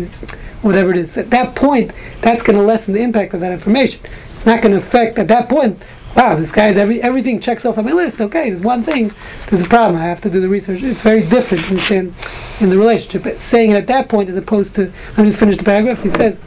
whatever 0.62 0.90
it 0.90 0.96
is. 0.96 1.16
At 1.16 1.30
that 1.30 1.54
point, 1.54 1.92
that's 2.22 2.42
going 2.42 2.56
to 2.56 2.64
lessen 2.64 2.94
the 2.94 3.00
impact 3.00 3.34
of 3.34 3.40
that 3.40 3.52
information. 3.52 4.00
It's 4.34 4.46
not 4.46 4.62
going 4.62 4.72
to 4.72 4.78
affect 4.78 5.18
at 5.18 5.28
that 5.28 5.48
point. 5.48 5.82
Wow, 6.16 6.34
this 6.36 6.50
guy's 6.50 6.76
every 6.76 7.02
everything 7.02 7.40
checks 7.40 7.64
off 7.64 7.76
on 7.76 7.84
my 7.84 7.92
list. 7.92 8.20
Okay, 8.20 8.48
there's 8.48 8.62
one 8.62 8.82
thing, 8.82 9.12
there's 9.48 9.60
a 9.60 9.68
problem. 9.68 10.00
I 10.00 10.06
have 10.06 10.20
to 10.22 10.30
do 10.30 10.40
the 10.40 10.48
research. 10.48 10.82
It's 10.82 11.02
very 11.02 11.22
different 11.28 11.90
in, 11.90 12.14
in, 12.58 12.70
the 12.70 12.78
relationship. 12.78 13.22
But 13.22 13.40
saying 13.40 13.72
it 13.72 13.76
at 13.76 13.86
that 13.88 14.08
point, 14.08 14.30
as 14.30 14.36
opposed 14.36 14.74
to 14.76 14.86
me 15.16 15.24
just 15.24 15.38
finish 15.38 15.56
the 15.58 15.64
paragraphs. 15.64 16.02
He 16.02 16.08
says, 16.08 16.38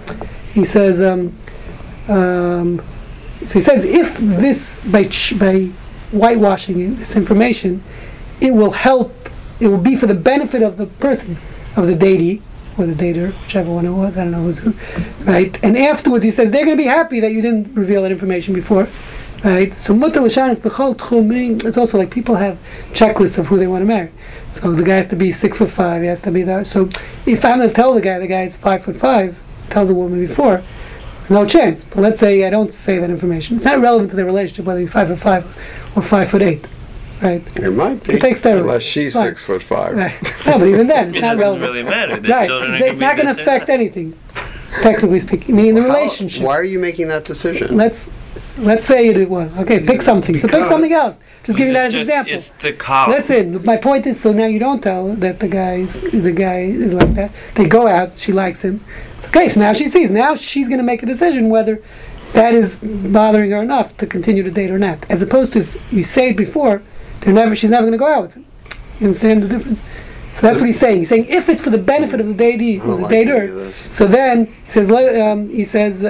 he 0.54 0.66
says, 0.66 1.02
um, 1.02 1.38
um, 2.10 2.82
so 3.46 3.54
he 3.54 3.62
says 3.62 3.84
if 3.84 4.18
this 4.18 4.80
by 4.86 5.06
ch- 5.06 5.38
by 5.38 5.72
whitewashing 6.12 6.98
this 6.98 7.16
information, 7.16 7.84
it 8.40 8.52
will 8.52 8.72
help. 8.72 9.30
It 9.60 9.68
will 9.68 9.78
be 9.78 9.96
for 9.96 10.08
the 10.08 10.14
benefit 10.14 10.62
of 10.62 10.78
the 10.78 10.88
person, 10.88 11.38
of 11.76 11.88
the 11.88 11.94
datee 11.94 12.42
or 12.78 12.86
the 12.86 12.94
dater, 12.94 13.34
whichever 13.44 13.72
one 13.72 13.86
it 13.86 13.92
was. 13.92 14.18
I 14.18 14.24
don't 14.24 14.32
know 14.32 14.44
who's 14.44 14.60
who, 14.60 14.74
right? 15.24 15.58
And 15.64 15.78
afterwards, 15.78 16.24
he 16.24 16.32
says 16.32 16.52
they're 16.52 16.66
going 16.66 16.78
to 16.78 16.82
be 16.84 16.88
happy 16.88 17.20
that 17.20 17.32
you 17.32 17.42
didn't 17.42 17.74
reveal 17.76 18.04
that 18.04 18.12
information 18.12 18.54
before, 18.54 18.88
right? 19.44 19.78
So 19.80 19.94
mutar 19.94 20.22
l'shan 20.22 20.50
is 20.50 20.60
b'chol 20.60 21.66
it's 21.66 21.78
also 21.78 21.98
like 21.98 22.12
people 22.12 22.36
have 22.36 22.58
checklists 22.94 23.38
of 23.38 23.48
who 23.48 23.58
they 23.58 23.68
want 23.68 23.82
to 23.82 23.86
marry. 23.86 24.12
So 24.52 24.72
the 24.72 24.84
guy 24.84 24.96
has 24.96 25.08
to 25.10 25.16
be 25.16 25.32
six 25.32 25.58
foot 25.58 25.70
five. 25.70 26.02
He 26.02 26.08
has 26.08 26.22
to 26.22 26.32
be 26.32 26.44
that. 26.44 26.68
So 26.68 26.90
if 27.26 27.46
I'm 27.46 27.58
going 27.58 27.70
to 27.70 27.76
tell 27.76 27.94
the 27.94 28.02
guy 28.02 28.20
the 28.20 28.28
guy's 28.28 28.56
five 28.56 28.84
foot 28.84 28.96
five, 28.96 29.38
tell 29.70 29.86
the 29.86 29.96
woman 29.96 30.26
before. 30.26 30.64
There's 31.32 31.44
no 31.44 31.48
chance. 31.48 31.84
But 31.86 31.98
let's 32.00 32.20
say 32.20 32.46
I 32.46 32.50
don't 32.50 32.74
say 32.74 33.00
that 33.00 33.10
information. 33.10 33.56
It's 33.56 33.64
not 33.66 33.80
relevant 33.80 34.10
to 34.10 34.16
their 34.18 34.26
relationship 34.26 34.66
whether 34.66 34.80
he's 34.82 34.92
five 34.92 35.08
foot 35.08 35.20
five 35.20 35.46
or 35.96 36.02
five 36.04 36.30
foot 36.30 36.42
eight, 36.42 36.68
right? 37.22 37.42
It 37.58 37.72
might 37.72 38.04
be. 38.04 38.14
He 38.14 38.20
takes 38.20 38.42
steroids. 38.42 38.62
Unless 38.62 38.84
she's 38.84 39.14
Fine. 39.14 39.28
six 39.30 39.42
foot 39.42 39.64
five. 39.64 39.96
Right. 39.96 40.22
No, 40.46 40.60
but 40.60 40.68
even 40.68 40.88
then, 40.88 41.10
it's 41.16 41.18
It 41.20 41.22
not 41.22 41.38
doesn't 41.38 41.40
relevant. 41.40 41.72
really 41.72 41.84
matter. 41.84 42.20
The 42.20 42.28
right. 42.30 42.48
children 42.48 42.72
are 42.72 42.76
It's, 42.76 42.82
gonna 42.82 42.92
it's 42.92 43.00
be 43.00 43.06
not 43.06 43.16
going 43.16 43.28
to 43.28 43.34
missing 43.34 43.42
affect 43.44 43.70
anything, 43.70 44.20
technically 44.82 45.20
speaking. 45.22 45.56
Meaning 45.56 45.76
the 45.76 45.82
How- 45.84 45.96
relationship. 45.96 46.44
why 46.44 46.58
are 46.58 46.64
you 46.66 46.80
making 46.80 47.08
that 47.08 47.24
decision? 47.24 47.78
Let's 47.78 48.10
let's 48.58 48.86
say 48.88 49.08
it 49.08 49.30
was 49.30 49.52
okay. 49.60 49.80
Pick 49.80 50.02
something. 50.02 50.38
So 50.38 50.48
pick 50.48 50.66
something 50.66 50.92
else. 50.94 51.18
Just 51.44 51.58
give 51.58 51.68
you 51.68 51.74
that 51.74 51.86
as 51.88 51.94
It's 51.96 51.96
an 51.96 52.06
just- 52.06 52.10
example. 52.10 52.34
It's 52.36 52.52
the 52.62 52.74
collar. 52.74 53.16
Listen, 53.16 53.66
my 53.66 53.78
point 53.78 54.06
is, 54.06 54.20
so 54.20 54.32
now 54.32 54.46
you 54.46 54.60
don't 54.60 54.82
tell 54.82 55.14
that 55.16 55.40
the 55.40 55.48
guy's 55.48 56.00
the 56.00 56.32
guy 56.32 56.62
is 56.62 56.94
like 56.94 57.14
that. 57.16 57.32
They 57.56 57.66
go 57.66 57.88
out, 57.88 58.18
she 58.18 58.32
likes 58.32 58.62
him. 58.64 58.84
Okay, 59.28 59.48
so 59.50 59.60
now 59.60 59.74
she 59.74 59.88
sees. 59.88 60.12
Now 60.12 60.36
she's 60.36 60.68
going 60.68 60.78
to 60.80 60.84
make 60.84 61.02
a 61.02 61.06
decision 61.06 61.50
whether 61.50 61.82
that 62.34 62.54
is 62.54 62.76
bothering 62.78 63.52
her 63.52 63.62
enough 63.62 63.98
to 63.98 64.06
continue 64.06 64.44
to 64.44 64.52
date 64.52 64.70
or 64.70 64.78
not. 64.80 65.06
As 65.10 65.22
opposed 65.22 65.54
to 65.54 65.60
if 65.62 65.92
you 65.94 66.04
say 66.04 66.30
it 66.30 66.38
before, 66.38 66.82
they're 67.22 67.34
never. 67.34 67.56
She's 67.56 67.72
never 67.72 67.84
going 67.84 67.94
to 67.94 67.98
go 67.98 68.08
out 68.14 68.24
with 68.24 68.34
him. 68.36 68.46
You 69.00 69.08
understand 69.08 69.44
the 69.44 69.48
difference? 69.48 69.80
So 70.34 70.42
that's 70.42 70.60
what 70.60 70.66
he's 70.68 70.80
saying. 70.80 71.00
He's 71.00 71.10
saying 71.10 71.26
if 71.26 71.50
it's 71.50 71.62
for 71.62 71.72
the 71.72 71.78
benefit 71.78 72.20
of 72.22 72.28
the 72.28 72.34
datee 72.34 72.80
I 72.80 72.84
or 72.84 72.88
don't 72.88 72.96
the 72.98 73.02
like 73.04 73.12
any 73.14 73.32
of 73.32 73.38
dater, 73.50 73.92
so 73.92 74.06
then 74.08 74.46
he 74.66 74.70
says, 74.70 74.92
um, 74.92 75.50
he 75.50 75.64
says, 75.64 76.04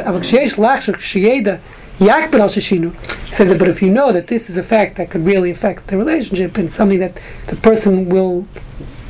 Yak 2.00 2.32
says 2.32 3.50
that, 3.50 3.60
but 3.60 3.68
if 3.68 3.82
you 3.82 3.90
know 3.90 4.12
that 4.12 4.28
this 4.28 4.50
is 4.50 4.58
a 4.58 4.64
fact 4.64 4.96
that 4.98 5.10
could 5.10 5.26
really 5.26 5.52
affect 5.52 5.88
the 5.88 5.98
relationship 5.98 6.58
and 6.58 6.72
something 6.72 7.00
that 7.00 7.18
the 7.48 7.56
person 7.56 8.10
will 8.10 8.48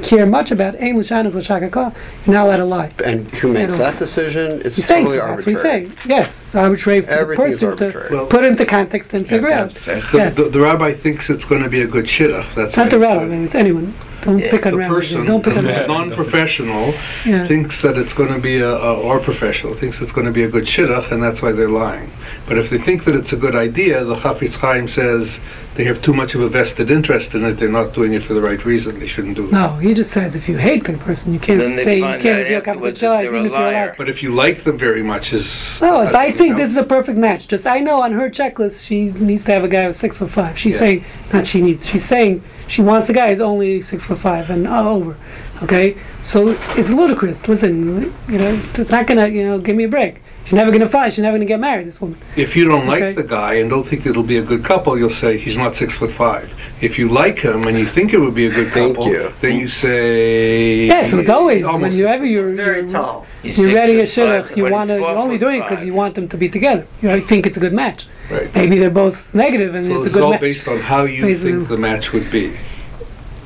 care 0.04 0.26
much 0.26 0.52
about, 0.52 0.80
you're 0.80 1.04
not 1.04 1.26
allowed 1.26 2.58
to 2.58 2.66
lie. 2.66 2.92
And 3.04 3.28
who 3.36 3.54
makes 3.54 3.78
that 3.78 3.98
decision? 3.98 4.62
It's 4.66 4.78
He's 4.78 4.88
totally 4.88 5.20
arbitrary. 5.20 5.54
That's 5.56 5.64
what 5.64 5.82
we 5.82 5.90
say. 5.90 6.08
Yes, 6.08 6.42
it's 6.46 6.56
arbitrary 6.56 7.02
for 7.02 7.26
the 7.26 7.36
person 7.36 7.78
to 7.78 8.08
well, 8.12 8.26
put 8.28 8.44
into 8.44 8.66
context 8.66 9.14
and 9.14 9.28
figure 9.28 9.50
yeah, 9.50 9.64
out. 9.64 9.88
Yes. 10.14 10.36
The, 10.36 10.50
the, 10.50 10.60
rabbi 10.60 10.94
thinks 10.94 11.30
it's 11.30 11.46
going 11.46 11.64
to 11.64 11.70
be 11.70 11.82
a 11.82 11.88
good 11.88 12.06
shidduch. 12.06 12.54
That's 12.56 12.76
not 12.78 12.90
the 12.90 13.00
rabbi, 13.00 13.26
it's 13.26 13.56
anyone. 13.56 13.94
Don't 14.22 14.40
pick 14.42 14.66
on 14.66 14.72
the 14.74 14.78
rabbis. 14.78 14.96
person, 14.96 15.26
Don't 15.26 15.44
pick 15.44 15.58
on 15.58 15.64
the 15.64 15.70
rabbis. 15.72 15.88
non-professional, 15.88 16.94
Yeah. 17.26 17.46
thinks 17.48 17.82
that 17.82 17.98
it's 17.98 18.14
going 18.14 18.34
to 18.34 18.40
be 18.40 18.58
a, 18.60 18.70
a, 18.70 18.94
or 19.00 19.20
professional 19.20 19.74
thinks 19.74 20.00
it's 20.02 20.12
going 20.12 20.28
to 20.28 20.34
be 20.34 20.44
a 20.44 20.48
good 20.48 20.66
shidduch, 20.66 21.12
and 21.12 21.22
that's 21.24 21.42
why 21.42 21.52
they're 21.52 21.70
lying. 21.70 22.12
But 22.48 22.58
if 22.58 22.70
they 22.70 22.78
think 22.78 23.04
that 23.06 23.16
it's 23.16 23.34
a 23.34 23.38
good 23.38 23.56
idea, 23.56 24.04
the 24.04 24.16
Chafetz 24.16 24.56
Chaim 24.56 24.88
says 24.88 25.40
they 25.76 25.86
have 25.86 26.02
too 26.02 26.14
much 26.14 26.36
of 26.36 26.42
a 26.42 26.50
vested 26.50 26.92
interest 26.92 27.34
in 27.34 27.46
it. 27.46 27.54
They're 27.54 27.70
not 27.70 27.94
doing 27.94 28.14
it 28.14 28.24
for 28.24 28.34
the 28.34 28.42
right 28.42 28.64
reason. 28.66 29.00
They 29.00 29.08
shouldn't 29.08 29.36
do 29.36 29.46
it. 29.46 29.52
No, 29.54 29.78
he 29.78 29.94
just 29.94 30.12
says 30.12 30.36
if 30.36 30.50
you 30.50 30.58
hate 30.58 30.84
the 30.84 30.94
person, 30.94 31.34
you 31.34 31.40
can't 31.40 31.60
Then 31.60 31.76
they 31.78 31.84
say 31.84 31.98
you 31.98 32.04
find 32.04 32.22
can't 32.22 32.40
out 32.42 32.48
feel 32.48 32.58
afterwards 32.58 33.00
that 33.00 33.08
confidentialized 33.08 33.24
they're 33.32 33.36
even 33.36 33.42
a 33.42 33.46
if 33.46 33.52
you're 33.52 33.60
liar. 33.62 33.84
allowed. 33.86 33.98
But 33.98 34.10
if 34.10 34.24
you 34.24 34.34
like 34.34 34.64
them 34.66 34.78
very 34.78 35.02
much, 35.04 35.34
is 35.34 35.80
No, 35.82 36.02
if 36.02 36.14
I 36.14 36.32
think 36.32 36.50
counts. 36.58 36.62
this 36.62 36.72
is 36.72 36.78
a 36.78 36.84
perfect 36.84 37.18
match, 37.18 37.48
just 37.48 37.66
I 37.66 37.80
know 37.80 38.02
on 38.02 38.12
her 38.14 38.30
checklist 38.30 38.86
she 38.86 39.12
needs 39.12 39.46
to 39.46 39.54
have 39.54 39.64
a 39.64 39.68
guy 39.70 39.86
who's 39.86 39.98
six 39.98 40.18
foot 40.18 40.30
five. 40.30 40.58
She's 40.58 40.74
Yeah. 40.76 40.80
saying 40.80 41.06
not 41.34 41.48
she 41.48 41.62
needs. 41.62 41.86
She's 41.88 42.04
saying 42.06 42.44
she 42.72 42.82
wants 42.82 43.10
a 43.10 43.14
guy 43.14 43.30
who's 43.30 43.42
only 43.42 43.82
six 43.82 44.06
foot 44.06 44.18
five 44.18 44.50
and 44.50 44.66
over. 44.66 45.18
Okay, 45.64 45.96
so 46.24 46.50
it's 46.76 46.90
ludicrous. 46.90 47.48
Listen, 47.48 48.12
you 48.28 48.38
know, 48.40 48.62
it's 48.76 48.90
not 48.90 49.06
gonna, 49.06 49.28
you 49.28 49.44
know, 49.44 49.60
give 49.60 49.76
me 49.76 49.84
a 49.84 49.88
break. 49.88 50.16
She's 50.46 50.54
never 50.54 50.72
gonna 50.72 50.90
find. 50.90 51.14
She's 51.14 51.22
never 51.22 51.38
gonna 51.38 51.46
get 51.46 51.60
married. 51.60 51.86
This 51.88 52.02
woman. 52.02 52.18
If 52.36 52.56
you 52.58 52.66
don't 52.66 52.90
Okay. 52.90 53.06
like 53.06 53.16
the 53.16 53.24
guy 53.24 53.54
and 53.56 53.70
don't 53.70 53.86
think 53.88 54.06
it'll 54.08 54.24
be 54.24 54.38
a 54.38 54.42
good 54.42 54.66
couple, 54.66 54.98
you'll 54.98 55.12
say 55.12 55.38
he's 55.38 55.56
not 55.58 55.76
six 55.78 55.94
foot 55.94 56.12
five. 56.12 56.52
If 56.82 56.98
you 56.98 57.08
like 57.10 57.40
him 57.40 57.68
and 57.68 57.78
you 57.78 57.86
think 57.86 58.12
it 58.12 58.18
would 58.18 58.34
be 58.34 58.48
a 58.48 58.50
good 58.50 58.72
Thank 58.74 58.96
couple, 58.98 59.12
you. 59.14 59.32
then 59.40 59.60
you 59.60 59.70
say 59.70 60.88
Yeah, 60.88 61.04
so 61.04 61.20
it's 61.20 61.30
always 61.30 61.58
he's 61.58 61.66
almost 61.66 61.96
whenever 61.96 62.26
you're 62.26 62.48
It's 62.50 62.56
very 62.58 62.80
you're, 62.82 62.90
tall. 62.90 63.28
You're 63.44 63.54
six 63.54 63.74
ready 63.74 64.00
a 64.00 64.06
foot 64.08 64.10
five, 64.10 64.46
shidduch, 64.50 64.58
you 64.58 64.66
want 64.66 64.88
to. 64.90 64.96
You're 64.98 65.10
only 65.10 65.36
foot 65.38 65.46
doing 65.46 65.62
it 65.62 65.70
because 65.70 65.86
you 65.86 65.94
want 65.94 66.16
them 66.16 66.28
to 66.28 66.38
be 66.38 66.50
together. 66.50 66.86
You 67.04 67.22
think 67.22 67.46
it's 67.46 67.56
a 67.58 67.60
good 67.62 67.74
match. 67.74 68.08
Right. 68.32 68.54
Maybe 68.56 68.80
they're 68.80 68.90
both 68.90 69.34
negative 69.36 69.76
and 69.76 69.86
So 69.88 69.92
it's 69.98 70.06
a 70.06 70.06
it's 70.08 70.14
good 70.16 70.24
all 70.24 70.32
match. 70.32 70.42
based 70.42 70.68
on 70.68 70.80
how 70.80 71.04
you 71.04 71.22
Based 71.22 71.44
think 71.44 71.68
the 71.70 71.78
match 71.78 72.12
would 72.14 72.32
be. 72.32 72.54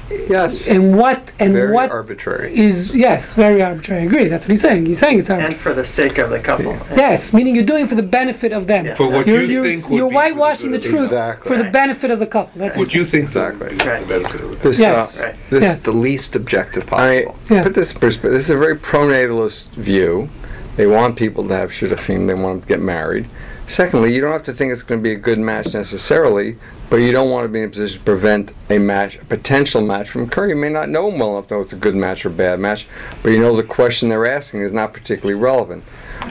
Yes. 0.10 0.68
And 0.68 0.98
what 0.98 1.32
and 1.40 1.54
Very 1.54 1.72
what 1.74 1.90
arbitrary. 1.92 2.56
is 2.56 2.94
yes, 2.94 3.34
very 3.34 3.62
arbitrary. 3.62 4.04
I 4.04 4.06
agree. 4.06 4.28
That's 4.28 4.46
what 4.46 4.52
he's 4.52 4.62
saying. 4.62 4.86
He's 4.86 5.00
saying 5.00 5.20
it's 5.20 5.30
arbitrary. 5.30 5.54
And 5.54 5.62
for 5.62 5.74
the 5.74 5.86
sake 5.86 6.18
of 6.20 6.30
the 6.30 6.40
couple. 6.40 6.78
Yes, 6.96 7.34
meaning 7.34 7.56
you're 7.56 7.64
doing 7.66 7.86
it 7.86 7.90
for 7.90 7.96
the 7.96 8.04
benefit 8.04 8.52
of 8.52 8.68
them. 8.68 8.86
Yeah. 8.86 8.96
For 8.96 9.10
what 9.10 9.26
You're, 9.26 9.42
you 9.42 9.48
you're, 9.64 9.64
think 9.72 9.90
you're 9.92 10.08
be 10.10 10.14
for 10.16 10.22
the 10.22 10.30
whitewashing 10.34 10.72
the 10.72 10.78
good 10.78 10.90
truth 10.90 11.04
Exactly. 11.06 11.52
for 11.52 11.58
the 11.64 11.70
benefit 11.70 12.12
of 12.12 12.20
the 12.20 12.28
couple. 12.28 12.60
That's 12.60 12.76
What 12.76 12.88
what 12.88 12.94
you 12.94 13.06
think 13.06 13.24
Exactly. 13.26 13.76
Right. 13.78 14.02
the 14.02 14.20
benefit 14.20 14.42
of 14.42 14.52
it. 14.54 14.62
This, 14.62 14.80
Yes. 14.80 15.20
uh, 15.20 15.24
Right. 15.24 15.36
this, 15.50 15.64
Yes. 15.64 15.82
The 15.82 15.92
least 15.92 16.36
objective 16.36 16.84
I, 16.94 17.24
possible. 17.26 17.40
Yes. 17.50 17.64
put 17.66 17.76
this 17.76 17.92
in 17.92 18.00
perspective. 18.00 18.32
This 18.34 18.44
is 18.46 18.50
a 18.52 18.58
very 18.58 18.76
pronatalist 18.76 19.66
view. 19.72 20.30
They 20.76 20.86
want 20.88 21.16
people 21.16 21.48
to 21.48 21.56
have 21.56 21.72
shidduchim. 21.72 22.28
They 22.28 22.34
want 22.34 22.56
them 22.56 22.62
to 22.62 22.68
get 22.68 22.82
married. 22.82 23.26
Secondly, 23.68 24.14
you 24.14 24.22
don't 24.22 24.32
have 24.32 24.44
to 24.44 24.54
think 24.54 24.72
it's 24.72 24.84
going 24.84 25.02
to 25.02 25.04
be 25.04 25.14
a 25.14 25.18
good 25.18 25.40
match 25.40 25.74
necessarily, 25.74 26.56
but 26.90 26.98
you 26.98 27.12
don't 27.12 27.32
want 27.32 27.46
to 27.46 27.50
be 27.50 27.60
in 27.60 27.66
a 27.66 27.70
position 27.70 27.98
to 27.98 28.04
prevent 28.04 28.52
a 28.70 28.78
match, 28.78 29.16
a 29.16 29.26
potential 29.26 29.82
match 29.82 30.10
from 30.10 30.24
occurring. 30.24 30.52
You 30.52 30.56
may 30.56 30.70
not 30.70 30.88
know 30.88 31.10
them 31.10 31.20
well 31.20 31.38
enough 31.38 31.48
to 31.48 31.56
know 31.56 31.62
it's 31.62 31.74
a 31.74 31.78
good 31.78 31.96
match 31.96 32.26
or 32.26 32.30
bad 32.30 32.60
match, 32.60 32.86
but 33.24 33.32
you 33.32 33.40
know 33.40 33.56
the 33.56 33.64
question 33.64 34.10
they're 34.10 34.28
asking 34.28 34.62
is 34.62 34.72
not 34.72 34.94
particularly 34.94 35.34
relevant. 35.34 35.84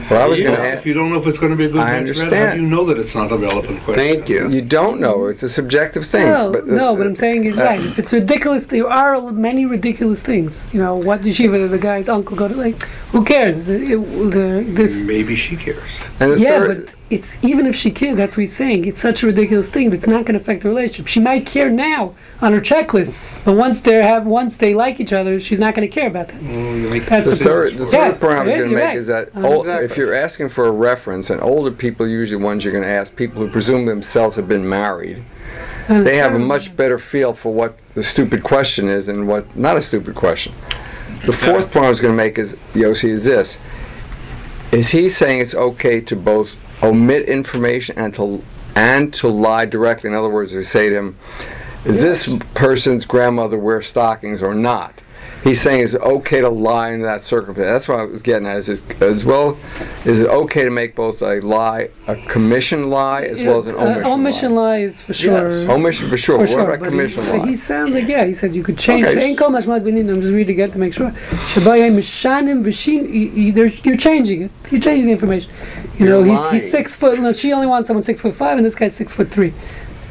What 0.07 0.21
I 0.21 0.27
was 0.27 0.37
You 0.39 0.45
going 0.45 0.57
know, 0.57 0.63
to 0.65 0.69
if 0.71 0.77
ask, 0.79 0.85
you 0.85 0.93
don't 0.93 1.09
know 1.09 1.19
if 1.19 1.25
it's 1.27 1.39
going 1.39 1.51
to 1.51 1.57
be 1.57 1.65
a 1.65 1.69
good 1.69 1.81
I 1.81 1.91
match, 1.93 1.99
understand. 2.01 2.31
Red, 2.31 2.49
how 2.49 2.55
do 2.55 2.61
you 2.61 2.67
know 2.67 2.85
that 2.85 2.97
it's 2.99 3.15
not 3.15 3.31
a 3.31 3.37
relevant 3.37 3.81
question? 3.83 4.03
Thank 4.05 4.29
you. 4.29 4.47
you 4.49 4.61
don't 4.61 4.99
know. 4.99 5.25
It's 5.25 5.41
a 5.43 5.49
subjective 5.49 6.05
thing. 6.05 6.27
No, 6.27 6.51
but, 6.51 6.63
uh, 6.63 6.67
no, 6.67 6.93
what 6.93 7.07
I'm 7.07 7.15
saying 7.15 7.45
is 7.45 7.57
uh, 7.57 7.63
right. 7.63 7.81
If 7.83 7.97
it's 7.97 8.13
ridiculous, 8.13 8.67
there 8.67 8.87
are 8.87 9.19
many 9.31 9.65
ridiculous 9.65 10.21
things. 10.21 10.67
You 10.71 10.79
know, 10.81 10.95
what 10.95 11.21
yeshiva 11.21 11.53
did 11.53 11.71
the 11.71 11.79
guy's 11.79 12.07
uncle 12.07 12.35
go 12.37 12.47
to? 12.47 12.55
Like, 12.55 12.83
who 13.11 13.23
cares? 13.25 13.65
The, 13.65 13.73
it, 13.93 14.31
the, 14.31 14.63
this, 14.67 15.01
Maybe 15.01 15.35
she 15.35 15.55
cares. 15.55 15.81
And 16.19 16.33
the 16.33 16.39
yeah, 16.39 16.59
third, 16.59 16.85
but 16.85 16.95
it's 17.09 17.33
even 17.43 17.67
if 17.67 17.75
she 17.75 17.91
cares, 17.91 18.17
that's 18.17 18.35
what 18.35 18.41
he's 18.41 18.55
saying. 18.55 18.85
It's 18.85 18.99
such 18.99 19.21
a 19.21 19.27
ridiculous 19.27 19.69
thing 19.69 19.89
that's 19.91 20.07
not 20.07 20.25
going 20.25 20.33
to 20.33 20.39
affect 20.39 20.63
the 20.63 20.69
relationship. 20.69 21.07
She 21.07 21.19
might 21.19 21.45
care 21.45 21.69
now 21.69 22.15
on 22.41 22.51
her 22.53 22.59
checklist, 22.61 23.15
but 23.43 23.53
once 23.53 23.79
they 23.81 24.01
have, 24.01 24.25
once 24.25 24.55
they 24.57 24.73
like 24.73 24.99
each 24.99 25.13
other, 25.13 25.39
she's 25.39 25.59
not 25.59 25.75
going 25.75 25.87
to 25.87 25.93
care 25.93 26.07
about 26.07 26.29
that. 26.29 26.41
Well, 26.41 26.99
That's 27.01 27.25
The 27.27 27.35
the 27.35 27.43
third, 27.43 27.73
the 27.77 27.85
third 27.85 27.91
Yes, 27.93 28.19
point 28.19 28.33
I 28.33 28.43
was 28.43 28.49
yeah, 28.51 28.57
going 28.57 28.69
to 28.69 28.75
you're 28.75 28.79
make 28.79 28.87
right. 28.87 28.97
is 28.97 29.07
that 29.07 29.29
Uh, 29.35 29.39
old, 29.75 29.91
if 29.91 29.97
you're 29.97 30.13
asking 30.13 30.49
for 30.49 30.65
a 30.65 30.71
reference, 30.71 31.29
and 31.29 31.41
older 31.41 31.71
people 31.71 32.05
are 32.05 32.09
usually 32.09 32.41
ones 32.41 32.63
you're 32.63 32.73
going 32.73 32.83
to 32.83 32.89
ask, 32.89 33.15
people 33.15 33.41
who 33.41 33.49
presume 33.51 33.85
themselves 33.85 34.35
have 34.35 34.47
been 34.47 34.67
married, 34.67 35.23
And 35.87 36.05
they 36.05 36.17
have 36.17 36.33
a 36.33 36.39
much 36.39 36.75
better 36.75 36.99
feel 36.99 37.33
for 37.33 37.53
what 37.53 37.77
the 37.93 38.03
stupid 38.03 38.43
question 38.43 38.89
is 38.89 39.07
and 39.07 39.27
what 39.27 39.55
not 39.55 39.77
a 39.77 39.81
stupid 39.81 40.15
question. 40.15 40.53
The 41.25 41.33
fourth 41.33 41.71
point 41.71 41.85
I 41.85 41.89
was 41.89 41.99
going 41.99 42.13
to 42.13 42.17
make 42.17 42.37
is, 42.37 42.53
Yossi, 42.73 43.09
is 43.09 43.23
this. 43.23 43.57
Is 44.71 44.89
he 44.89 45.09
saying 45.09 45.39
it's 45.39 45.55
okay 45.55 46.01
to 46.01 46.15
both 46.15 46.57
omit 46.83 47.29
information 47.29 47.97
and 47.97 48.13
to 48.15 48.43
and 48.75 49.13
to 49.15 49.27
lie 49.27 49.65
directly? 49.65 50.09
In 50.09 50.15
other 50.15 50.29
words, 50.29 50.51
they 50.51 50.63
say 50.63 50.89
to 50.89 50.95
him, 50.95 51.17
is 51.85 52.01
this 52.01 52.37
person's 52.53 53.05
grandmother 53.05 53.57
wear 53.57 53.81
stockings 53.81 54.41
or 54.41 54.53
not? 54.53 55.01
He's 55.45 55.61
saying 55.61 55.83
it's 55.83 55.93
okay 55.93 56.41
to 56.41 56.49
lie 56.49 56.89
in 56.89 57.03
that 57.03 57.21
circumstance. 57.23 57.67
That's 57.67 57.87
what 57.87 57.99
I 57.99 58.03
was 58.05 58.23
getting 58.23 58.47
at. 58.47 58.57
Is 58.57 58.65
just, 58.65 58.83
as 58.99 59.23
well, 59.23 59.55
is 60.03 60.19
it 60.19 60.27
okay 60.27 60.63
to 60.63 60.71
make 60.71 60.95
both 60.95 61.21
a 61.21 61.39
lie, 61.39 61.89
a 62.07 62.15
commission 62.25 62.89
lie, 62.89 63.21
as 63.25 63.39
well 63.39 63.59
as 63.59 63.67
an 63.67 63.75
Uh, 63.75 63.77
omission, 63.79 64.05
omission 64.11 64.55
lie? 64.55 64.61
lie 64.63 64.77
is 64.79 65.01
for 65.01 65.13
sure. 65.13 65.49
Yes, 65.61 65.69
omission 65.69 66.09
for 66.09 66.17
sure. 66.17 66.37
For 66.37 66.43
but 66.45 66.49
sure, 66.49 66.65
what 66.65 66.73
about 66.77 66.87
commission 66.87 67.23
he, 67.25 67.31
lie? 67.31 67.47
he 67.49 67.55
sounds 67.55 67.93
like 67.93 68.07
yeah. 68.07 68.25
He 68.25 68.33
said 68.33 68.55
you 68.55 68.63
could 68.63 68.79
change. 68.79 69.05
Okay. 69.05 69.21
Ain't 69.23 69.39
much 69.39 69.67
much 69.67 69.83
benin. 69.83 70.09
I'm 70.09 70.19
just 70.19 70.33
reading 70.33 70.55
again 70.55 70.71
to 70.71 70.79
make 70.79 70.95
sure. 70.95 71.11
Shabaya 71.53 71.91
mishanim 71.95 72.63
v'shin. 72.63 73.13
you- 73.13 73.29
you- 73.29 73.51
there's- 73.51 73.79
You're 73.85 73.97
changing 73.97 74.41
it. 74.41 74.51
You're 74.71 74.81
changing 74.81 75.05
the 75.05 75.11
information. 75.11 75.51
You 75.99 76.07
know, 76.09 76.23
he's, 76.23 76.63
he's 76.63 76.71
six 76.71 76.95
foot. 76.95 77.19
No, 77.19 77.33
she 77.33 77.53
only 77.53 77.67
wants 77.67 77.85
someone 77.87 78.01
six 78.03 78.19
foot 78.19 78.33
five, 78.33 78.57
and 78.57 78.65
this 78.65 78.73
guy's 78.73 78.95
six 78.95 79.13
foot 79.13 79.29
three. 79.29 79.53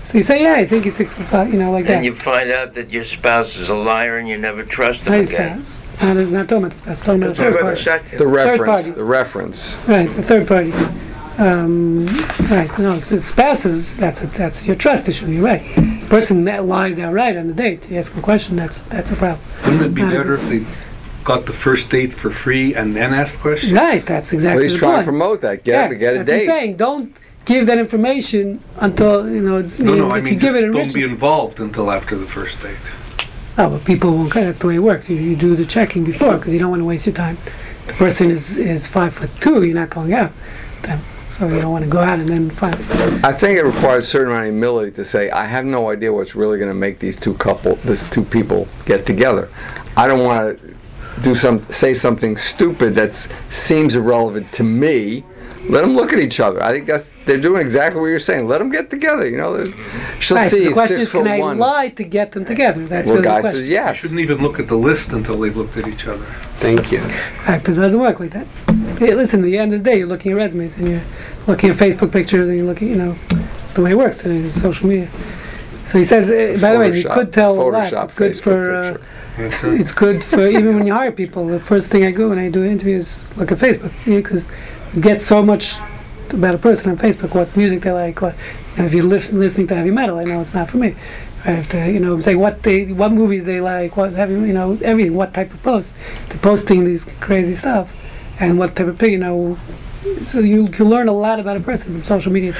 So 0.06 0.18
you 0.18 0.24
say, 0.24 0.42
yeah, 0.42 0.54
I 0.54 0.66
think 0.66 0.84
he's 0.84 0.96
six 0.96 1.12
foot 1.12 1.26
five. 1.26 1.52
You 1.52 1.58
know, 1.58 1.70
like 1.72 1.86
that. 1.86 1.96
And 1.96 2.04
you 2.04 2.14
find 2.14 2.50
out 2.50 2.74
that 2.74 2.90
your 2.90 3.04
spouse 3.04 3.56
is 3.56 3.68
a 3.68 3.74
liar 3.74 4.18
and 4.18 4.28
you 4.28 4.36
never 4.38 4.62
trust 4.62 5.04
Not 5.06 5.14
him 5.14 5.20
his 5.20 5.30
again. 5.30 5.64
spouse. 5.64 5.80
Not, 6.02 6.16
not 6.28 6.48
talking 6.48 6.64
about 6.64 6.70
the 6.72 6.78
spouse. 6.78 7.00
Talking 7.00 7.22
about 7.22 7.36
the 7.36 7.42
third 7.42 7.54
party. 7.86 8.16
The 8.18 8.26
reference. 8.26 8.66
party. 8.66 8.90
The 8.90 9.04
reference. 9.04 9.74
Right, 9.86 10.14
the 10.16 10.22
third 10.22 10.46
party. 10.48 10.72
Um, 11.36 12.06
right, 12.48 12.70
no, 12.78 13.00
so 13.00 13.18
spouses, 13.18 13.96
that's 13.96 14.22
a, 14.22 14.26
that's 14.28 14.66
your 14.66 14.76
trust 14.76 15.08
issue, 15.08 15.26
you're 15.26 15.42
right. 15.44 15.62
Person 16.08 16.44
that 16.44 16.64
lies 16.64 16.98
outright 17.00 17.36
on 17.36 17.48
the 17.48 17.52
date, 17.52 17.90
you 17.90 17.98
ask 17.98 18.12
him 18.12 18.20
a 18.20 18.22
question, 18.22 18.54
that's, 18.54 18.78
that's 18.82 19.10
a 19.10 19.16
problem. 19.16 19.40
Wouldn't 19.64 19.82
it 19.82 19.94
be 19.94 20.02
Not 20.02 20.12
a 20.12 20.16
better 20.18 20.34
if 20.34 20.48
they 20.48 20.64
got 21.24 21.46
the 21.46 21.52
first 21.52 21.90
date 21.90 22.12
for 22.12 22.30
free 22.30 22.76
and 22.76 22.94
then 22.94 23.12
asked 23.12 23.40
questions? 23.40 23.72
Right, 23.72 24.06
that's 24.06 24.30
Well, 24.30 24.36
exactly 24.36 24.62
he's 24.64 24.74
the 24.74 24.78
trying 24.78 24.92
to 24.92 24.96
point. 24.98 25.06
promote 25.06 25.40
that. 25.40 25.64
Get, 25.64 25.90
Yes, 25.90 25.98
get 25.98 26.14
a 26.14 26.18
that's 26.18 26.28
what 26.30 26.36
he's 26.38 26.46
date. 26.46 26.52
saying, 26.52 26.76
don't 26.76 27.16
give 27.44 27.66
that 27.66 27.78
information 27.78 28.62
until, 28.76 29.28
you 29.28 29.40
know, 29.40 29.58
it's, 29.58 29.78
No, 29.78 29.94
no, 29.94 30.06
if 30.06 30.12
I 30.12 30.16
you 30.18 30.22
mean, 30.22 30.38
give 30.38 30.54
it 30.54 30.70
don't 30.72 30.92
be 30.92 31.04
involved 31.04 31.60
until 31.60 31.90
after 31.90 32.16
the 32.16 32.26
first 32.26 32.60
date. 32.62 32.76
Ah, 33.56 33.64
no, 33.64 33.70
but 33.70 33.84
people 33.84 34.12
won't 34.12 34.32
care, 34.32 34.44
that's 34.44 34.58
the 34.58 34.66
way 34.66 34.76
it 34.76 34.80
works, 34.80 35.08
you, 35.08 35.16
you 35.16 35.36
do 35.36 35.54
the 35.54 35.64
checking 35.64 36.04
before, 36.04 36.36
because 36.38 36.52
you 36.52 36.58
don't 36.58 36.70
want 36.70 36.80
to 36.80 36.86
waste 36.86 37.06
your 37.06 37.14
time. 37.14 37.38
The 37.86 37.92
person 37.94 38.30
is, 38.30 38.56
is 38.56 38.86
five 38.86 39.14
foot 39.14 39.30
two, 39.40 39.62
you're 39.62 39.74
not 39.74 39.90
going 39.90 40.12
out, 40.12 40.32
then, 40.82 41.00
so 41.28 41.46
you 41.48 41.60
don't 41.60 41.70
want 41.70 41.84
to 41.84 41.90
go 41.90 42.00
out 42.00 42.18
and 42.18 42.28
then 42.28 42.50
find, 42.50 42.74
I 43.24 43.32
think 43.32 43.58
it 43.58 43.64
requires 43.64 44.04
a 44.04 44.08
certain 44.08 44.28
amount 44.28 44.46
of 44.46 44.52
humility 44.52 44.90
to 44.92 45.04
say, 45.04 45.30
I 45.30 45.46
have 45.46 45.64
no 45.64 45.90
idea 45.90 46.12
what's 46.12 46.34
really 46.34 46.58
going 46.58 46.70
to 46.70 46.74
make 46.74 46.98
these 46.98 47.16
two 47.16 47.34
couple, 47.34 47.76
these 47.76 48.04
two 48.10 48.24
people 48.24 48.66
get 48.86 49.06
together. 49.06 49.50
I 49.96 50.06
don't 50.08 50.24
want 50.24 50.58
to 50.58 50.74
do 51.22 51.36
some, 51.36 51.70
say 51.70 51.94
something 51.94 52.36
stupid 52.36 52.96
that 52.96 53.14
seems 53.50 53.94
irrelevant 53.94 54.50
to 54.52 54.64
me. 54.64 55.22
Let 55.68 55.82
them 55.82 55.94
look 55.94 56.12
at 56.12 56.18
each 56.18 56.40
other. 56.40 56.60
I 56.62 56.72
think 56.72 56.86
that's 56.86 57.08
they're 57.24 57.40
doing 57.40 57.62
exactly 57.62 58.00
what 58.00 58.08
you're 58.08 58.20
saying. 58.20 58.46
Let 58.46 58.58
them 58.58 58.70
get 58.70 58.90
together. 58.90 59.28
You 59.28 59.38
know, 59.38 59.64
she'll 60.20 60.36
right, 60.36 60.50
see 60.50 60.64
the 60.64 60.72
question 60.72 60.98
six 60.98 61.06
is, 61.08 61.12
can 61.12 61.26
I 61.26 61.38
one. 61.38 61.58
lie 61.58 61.88
to 61.90 62.04
get 62.04 62.32
them 62.32 62.44
together, 62.44 62.86
that's 62.86 63.08
Well, 63.08 63.16
really 63.16 63.28
the 63.28 63.34
guy 63.34 63.40
question. 63.40 63.60
says 63.60 63.68
You 63.68 63.94
shouldn't 63.94 64.20
even 64.20 64.42
look 64.42 64.58
at 64.58 64.68
the 64.68 64.76
list 64.76 65.10
until 65.10 65.38
they've 65.38 65.56
looked 65.56 65.76
at 65.76 65.88
each 65.88 66.06
other. 66.06 66.24
Thank 66.56 66.92
you. 66.92 67.00
Right, 67.46 67.62
but 67.62 67.70
it 67.70 67.74
doesn't 67.76 68.00
work 68.00 68.20
like 68.20 68.30
that. 68.32 68.46
Hey, 68.98 69.14
listen, 69.14 69.40
at 69.40 69.44
the 69.44 69.58
end 69.58 69.72
of 69.72 69.82
the 69.82 69.90
day, 69.90 69.98
you're 69.98 70.06
looking 70.06 70.32
at 70.32 70.36
resumes 70.36 70.76
and 70.76 70.88
you're 70.88 71.02
looking 71.46 71.70
at 71.70 71.76
Facebook 71.76 72.12
pictures 72.12 72.48
and 72.48 72.56
you're 72.56 72.66
looking, 72.66 72.88
you 72.88 72.96
know, 72.96 73.16
it's 73.64 73.74
the 73.74 73.82
way 73.82 73.92
it 73.92 73.98
works 73.98 74.18
today, 74.18 74.36
it's 74.36 74.60
social 74.60 74.88
media. 74.88 75.08
So 75.86 75.98
he 75.98 76.04
says, 76.04 76.30
uh, 76.30 76.60
by 76.60 76.72
the 76.72 76.78
way, 76.78 76.98
you 76.98 77.08
could 77.08 77.32
tell 77.32 77.60
a 77.60 77.62
lot. 77.70 77.92
It's 77.92 78.14
good 78.14 78.32
Facebook 78.32 78.42
for, 78.42 78.74
uh, 78.74 78.92
picture. 78.92 79.06
That's 79.36 79.64
it. 79.64 79.80
it's 79.80 79.92
good 79.92 80.24
for 80.24 80.46
even 80.46 80.76
when 80.76 80.86
you 80.86 80.94
hire 80.94 81.12
people. 81.12 81.46
The 81.46 81.60
first 81.60 81.88
thing 81.88 82.04
I 82.04 82.12
do 82.12 82.30
when 82.30 82.38
I 82.38 82.48
do 82.50 82.64
interviews, 82.64 83.06
is 83.06 83.36
look 83.36 83.52
at 83.52 83.58
Facebook 83.58 83.92
because 84.04 84.46
you 84.94 85.00
get 85.00 85.20
so 85.20 85.42
much 85.42 85.76
about 86.32 86.54
a 86.54 86.58
person 86.58 86.90
on 86.90 86.96
Facebook, 86.96 87.34
what 87.34 87.56
music 87.56 87.82
they 87.82 87.92
like, 87.92 88.20
what, 88.20 88.34
you 88.72 88.78
know, 88.78 88.84
if 88.84 88.94
you're 88.94 89.04
listen, 89.04 89.38
listening 89.38 89.66
to 89.68 89.76
heavy 89.76 89.90
metal, 89.90 90.18
I 90.18 90.24
know 90.24 90.40
it's 90.40 90.54
not 90.54 90.70
for 90.70 90.78
me. 90.78 90.94
I 91.44 91.50
have 91.50 91.68
to, 91.70 91.90
you 91.90 92.00
know, 92.00 92.18
say 92.20 92.34
what 92.34 92.62
they, 92.62 92.86
what 92.92 93.12
movies 93.12 93.44
they 93.44 93.60
like, 93.60 93.96
what 93.96 94.12
have 94.14 94.30
you, 94.30 94.44
you 94.44 94.54
know, 94.54 94.78
everything, 94.82 95.14
what 95.14 95.34
type 95.34 95.52
of 95.52 95.62
posts. 95.62 95.92
They're 96.28 96.38
posting 96.38 96.84
these 96.84 97.04
crazy 97.20 97.54
stuff, 97.54 97.92
and 98.40 98.58
what 98.58 98.74
type 98.74 98.86
of, 98.86 99.02
you 99.02 99.18
know, 99.18 99.58
so 100.24 100.38
you 100.38 100.68
can 100.68 100.88
learn 100.88 101.08
a 101.08 101.12
lot 101.12 101.40
about 101.40 101.56
a 101.56 101.60
person 101.60 101.92
from 101.92 102.04
social 102.04 102.32
media. 102.32 102.54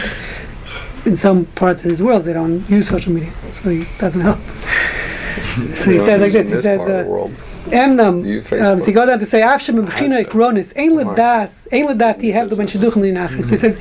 in 1.04 1.16
some 1.16 1.44
parts 1.44 1.82
of 1.82 1.90
his 1.90 2.02
world 2.02 2.24
they 2.24 2.32
don't 2.32 2.68
use 2.68 2.88
social 2.88 3.12
media, 3.12 3.32
so 3.50 3.68
he 3.68 3.86
doesn't 3.98 4.20
help. 4.20 4.38
so 5.76 5.90
he 5.90 5.98
says 5.98 6.20
like 6.20 6.32
this. 6.32 6.48
He 6.48 6.62
says. 6.62 6.80
Uh, 6.80 7.30
Emnam, 7.66 8.52
um, 8.62 8.78
so 8.78 8.86
he 8.86 8.92
goes 8.92 9.08
on 9.08 9.18
to 9.18 9.26
say, 9.26 9.40
Afshem 9.40 9.86
B'china 9.86 10.24
Ikronis, 10.24 10.76
Ein 10.76 10.92
Ledas, 10.92 11.66
Ein 11.72 11.86
Ledati 11.86 12.32
Hebdo 12.32 12.56
Ben 12.56 12.66
Shidduchim 12.66 13.02
Linachim. 13.02 13.44
So 13.44 13.50
he 13.50 13.56
says, 13.56 13.78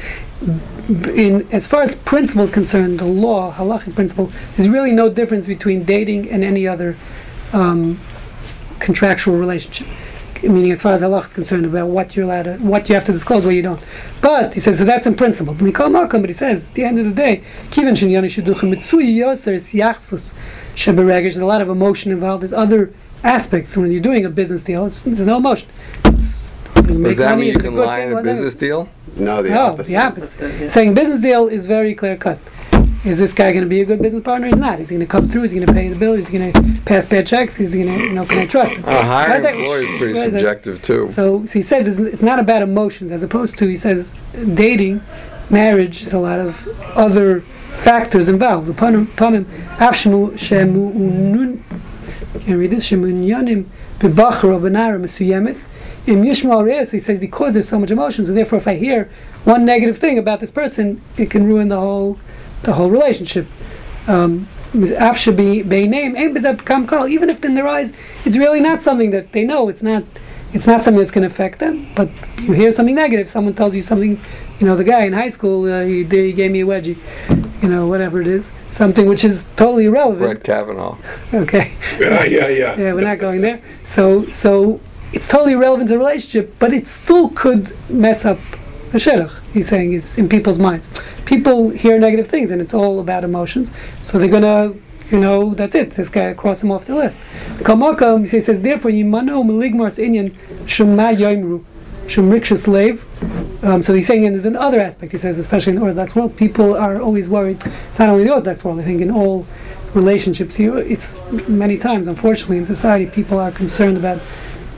in 1.16 1.48
as 1.52 1.68
far 1.68 1.84
as 1.84 1.96
principle 1.96 2.44
is 2.44 2.52
concerned, 2.52 3.00
the 3.00 3.06
law, 3.06 3.54
halachic 3.54 3.94
principle, 3.94 4.32
there's 4.56 4.70
really 4.70 4.92
no 4.92 5.10
difference 5.10 5.48
between 5.48 5.84
dating 5.84 6.30
and 6.30 6.44
any 6.44 6.68
other 6.68 6.96
um, 7.52 8.00
contractual 8.80 9.38
relationship. 9.38 9.88
Meaning, 10.42 10.72
as 10.72 10.82
far 10.82 10.94
as 10.94 11.02
halach 11.02 11.26
is 11.26 11.34
concerned, 11.34 11.66
about 11.66 11.88
what 11.88 12.16
you're 12.16 12.26
allowed 12.26 12.44
to, 12.44 12.58
what 12.58 12.90
you 12.90 12.96
have 12.96 13.06
to 13.06 13.14
disclose, 13.14 13.46
what 13.46 13.56
you 13.56 13.62
don't. 13.62 13.82
But 14.20 14.54
he 14.54 14.60
says, 14.60 14.78
so 14.78 14.84
that's 14.84 15.06
in 15.06 15.16
principle. 15.16 15.54
But 15.54 15.64
Mikol 15.64 15.90
Malcolm, 15.90 16.22
but 16.22 16.30
he 16.30 16.34
says, 16.34 16.68
at 16.68 16.74
the 16.74 16.84
end 16.84 17.00
of 17.00 17.06
the 17.06 17.14
day, 17.14 17.44
Kivan 17.70 17.94
Shinyani 17.94 18.26
Shidduchim 18.26 18.74
Mitsui 18.74 19.16
Yoser 19.16 19.54
is 19.54 19.72
Yachsus 19.72 20.34
Sheberegesh. 20.76 21.22
There's 21.22 21.38
a 21.38 21.46
lot 21.46 21.62
of 21.62 21.70
emotion 21.70 22.12
involved. 22.12 22.44
There's 22.44 22.52
other 22.52 22.94
aspects 23.24 23.76
when 23.78 23.92
you're 23.92 24.02
doing 24.02 24.26
a 24.26 24.30
business 24.30 24.64
deal. 24.64 24.86
It's, 24.86 25.02
there's 25.02 25.26
no 25.26 25.38
emotion. 25.38 25.70
It's, 26.06 26.50
you 26.78 27.02
Does 27.04 27.18
that 27.18 27.30
money, 27.32 27.42
mean 27.42 27.46
you 27.46 27.52
it's 27.52 27.60
a 27.60 27.64
can 27.64 27.76
good 27.76 27.86
lie 27.86 27.98
thing, 28.00 28.06
in 28.08 28.12
a 28.12 28.16
whatever. 28.16 28.36
business 28.36 28.54
deal? 28.60 28.90
No, 29.16 29.42
the 29.42 29.50
No, 29.50 29.66
opposite. 29.68 29.90
the 29.92 29.98
opposite. 29.98 30.62
Yeah. 30.62 30.70
Saying 30.70 30.94
business 30.96 31.22
deal 31.22 31.48
is 31.48 31.66
very 31.66 31.94
clear 31.96 32.18
cut. 32.18 32.40
Is 33.06 33.18
this 33.18 33.34
guy 33.34 33.52
going 33.52 33.64
to 33.64 33.70
be 33.70 33.82
a 33.82 33.86
good 33.86 34.02
business 34.02 34.24
partner? 34.24 34.48
He's 34.48 34.56
not. 34.56 34.80
He's 34.80 34.88
going 34.90 35.02
to 35.02 35.06
come 35.06 35.28
through. 35.28 35.44
He's 35.44 35.54
going 35.54 35.66
to 35.68 35.74
pay 35.74 35.90
the 35.90 35.96
bill. 35.96 36.14
He's 36.14 36.30
going 36.30 36.54
to 36.54 36.82
pass 36.86 37.06
bad 37.06 37.28
checks. 37.28 37.56
He's 37.56 37.74
going 37.74 37.88
to, 37.88 37.94
you 38.06 38.14
know, 38.14 38.26
can 38.26 38.40
I 38.40 38.46
trust 38.46 38.72
him? 38.74 38.84
A 38.86 39.04
hire 39.04 39.42
That's 39.42 39.54
it. 39.54 39.60
employee 39.60 39.86
is 39.86 39.98
pretty 39.98 40.14
What 40.14 40.28
is 40.30 40.34
it? 40.36 40.40
subjective 40.40 40.82
too. 40.84 41.08
So, 41.10 41.46
so 41.46 41.54
he 41.54 41.62
says 41.62 41.86
it's, 41.86 42.00
it's 42.00 42.24
not 42.24 42.40
about 42.40 42.62
emotions, 42.62 43.12
as 43.12 43.22
opposed 43.22 43.58
to 43.58 43.68
he 43.68 43.76
says 43.76 44.12
dating, 44.54 45.02
marriage 45.50 46.04
is 46.04 46.14
a 46.14 46.18
lot 46.20 46.40
of 46.40 46.66
other 46.96 47.42
factors 47.72 48.30
involved. 48.30 48.70
Upon 48.70 48.96
upon 48.96 49.44
afshmu 49.78 50.32
shemu 50.34 51.62
unun. 52.34 52.46
Can 52.46 52.58
read 52.58 52.72
this? 52.72 52.90
Shemunyanim 52.90 53.66
bebachar 54.00 54.46
or 54.46 54.60
benara 54.60 55.00
mesuyemes. 55.00 55.66
Im 56.08 56.24
yishma 56.24 56.64
reis. 56.64 56.92
He 56.92 57.00
says 57.00 57.20
because 57.20 57.54
there's 57.54 57.70
so 57.70 57.80
much 57.80 57.92
emotion, 57.92 58.26
so 58.26 58.34
therefore 58.34 58.60
if 58.60 58.68
I 58.68 58.76
hear 58.76 59.10
one 59.44 59.66
negative 59.66 59.98
thing 59.98 60.18
about 60.18 60.40
this 60.40 60.52
person, 60.52 61.02
it 61.18 61.30
can 61.30 61.46
ruin 61.46 61.70
the 61.70 61.80
whole 61.80 62.20
the 62.64 62.74
whole 62.74 62.90
relationship. 62.90 63.48
Um, 64.08 64.48
even 64.74 64.90
if 67.30 67.46
in 67.46 67.54
their 67.54 67.68
eyes 67.68 67.94
it's 68.26 68.38
really 68.38 68.60
not 68.60 68.82
something 68.82 69.12
that 69.12 69.32
they 69.32 69.44
know 69.44 69.70
it's 69.70 69.84
not 69.84 70.04
it's 70.52 70.66
not 70.66 70.84
something 70.84 71.00
that's 71.00 71.12
going 71.12 71.22
to 71.22 71.28
affect 71.28 71.60
them 71.60 71.88
but 71.96 72.10
you 72.40 72.54
hear 72.54 72.72
something 72.72 72.96
negative 72.96 73.30
someone 73.30 73.54
tells 73.54 73.76
you 73.76 73.84
something 73.84 74.20
you 74.60 74.66
know 74.66 74.76
the 74.76 74.84
guy 74.84 75.06
in 75.06 75.14
high 75.14 75.30
school 75.30 75.72
uh, 75.72 75.84
he, 75.84 76.04
he 76.04 76.34
gave 76.34 76.50
me 76.50 76.62
a 76.62 76.66
wedgie 76.66 76.98
you 77.62 77.70
know 77.70 77.86
whatever 77.86 78.20
it 78.20 78.26
is 78.26 78.48
something 78.74 79.06
which 79.06 79.24
is 79.24 79.46
totally 79.56 79.86
irrelevant. 79.86 80.20
Brett 80.20 80.44
Kavanaugh. 80.44 80.98
okay. 81.34 81.76
Yeah, 82.00 82.24
yeah, 82.24 82.48
yeah. 82.48 82.80
yeah 82.80 82.94
we're 82.94 83.02
not 83.02 83.20
going 83.20 83.42
there. 83.42 83.62
So 83.84 84.26
so 84.30 84.82
it's 85.14 85.28
totally 85.28 85.54
irrelevant 85.54 85.90
to 85.90 85.94
the 85.94 86.00
relationship 86.00 86.56
but 86.60 86.74
it 86.74 86.88
still 86.88 87.30
could 87.30 87.76
mess 87.90 88.26
up 88.26 88.40
the 88.92 88.98
shidduch 88.98 89.32
he's 89.54 89.68
saying 89.68 89.94
is 89.94 90.18
in 90.18 90.28
people's 90.28 90.58
minds. 90.58 90.90
People 91.26 91.70
hear 91.70 92.00
negative 92.00 92.28
things 92.28 92.50
and 92.52 92.62
it's 92.62 92.74
all 92.74 93.00
about 93.00 93.24
emotions. 93.24 93.70
So 94.04 94.18
they're 94.18 94.28
gonna 94.28 94.74
you 95.12 95.20
know 95.20 95.54
that's 95.54 95.76
it. 95.76 95.92
This 95.92 96.10
guy 96.10 96.34
cross 96.34 96.64
him 96.64 96.72
off 96.72 96.86
the 96.86 96.96
list. 96.96 97.20
Kamakam 97.60 98.30
he 98.30 98.40
says 98.40 98.62
therefore 98.62 98.92
yimano 98.92 99.44
meligmars 99.44 99.98
inyan 100.04 100.36
shema 100.68 101.14
yoimru 101.14 101.64
shum 102.08 102.32
riksha 102.32 102.58
slave 102.58 103.06
um, 103.64 103.82
so 103.82 103.94
he's 103.94 104.08
saying 104.08 104.26
and 104.26 104.36
there's 104.36 104.46
another 104.46 104.80
aspect 104.80 105.12
he 105.12 105.18
says 105.18 105.38
especially 105.38 105.72
in 105.72 105.80
the 105.80 105.82
orthodox 105.86 106.16
world 106.16 106.36
people 106.38 106.76
are 106.76 107.02
always 107.02 107.28
worried 107.28 107.62
it's 107.90 108.00
not 108.00 108.10
only 108.10 108.24
the 108.24 108.32
orthodox 108.32 108.64
world 108.64 108.80
i 108.80 108.84
think 108.84 109.02
in 109.02 109.10
all 109.10 109.46
relationships 109.94 110.60
you 110.60 110.78
it's 110.78 111.16
many 111.48 111.78
times 111.78 112.08
unfortunately 112.08 112.58
in 112.58 112.66
society 112.66 113.06
people 113.06 113.40
are 113.40 113.52
concerned 113.52 113.98
about 113.98 114.20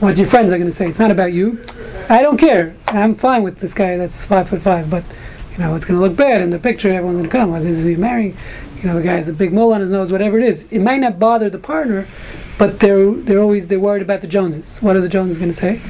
what 0.00 0.18
your 0.18 0.26
friends 0.26 0.52
are 0.52 0.58
going 0.58 0.70
to 0.70 0.76
say. 0.76 0.88
It's 0.88 0.98
not 0.98 1.10
about 1.10 1.32
you. 1.32 1.62
I 2.08 2.20
don't 2.20 2.36
care. 2.36 2.76
I'm 2.88 3.14
fine 3.14 3.42
with 3.42 3.60
this 3.60 3.72
guy 3.72 3.96
that's 3.96 4.24
five 4.24 4.48
foot 4.48 4.60
five 4.60 4.90
but 4.90 5.04
you 5.52 5.58
know 5.58 5.74
it's 5.74 5.84
going 5.84 5.98
to 5.98 6.06
look 6.06 6.16
bad 6.16 6.42
in 6.42 6.50
the 6.50 6.58
picture 6.58 6.88
everyone's 6.88 7.16
going 7.16 7.30
to 7.30 7.36
come 7.36 7.50
whether 7.50 7.66
he's 7.66 7.98
marrying 7.98 8.36
you 8.76 8.88
know 8.88 8.94
the 8.94 9.02
guy 9.02 9.14
has 9.14 9.28
a 9.28 9.32
big 9.32 9.52
mole 9.52 9.72
on 9.72 9.80
his 9.80 9.90
nose 9.90 10.12
whatever 10.12 10.38
it 10.38 10.44
is. 10.44 10.70
It 10.70 10.80
might 10.80 11.00
not 11.00 11.18
bother 11.18 11.48
the 11.48 11.58
partner 11.58 12.06
but 12.58 12.80
they're 12.80 13.12
they're 13.12 13.40
always 13.40 13.68
they're 13.68 13.80
worried 13.80 14.02
about 14.02 14.20
the 14.20 14.26
joneses. 14.26 14.78
What 14.82 14.96
are 14.96 15.00
the 15.00 15.08
joneses 15.08 15.38
going 15.38 15.52
to 15.52 15.58
say 15.58 15.80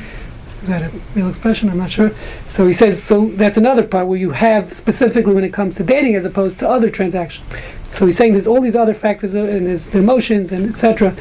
is 0.63 0.69
that 0.69 0.83
a 0.83 0.91
real 1.15 1.29
expression? 1.29 1.69
I'm 1.69 1.79
not 1.79 1.91
sure. 1.91 2.13
So 2.47 2.67
he 2.67 2.73
says 2.73 3.03
so 3.03 3.29
that's 3.29 3.57
another 3.57 3.83
part 3.83 4.07
where 4.07 4.19
you 4.19 4.31
have 4.33 4.73
specifically 4.73 5.35
when 5.35 5.45
it 5.45 5.53
comes 5.53 5.77
to 5.77 5.85
dating 5.85 6.15
as 6.15 6.25
opposed 6.25 6.59
to 6.61 6.69
other 6.69 6.91
transactions. 6.91 7.47
So 7.91 8.07
he's 8.07 8.17
saying 8.17 8.33
there's 8.33 8.47
all 8.47 8.61
these 8.61 8.77
other 8.77 8.95
factors 8.95 9.35
uh, 9.35 9.45
and 9.45 9.67
there's 9.67 9.87
the 9.87 9.99
emotions 9.99 10.53
and 10.53 10.69
etc 10.69 11.17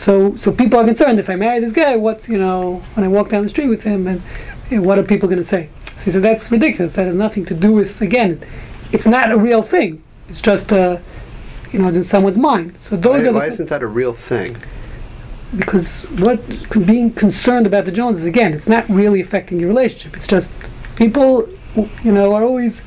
so 0.00 0.34
so 0.36 0.50
people 0.50 0.78
are 0.78 0.84
concerned. 0.84 1.18
If 1.20 1.28
i 1.28 1.36
marry 1.36 1.60
this 1.60 1.72
guy 1.72 1.96
what 1.96 2.26
you 2.26 2.38
know 2.38 2.82
when 2.94 3.04
i 3.04 3.08
walk 3.08 3.28
down 3.28 3.42
the 3.42 3.48
street 3.48 3.68
with 3.68 3.82
him 3.82 4.06
and 4.06 4.22
you 4.70 4.78
know, 4.78 4.82
what 4.82 4.98
are 4.98 5.02
people 5.02 5.28
going 5.28 5.42
to 5.42 5.44
say? 5.44 5.68
So 5.96 6.04
he 6.04 6.10
said 6.10 6.22
that's 6.22 6.50
ridiculous. 6.50 6.94
That 6.94 7.06
has 7.06 7.16
nothing 7.16 7.44
to 7.46 7.54
do 7.54 7.72
with 7.72 8.00
again 8.00 8.42
it's 8.92 9.06
not 9.06 9.30
a 9.30 9.36
real 9.36 9.62
thing. 9.62 10.02
It's 10.28 10.40
just 10.40 10.72
uh, 10.72 10.98
you 11.72 11.80
know 11.80 11.88
it's 11.88 11.98
in 11.98 12.04
someone's 12.04 12.38
mind. 12.38 12.76
So 12.80 12.96
those 12.96 13.24
Why, 13.24 13.28
are 13.28 13.32
why 13.32 13.46
isn't 13.46 13.68
that 13.68 13.82
a 13.82 13.86
real 13.86 14.12
thing? 14.12 14.56
Because 15.56 16.02
what 16.02 16.40
being 16.86 17.12
concerned 17.12 17.66
about 17.66 17.84
the 17.84 17.92
Joneses 17.92 18.24
again, 18.24 18.54
it's 18.54 18.68
not 18.68 18.88
really 18.88 19.20
affecting 19.20 19.58
your 19.58 19.68
relationship. 19.68 20.16
It's 20.16 20.26
just 20.26 20.50
people, 20.96 21.48
you 22.04 22.12
know, 22.12 22.34
are 22.34 22.44
always, 22.44 22.82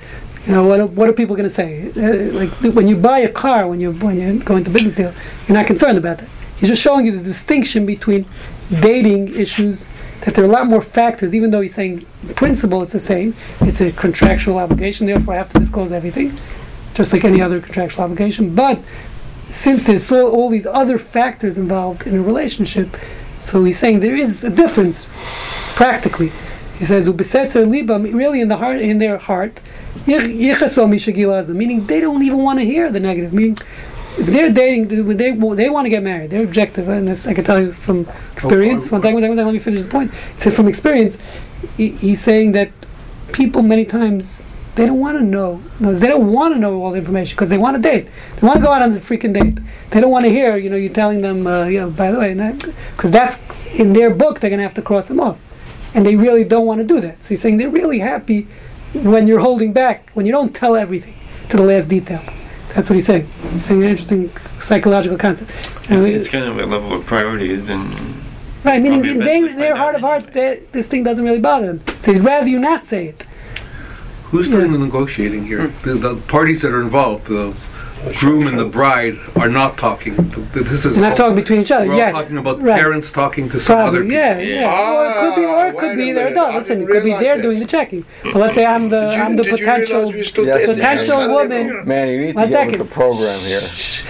you 0.45 0.53
know, 0.53 0.63
what 0.65 0.79
are, 0.79 0.85
what 0.85 1.09
are 1.09 1.13
people 1.13 1.35
going 1.35 1.49
to 1.49 1.53
say? 1.53 1.91
Uh, 1.91 2.31
like 2.31 2.49
when 2.75 2.87
you 2.87 2.95
buy 2.95 3.19
a 3.19 3.29
car, 3.29 3.67
when 3.67 3.79
you 3.81 3.91
when 3.93 4.19
you're 4.19 4.43
going 4.43 4.63
to 4.63 4.69
business 4.69 4.95
deal, 4.95 5.13
you're 5.47 5.57
not 5.57 5.67
concerned 5.67 5.97
about 5.97 6.19
that. 6.19 6.29
He's 6.57 6.69
just 6.69 6.81
showing 6.81 7.05
you 7.05 7.11
the 7.17 7.23
distinction 7.23 7.85
between 7.85 8.25
dating 8.69 9.35
issues. 9.35 9.85
That 10.21 10.35
there 10.35 10.45
are 10.45 10.47
a 10.47 10.51
lot 10.51 10.67
more 10.67 10.81
factors, 10.81 11.35
even 11.35 11.51
though 11.51 11.59
he's 11.59 11.75
saying 11.75 12.05
in 12.25 12.33
principle 12.35 12.81
it's 12.81 12.93
the 12.93 12.99
same. 13.01 13.35
It's 13.59 13.81
a 13.81 13.91
contractual 13.91 14.57
obligation, 14.57 15.05
therefore 15.05 15.33
I 15.33 15.37
have 15.37 15.51
to 15.51 15.59
disclose 15.59 15.91
everything, 15.91 16.39
just 16.93 17.11
like 17.11 17.25
any 17.25 17.41
other 17.41 17.59
contractual 17.59 18.05
obligation. 18.05 18.55
But 18.55 18.79
since 19.53 19.83
there's 19.83 20.03
so, 20.03 20.31
all 20.31 20.49
these 20.49 20.65
other 20.65 20.97
factors 20.97 21.57
involved 21.57 22.07
in 22.07 22.15
a 22.15 22.21
relationship, 22.21 22.97
so 23.39 23.63
he's 23.63 23.77
saying 23.77 23.99
there 23.99 24.15
is 24.15 24.43
a 24.43 24.49
difference 24.49 25.07
practically. 25.75 26.31
He 26.79 26.85
says, 26.85 27.07
"Ubeseser 27.07 27.65
libam," 27.67 28.11
really 28.13 28.41
in 28.41 28.47
the 28.47 28.57
heart, 28.57 28.79
in 28.81 28.97
their 28.97 29.17
heart, 29.17 29.61
yich- 30.07 30.35
yichaso 30.43 30.87
mishagilazna, 30.87 31.53
meaning 31.53 31.85
they 31.85 31.99
don't 31.99 32.23
even 32.23 32.39
want 32.39 32.59
to 32.59 32.65
hear 32.65 32.89
the 32.91 32.99
negative. 32.99 33.31
Meaning, 33.31 33.57
if 34.17 34.25
they're 34.27 34.51
dating, 34.51 34.87
they 34.87 35.13
they, 35.13 35.31
they 35.31 35.69
want 35.69 35.85
to 35.85 35.89
get 35.89 36.01
married. 36.01 36.31
They're 36.31 36.43
objective, 36.43 36.89
and 36.89 37.07
this 37.07 37.27
I 37.27 37.33
can 37.35 37.43
tell 37.43 37.59
you 37.59 37.71
from 37.71 38.07
experience. 38.33 38.87
Oh, 38.87 38.93
one 38.93 39.01
second, 39.01 39.13
one 39.13 39.21
second, 39.21 39.29
one 39.29 39.37
second. 39.37 39.45
Let 39.45 39.53
me 39.53 39.59
finish 39.59 39.81
this 39.83 39.91
point. 39.91 40.11
He 40.11 40.39
said 40.41 40.53
from 40.53 40.67
experience, 40.67 41.15
he, 41.77 41.89
he's 41.89 42.21
saying 42.21 42.53
that 42.53 42.71
people 43.33 43.61
many 43.61 43.85
times 43.85 44.41
they 44.75 44.85
don't 44.85 44.99
want 44.99 45.17
to 45.19 45.23
know. 45.23 45.61
No, 45.79 45.93
they 45.93 46.07
don't 46.07 46.31
want 46.31 46.53
to 46.55 46.59
know 46.59 46.83
all 46.83 46.91
the 46.91 46.97
information 46.97 47.35
because 47.35 47.49
they 47.49 47.57
want 47.57 47.75
to 47.75 47.81
date. 47.81 48.07
They 48.37 48.47
want 48.47 48.59
to 48.59 48.65
go 48.65 48.71
out 48.71 48.81
on 48.81 48.93
the 48.93 48.99
freaking 48.99 49.33
date. 49.33 49.63
They 49.91 50.01
don't 50.01 50.11
want 50.11 50.25
to 50.25 50.31
hear, 50.31 50.57
you 50.57 50.69
know, 50.69 50.75
you're 50.75 50.93
telling 50.93 51.21
them, 51.21 51.45
uh, 51.45 51.65
you 51.65 51.79
know, 51.79 51.89
by 51.91 52.11
the 52.11 52.19
way, 52.19 52.33
because 52.95 53.11
that's 53.11 53.37
in 53.73 53.93
their 53.93 54.09
book. 54.09 54.39
They're 54.39 54.49
gonna 54.49 54.63
have 54.63 54.73
to 54.75 54.81
cross 54.81 55.07
them 55.07 55.19
off, 55.19 55.37
and 55.93 56.05
they 56.05 56.15
really 56.15 56.43
don't 56.43 56.65
want 56.65 56.79
to 56.79 56.85
do 56.85 56.99
that. 57.01 57.23
So 57.23 57.29
he's 57.29 57.41
saying 57.41 57.57
they're 57.57 57.69
really 57.69 57.99
happy 57.99 58.47
when 58.93 59.27
you're 59.27 59.39
holding 59.39 59.73
back, 59.73 60.09
when 60.13 60.25
you 60.25 60.31
don't 60.31 60.55
tell 60.55 60.75
everything 60.75 61.15
to 61.49 61.57
the 61.57 61.63
last 61.63 61.89
detail. 61.89 62.21
That's 62.73 62.89
what 62.89 62.95
he's 62.95 63.05
saying. 63.05 63.29
He's 63.51 63.65
saying 63.65 63.83
an 63.83 63.89
interesting 63.89 64.31
psychological 64.59 65.17
concept. 65.17 65.51
And 65.89 66.05
It's, 66.05 66.25
it's 66.25 66.29
kind 66.29 66.45
of 66.45 66.57
a 66.57 66.65
level 66.65 66.93
of 66.93 67.05
priorities 67.05 67.63
than. 67.67 68.23
right, 68.63 68.81
meaning 68.81 69.05
in 69.05 69.19
they, 69.19 69.43
we 69.43 69.53
their 69.53 69.75
heart 69.75 69.95
of 69.95 70.01
hearts, 70.01 70.29
they, 70.29 70.63
this 70.71 70.87
thing 70.87 71.03
doesn't 71.03 71.23
really 71.23 71.39
bother 71.39 71.73
them. 71.73 71.83
So 71.99 72.13
he'd 72.13 72.23
rather 72.23 72.47
you 72.47 72.57
not 72.59 72.83
say 72.83 73.07
it. 73.09 73.25
Who's 74.33 74.49
doing 74.49 74.71
the 74.71 74.79
negotiating 74.79 75.45
here? 75.45 75.67
The, 75.83 75.93
the 75.93 76.15
parties 76.15 76.63
that 76.63 76.71
are 76.73 76.81
involved, 76.81 77.27
the 77.27 77.55
groom 78.17 78.47
and 78.47 78.57
the 78.57 78.65
bride, 78.65 79.19
are 79.35 79.47
not 79.47 79.77
talking. 79.77 80.15
This 80.55 80.85
is 80.85 80.95
They're 80.95 81.07
not 81.07 81.15
talking 81.15 81.35
between 81.35 81.61
each 81.61 81.69
other. 81.69 81.85
We're 81.85 81.91
all 81.93 81.97
yes. 81.99 82.13
talking 82.13 82.37
about 82.39 82.59
right. 82.59 82.81
parents 82.81 83.11
talking 83.11 83.47
to 83.51 83.59
some 83.59 83.77
other 83.77 83.99
Probably, 83.99 84.01
people. 84.01 84.15
yeah, 84.17 84.39
yeah. 84.39 84.91
or 84.91 85.05
it 85.05 85.13
could 85.21 85.35
be, 85.35 85.45
or 85.45 85.67
it 85.67 85.75
Ah, 85.75 85.79
could 85.79 85.89
wait 85.89 85.95
be 85.97 86.09
a 86.09 86.13
they're 86.15 86.23
minute. 86.29 86.31
adult. 86.39 86.51
I 86.51 86.57
Listen, 86.57 86.71
it 86.77 86.79
didn't 86.79 86.87
could 86.93 87.03
be 87.03 87.05
realize 87.09 87.21
they're 87.23 87.35
that. 87.37 87.41
doing 87.43 87.59
the 87.59 87.65
checking. 87.67 88.05
But 88.23 88.35
let's 88.37 88.55
say 88.55 88.65
I'm 88.65 88.89
the 88.89 89.01
you- 89.01 89.21
I'm 89.21 89.35
the 89.35 89.43
did 89.43 89.51
you 89.51 89.65
realize 89.67 89.87
potential. 89.87 90.11
we 90.11 90.23
still 90.23 90.45
Yes, 90.47 90.65
potential 90.65 91.17
I 91.17 91.27
woman. 91.27 91.87
Man, 91.87 92.09
you 92.09 92.21
need 92.25 92.35
One 92.35 92.45
to 92.47 92.49
get 92.49 92.57
second. 92.57 92.79
with 92.79 92.89
the 92.89 92.93
program 92.95 93.39
here. 93.41 93.61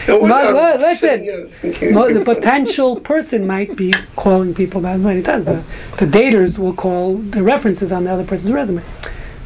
Yeah, 0.08 0.16
well, 0.20 0.22
But, 0.30 0.54
but 0.54 0.80
listen, 0.80 1.50
sitting 1.62 1.94
Mo- 1.94 2.14
the 2.14 2.22
potential 2.22 2.96
person 3.02 3.46
might 3.46 3.76
be 3.76 3.94
calling 4.16 4.54
people 4.54 4.80
about 4.80 5.02
many 5.02 5.22
times. 5.22 5.44
The, 5.44 5.62
the 5.98 6.06
daters 6.08 6.58
will 6.58 6.74
call 6.74 7.18
the 7.18 7.44
references 7.44 7.92
on 7.92 8.06
the 8.06 8.12
other 8.14 8.24
person's 8.24 8.54
resume, 8.54 8.82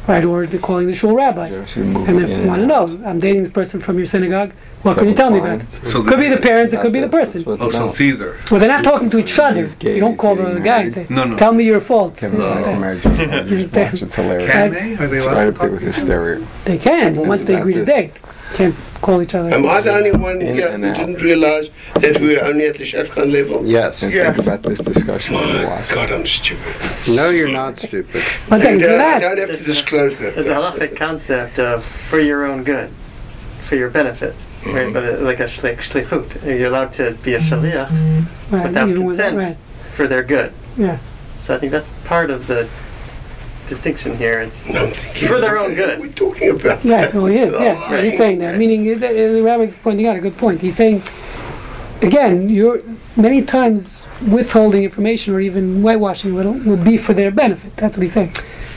right? 0.08 0.24
Or 0.24 0.46
they're 0.46 0.58
calling 0.58 0.86
the 0.86 0.94
shul 0.96 1.14
rabbi. 1.14 1.48
And 1.48 2.20
if 2.20 2.30
you 2.30 2.46
want 2.46 2.62
to 2.62 2.66
know, 2.66 3.00
I'm 3.04 3.20
dating 3.20 3.42
this 3.42 3.50
person 3.52 3.78
from 3.80 3.98
your 3.98 4.06
synagogue, 4.06 4.52
what 4.82 4.96
can 4.96 5.08
you 5.08 5.14
tell 5.14 5.30
me 5.30 5.38
about 5.38 5.60
it? 5.62 5.70
So 5.70 6.02
Could 6.02 6.18
be 6.20 6.28
the 6.28 6.36
parents, 6.38 6.72
it 6.72 6.80
could 6.80 6.92
be 6.92 7.00
the 7.00 7.08
person. 7.08 7.44
Oh, 7.46 7.70
so 7.70 7.88
it's 7.90 8.00
either. 8.00 8.38
Well, 8.50 8.58
they're 8.60 8.68
not 8.68 8.84
talking 8.84 9.10
to 9.10 9.18
each 9.18 9.38
other. 9.38 9.62
You 9.80 10.00
don't 10.00 10.16
call 10.16 10.34
the 10.36 10.44
getting 10.44 10.62
guy 10.64 10.82
and 10.82 10.92
say, 10.92 11.06
No, 11.10 11.24
no. 11.24 11.36
"Tell 11.36 11.52
me 11.52 11.64
your 11.64 11.80
faults." 11.80 12.20
Kevin 12.20 12.40
Uh, 12.40 12.54
Bacon 12.54 12.80
married 12.80 13.02
John 13.02 13.16
Lennon. 13.18 13.48
You 13.48 13.58
should 13.68 13.72
watch, 13.76 14.02
It's 14.02 14.14
hilarious. 14.14 14.50
Can 14.52 14.72
they? 14.72 14.94
Are 15.04 15.06
they 15.08 15.18
allowed 15.18 15.34
right 15.34 15.44
to 15.44 15.48
up 15.50 15.54
there 15.58 15.68
talk 15.68 15.70
with 15.72 15.80
to 15.80 15.88
each 15.88 15.94
other? 15.94 16.36
hysteria. 16.36 16.46
They 16.64 16.78
can, 16.78 17.14
but 17.16 17.26
once 17.26 17.44
they 17.44 17.54
agree 17.56 17.74
to 17.74 17.84
date. 17.84 18.12
Can't 18.54 18.74
call 19.00 19.22
each 19.22 19.34
other. 19.34 19.50
Am 19.54 19.66
I 19.66 19.80
the 19.80 19.92
only 19.94 20.12
one 20.12 20.40
In 20.42 20.54
here 20.54 20.68
and 20.68 20.82
who 20.84 20.90
out. 20.90 20.96
didn't 20.96 21.22
realize 21.22 21.68
that 22.00 22.20
we 22.20 22.34
were 22.36 22.44
only 22.44 22.66
at 22.66 22.76
the 22.78 22.84
Shashkan 22.84 23.32
level? 23.32 23.64
Yes. 23.66 24.02
And 24.02 24.12
Yes. 24.12 24.36
think 24.36 24.46
about 24.46 24.62
this 24.62 24.78
discussion 24.78 25.36
on 25.36 25.52
the 25.60 25.66
watch. 25.66 25.88
God, 25.88 26.10
I'm 26.10 26.26
stupid. 26.26 26.74
No, 27.08 27.28
you're 27.30 27.48
not 27.48 27.76
stupid. 27.76 28.22
One 28.48 28.60
second, 28.60 28.80
I 28.80 28.82
for 28.82 28.88
don't, 28.88 28.94
I 29.00 29.04
that, 29.04 29.20
don't 29.20 29.38
have 29.38 29.58
to 29.58 29.64
disclose 29.64 30.18
that. 30.18 30.34
There's 30.34 30.48
a 30.48 30.54
halachic 30.54 30.96
concept 30.96 31.58
of 31.58 31.84
for 31.84 32.18
your 32.20 32.46
own 32.46 32.64
good, 32.64 32.90
for 33.60 33.76
your 33.76 33.90
benefit, 33.90 34.34
right? 34.66 34.92
But 34.92 35.04
uh, 35.04 35.16
like 35.18 35.40
a 35.40 35.44
shlich, 35.46 35.78
shlichut, 35.78 36.44
you're 36.58 36.68
allowed 36.68 36.92
to 36.94 37.12
be 37.22 37.34
a 37.34 37.40
shaliach 37.40 37.90
right, 38.50 38.64
without 38.64 38.88
even 38.88 39.04
with- 39.04 39.16
consent 39.16 39.36
right, 39.36 39.56
for 39.94 40.06
their 40.08 40.22
good. 40.22 40.52
yes. 40.76 41.02
So 41.38 41.54
I 41.54 41.58
think 41.58 41.70
that's 41.72 41.88
part 42.04 42.30
of 42.30 42.46
the 42.46 42.68
distinction 43.68 44.16
here. 44.16 44.40
It's, 44.40 44.66
No, 44.66 44.84
it's 44.86 44.98
thinking, 45.00 45.28
for 45.28 45.40
their 45.40 45.58
own 45.58 45.74
good. 45.74 46.00
We're 46.00 46.12
talking 46.12 46.50
about? 46.50 46.84
Right, 46.84 47.12
well, 47.14 47.26
he 47.26 47.38
is, 47.38 47.52
yeah. 47.52 47.92
Right. 47.92 48.04
He's 48.04 48.16
saying 48.16 48.38
that. 48.40 48.56
Meaning, 48.56 48.98
the 48.98 49.42
rabbi's 49.42 49.74
pointing 49.82 50.06
out 50.06 50.16
a 50.16 50.20
good 50.20 50.36
point. 50.36 50.60
He's 50.60 50.76
saying, 50.76 51.02
again, 52.02 52.48
you're 52.48 52.82
many 53.16 53.42
times 53.42 54.06
withholding 54.28 54.82
information 54.84 55.34
or 55.34 55.40
even 55.40 55.82
whitewashing 55.82 56.32
a 56.32 56.34
little 56.34 56.52
would 56.54 56.84
be 56.84 56.96
for 56.96 57.12
their 57.12 57.30
benefit. 57.30 57.76
That's 57.76 57.96
what 57.96 58.02
he's 58.02 58.12
saying. 58.14 58.34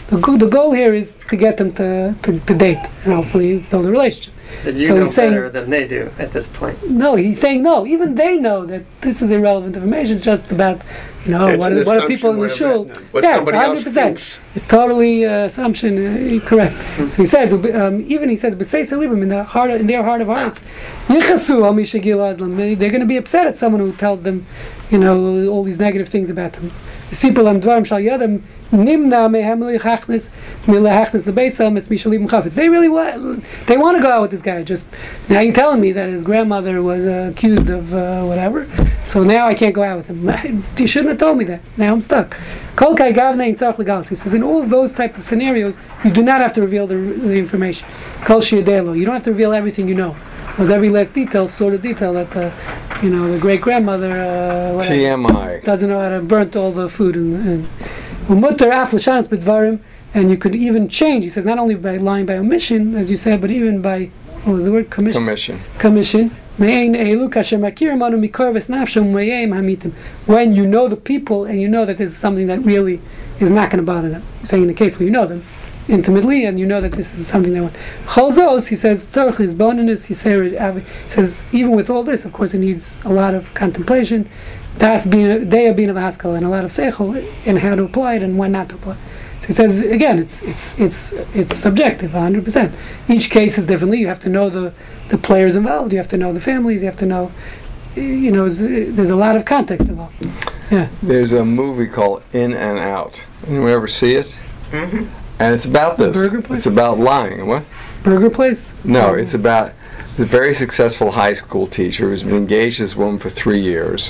The, 0.07 0.17
go- 0.17 0.37
the 0.37 0.47
goal 0.47 0.73
here 0.73 0.93
is 0.93 1.13
to 1.29 1.35
get 1.35 1.57
them 1.57 1.73
to, 1.73 2.15
to, 2.23 2.39
to 2.39 2.53
date 2.53 2.77
and 3.05 3.13
hopefully 3.13 3.59
build 3.69 3.85
a 3.85 3.89
relationship. 3.89 4.33
That 4.63 4.75
you 4.75 4.87
So 4.87 4.95
know 4.95 5.03
he's 5.05 5.15
saying- 5.15 5.31
better 5.33 5.49
than 5.49 5.69
they 5.69 5.87
do 5.87 6.11
at 6.19 6.33
this 6.33 6.47
point. 6.47 6.89
No, 6.89 7.15
he's 7.15 7.39
saying 7.39 7.63
no. 7.63 7.85
Even 7.87 8.15
they 8.15 8.37
know 8.37 8.65
that 8.65 8.83
this 9.01 9.21
is 9.21 9.31
irrelevant 9.31 9.75
information. 9.75 10.21
Just 10.21 10.51
about, 10.51 10.81
you 11.25 11.31
know, 11.31 11.47
It's 11.47 11.59
what, 11.59 11.71
are- 11.73 11.83
what 11.83 12.03
are 12.03 12.07
people 12.07 12.29
in 12.31 12.35
the 12.35 12.41
whatever, 12.41 12.57
shul. 12.57 12.85
what 13.11 13.23
yes, 13.23 13.43
100%. 13.43 14.39
It's 14.55 14.65
totally 14.65 15.25
uh, 15.25 15.45
assumption 15.45 16.37
uh, 16.37 16.45
correct. 16.45 16.75
So 16.97 17.05
he 17.23 17.25
says, 17.25 17.53
um, 17.53 18.01
even 18.07 18.29
he 18.29 18.35
says, 18.35 18.55
"B'seis 18.55 18.91
libim 18.91 19.21
in 19.23 19.29
the 19.29 19.43
heart, 19.43 19.71
in 19.71 19.87
their 19.87 20.03
heart 20.03 20.21
of 20.21 20.27
hearts, 20.27 20.61
yichasu 21.07 21.65
al 21.65 21.73
mishagil 21.73 22.17
azlam." 22.17 22.77
They're 22.77 22.89
going 22.89 23.01
to 23.01 23.05
be 23.07 23.17
upset 23.17 23.47
at 23.47 23.57
someone 23.57 23.81
who 23.81 23.93
tells 23.93 24.21
them, 24.23 24.45
you 24.91 24.97
know, 24.97 25.47
all 25.47 25.63
these 25.63 25.79
negative 25.79 26.09
things 26.09 26.29
about 26.29 26.53
them. 26.53 26.71
They 32.55 32.69
really 32.69 32.87
want, 32.87 33.43
they 33.67 33.77
want 33.77 33.97
to 33.97 34.03
go 34.03 34.09
out 34.09 34.21
with 34.21 34.31
this 34.31 34.41
guy. 34.41 34.63
Just 34.63 34.87
now, 35.27 35.41
you're 35.41 35.53
telling 35.53 35.81
me 35.81 35.91
that 35.91 36.09
his 36.09 36.23
grandmother 36.23 36.81
was 36.81 37.05
uh, 37.05 37.31
accused 37.31 37.69
of 37.69 37.93
uh, 37.93 38.23
whatever, 38.23 38.67
so 39.05 39.23
now 39.23 39.47
I 39.47 39.55
can't 39.55 39.75
go 39.75 39.83
out 39.83 39.97
with 39.97 40.07
him. 40.07 40.63
you 40.77 40.87
shouldn't 40.87 41.09
have 41.09 41.19
told 41.19 41.37
me 41.37 41.43
that. 41.45 41.61
Now 41.75 41.93
I'm 41.93 42.01
stuck. 42.01 42.37
Kol 42.77 42.95
kai 42.95 43.11
gavne 43.11 43.47
in 43.47 43.55
tzarch 43.55 43.75
legalis. 43.75 44.07
He 44.07 44.15
says 44.15 44.33
in 44.33 44.41
all 44.41 44.63
those 44.63 44.93
type 44.93 45.17
of 45.17 45.23
scenarios, 45.23 45.75
you 46.05 46.11
do 46.11 46.23
not 46.23 46.39
have 46.39 46.53
to 46.53 46.61
reveal 46.61 46.87
the, 46.87 46.95
the 46.95 47.35
information. 47.35 47.87
Kol 48.23 48.39
shiadelo. 48.39 48.97
You 48.97 49.03
don't 49.05 49.15
have 49.15 49.25
to 49.25 49.31
reveal 49.31 49.51
everything 49.53 49.87
you 49.87 49.95
know. 49.95 50.15
Because 50.51 50.69
every 50.69 50.89
last 50.89 51.13
detail, 51.13 51.47
sort 51.47 51.73
of 51.73 51.81
detail 51.81 52.13
that, 52.13 52.35
uh, 52.35 52.51
you 53.01 53.09
know, 53.09 53.31
the 53.31 53.39
great 53.39 53.61
grandmother 53.61 54.11
uh, 54.11 54.81
TMI. 54.81 55.63
doesn't 55.63 55.89
know 55.89 55.99
how 55.99 56.09
to 56.09 56.21
burnt 56.21 56.55
all 56.55 56.71
the 56.71 56.89
food 56.89 57.15
and. 57.15 57.47
and 57.47 57.67
Umutter 58.27 58.71
af 58.71 58.91
b'dvarim, 58.91 59.79
and 60.13 60.29
you 60.29 60.37
could 60.37 60.55
even 60.55 60.87
change. 60.87 61.23
He 61.23 61.29
says 61.29 61.43
not 61.43 61.57
only 61.57 61.75
by 61.75 61.97
lying 61.97 62.25
by 62.27 62.35
omission, 62.37 62.95
as 62.95 63.09
you 63.09 63.17
said, 63.17 63.41
but 63.41 63.49
even 63.49 63.81
by 63.81 64.05
what 64.43 64.53
was 64.53 64.65
the 64.65 64.71
word 64.71 64.89
commission 64.89 65.21
Commission. 65.21 65.59
commission. 65.79 66.35
Me'ein 66.57 66.93
elu 66.93 67.29
kasher 67.29 67.57
makirim 67.59 68.01
anu 68.05 68.17
mikorves 68.17 68.67
nafsham 68.67 69.11
me'eim 69.11 69.51
hamitim. 69.51 69.91
When 70.27 70.53
you 70.53 70.65
know 70.67 70.87
the 70.87 70.95
people 70.95 71.45
and 71.45 71.59
you 71.59 71.67
know 71.67 71.83
that 71.85 71.97
this 71.97 72.11
is 72.11 72.17
something 72.17 72.47
that 72.47 72.59
really 72.59 73.01
is 73.39 73.49
not 73.51 73.69
going 73.71 73.83
to 73.83 73.91
bother 73.91 74.09
them. 74.09 74.23
He's 74.39 74.49
saying 74.49 74.63
in 74.63 74.67
the 74.67 74.73
case 74.75 74.97
where 74.99 75.05
you 75.05 75.11
know 75.11 75.25
them 75.25 75.43
intimately 75.87 76.45
and 76.45 76.59
you 76.59 76.65
know 76.65 76.81
that 76.81 76.93
this 76.93 77.13
is 77.13 77.27
something 77.27 77.53
they 77.53 77.61
want. 77.61 77.75
Cholzos, 78.05 78.67
he 78.67 78.75
says, 78.75 79.07
tzarich 79.07 79.39
is 79.39 79.53
boninus, 79.53 80.07
he 80.07 80.13
says, 80.13 80.51
he 80.73 81.09
says, 81.09 81.41
even 81.51 81.71
with 81.71 81.89
all 81.89 82.03
this, 82.03 82.25
of 82.25 82.33
course, 82.33 82.53
it 82.53 82.59
needs 82.59 82.95
a 83.03 83.09
lot 83.09 83.33
of 83.33 83.53
contemplation. 83.53 84.29
Das 84.77 85.05
being 85.05 85.49
they 85.49 85.67
are 85.67 85.73
being 85.73 85.89
of 85.89 85.97
haskell 85.97 86.33
and 86.33 86.45
a 86.45 86.49
lot 86.49 86.63
of 86.63 86.71
seichel 86.71 87.29
and 87.45 87.59
how 87.59 87.75
to 87.75 87.83
apply 87.83 88.15
it 88.15 88.23
and 88.23 88.37
when 88.37 88.53
not 88.53 88.69
to 88.69 88.75
apply. 88.75 88.95
So 89.41 89.47
he 89.47 89.53
says 89.53 89.79
again, 89.81 90.17
it's 90.17 90.41
it's 90.43 90.79
it's 90.79 91.11
it's 91.33 91.55
subjective, 91.57 92.13
100. 92.13 92.43
percent 92.43 92.73
Each 93.09 93.29
case 93.29 93.57
is 93.57 93.65
differently. 93.65 93.99
You 93.99 94.07
have 94.07 94.21
to 94.21 94.29
know 94.29 94.49
the 94.49 94.73
the 95.09 95.17
players 95.17 95.55
involved. 95.57 95.91
You 95.91 95.97
have 95.97 96.07
to 96.09 96.17
know 96.17 96.31
the 96.31 96.39
families. 96.39 96.81
You 96.81 96.87
have 96.87 96.97
to 96.97 97.05
know, 97.05 97.31
you 97.95 98.31
know, 98.31 98.47
there's 98.47 98.95
there's 98.95 99.09
a 99.09 99.15
lot 99.15 99.35
of 99.35 99.43
context 99.43 99.89
involved. 99.89 100.15
Yeah. 100.71 100.87
There's 101.03 101.33
a 101.33 101.43
movie 101.43 101.87
called 101.87 102.23
In 102.31 102.53
and 102.53 102.79
Out. 102.79 103.21
Anyone 103.45 103.71
ever 103.71 103.89
see 103.89 104.15
it? 104.15 104.33
Mm-hmm. 104.71 105.20
And 105.39 105.55
it's 105.55 105.65
about 105.65 105.97
this. 105.97 106.15
Burger 106.15 106.41
place? 106.41 106.59
It's 106.59 106.67
about 106.67 106.99
lying. 106.99 107.47
What? 107.47 107.63
Burger 108.03 108.29
place. 108.29 108.71
No, 108.83 109.11
oh. 109.11 109.13
it's 109.15 109.33
about 109.33 109.73
the 110.17 110.25
very 110.25 110.53
successful 110.53 111.11
high 111.11 111.33
school 111.33 111.67
teacher 111.67 112.09
who's 112.09 112.23
been 112.23 112.35
engaged 112.35 112.77
to 112.77 112.83
this 112.83 112.95
woman 112.95 113.19
for 113.19 113.29
three 113.29 113.59
years. 113.59 114.09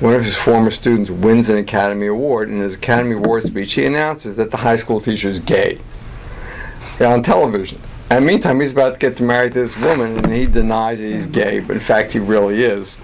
One 0.00 0.14
of 0.14 0.22
his 0.22 0.36
former 0.36 0.70
students 0.70 1.10
wins 1.10 1.48
an 1.48 1.56
Academy 1.56 2.06
Award, 2.06 2.48
and 2.48 2.58
in 2.58 2.62
his 2.62 2.74
Academy 2.74 3.16
Award 3.16 3.42
speech, 3.42 3.72
he 3.72 3.84
announces 3.84 4.36
that 4.36 4.50
the 4.50 4.58
high 4.58 4.76
school 4.76 5.00
teacher 5.00 5.28
is 5.28 5.40
gay 5.40 5.78
on 7.00 7.22
television. 7.22 7.80
And 8.10 8.24
meantime, 8.24 8.60
he's 8.60 8.72
about 8.72 8.94
to 8.94 8.98
get 8.98 9.20
married 9.20 9.52
to 9.52 9.60
this 9.60 9.76
woman, 9.76 10.18
and 10.24 10.32
he 10.32 10.46
denies 10.46 10.98
that 10.98 11.04
he's 11.04 11.26
gay, 11.26 11.60
but 11.60 11.76
in 11.76 11.82
fact, 11.82 12.12
he 12.12 12.18
really 12.18 12.62
is, 12.62 12.94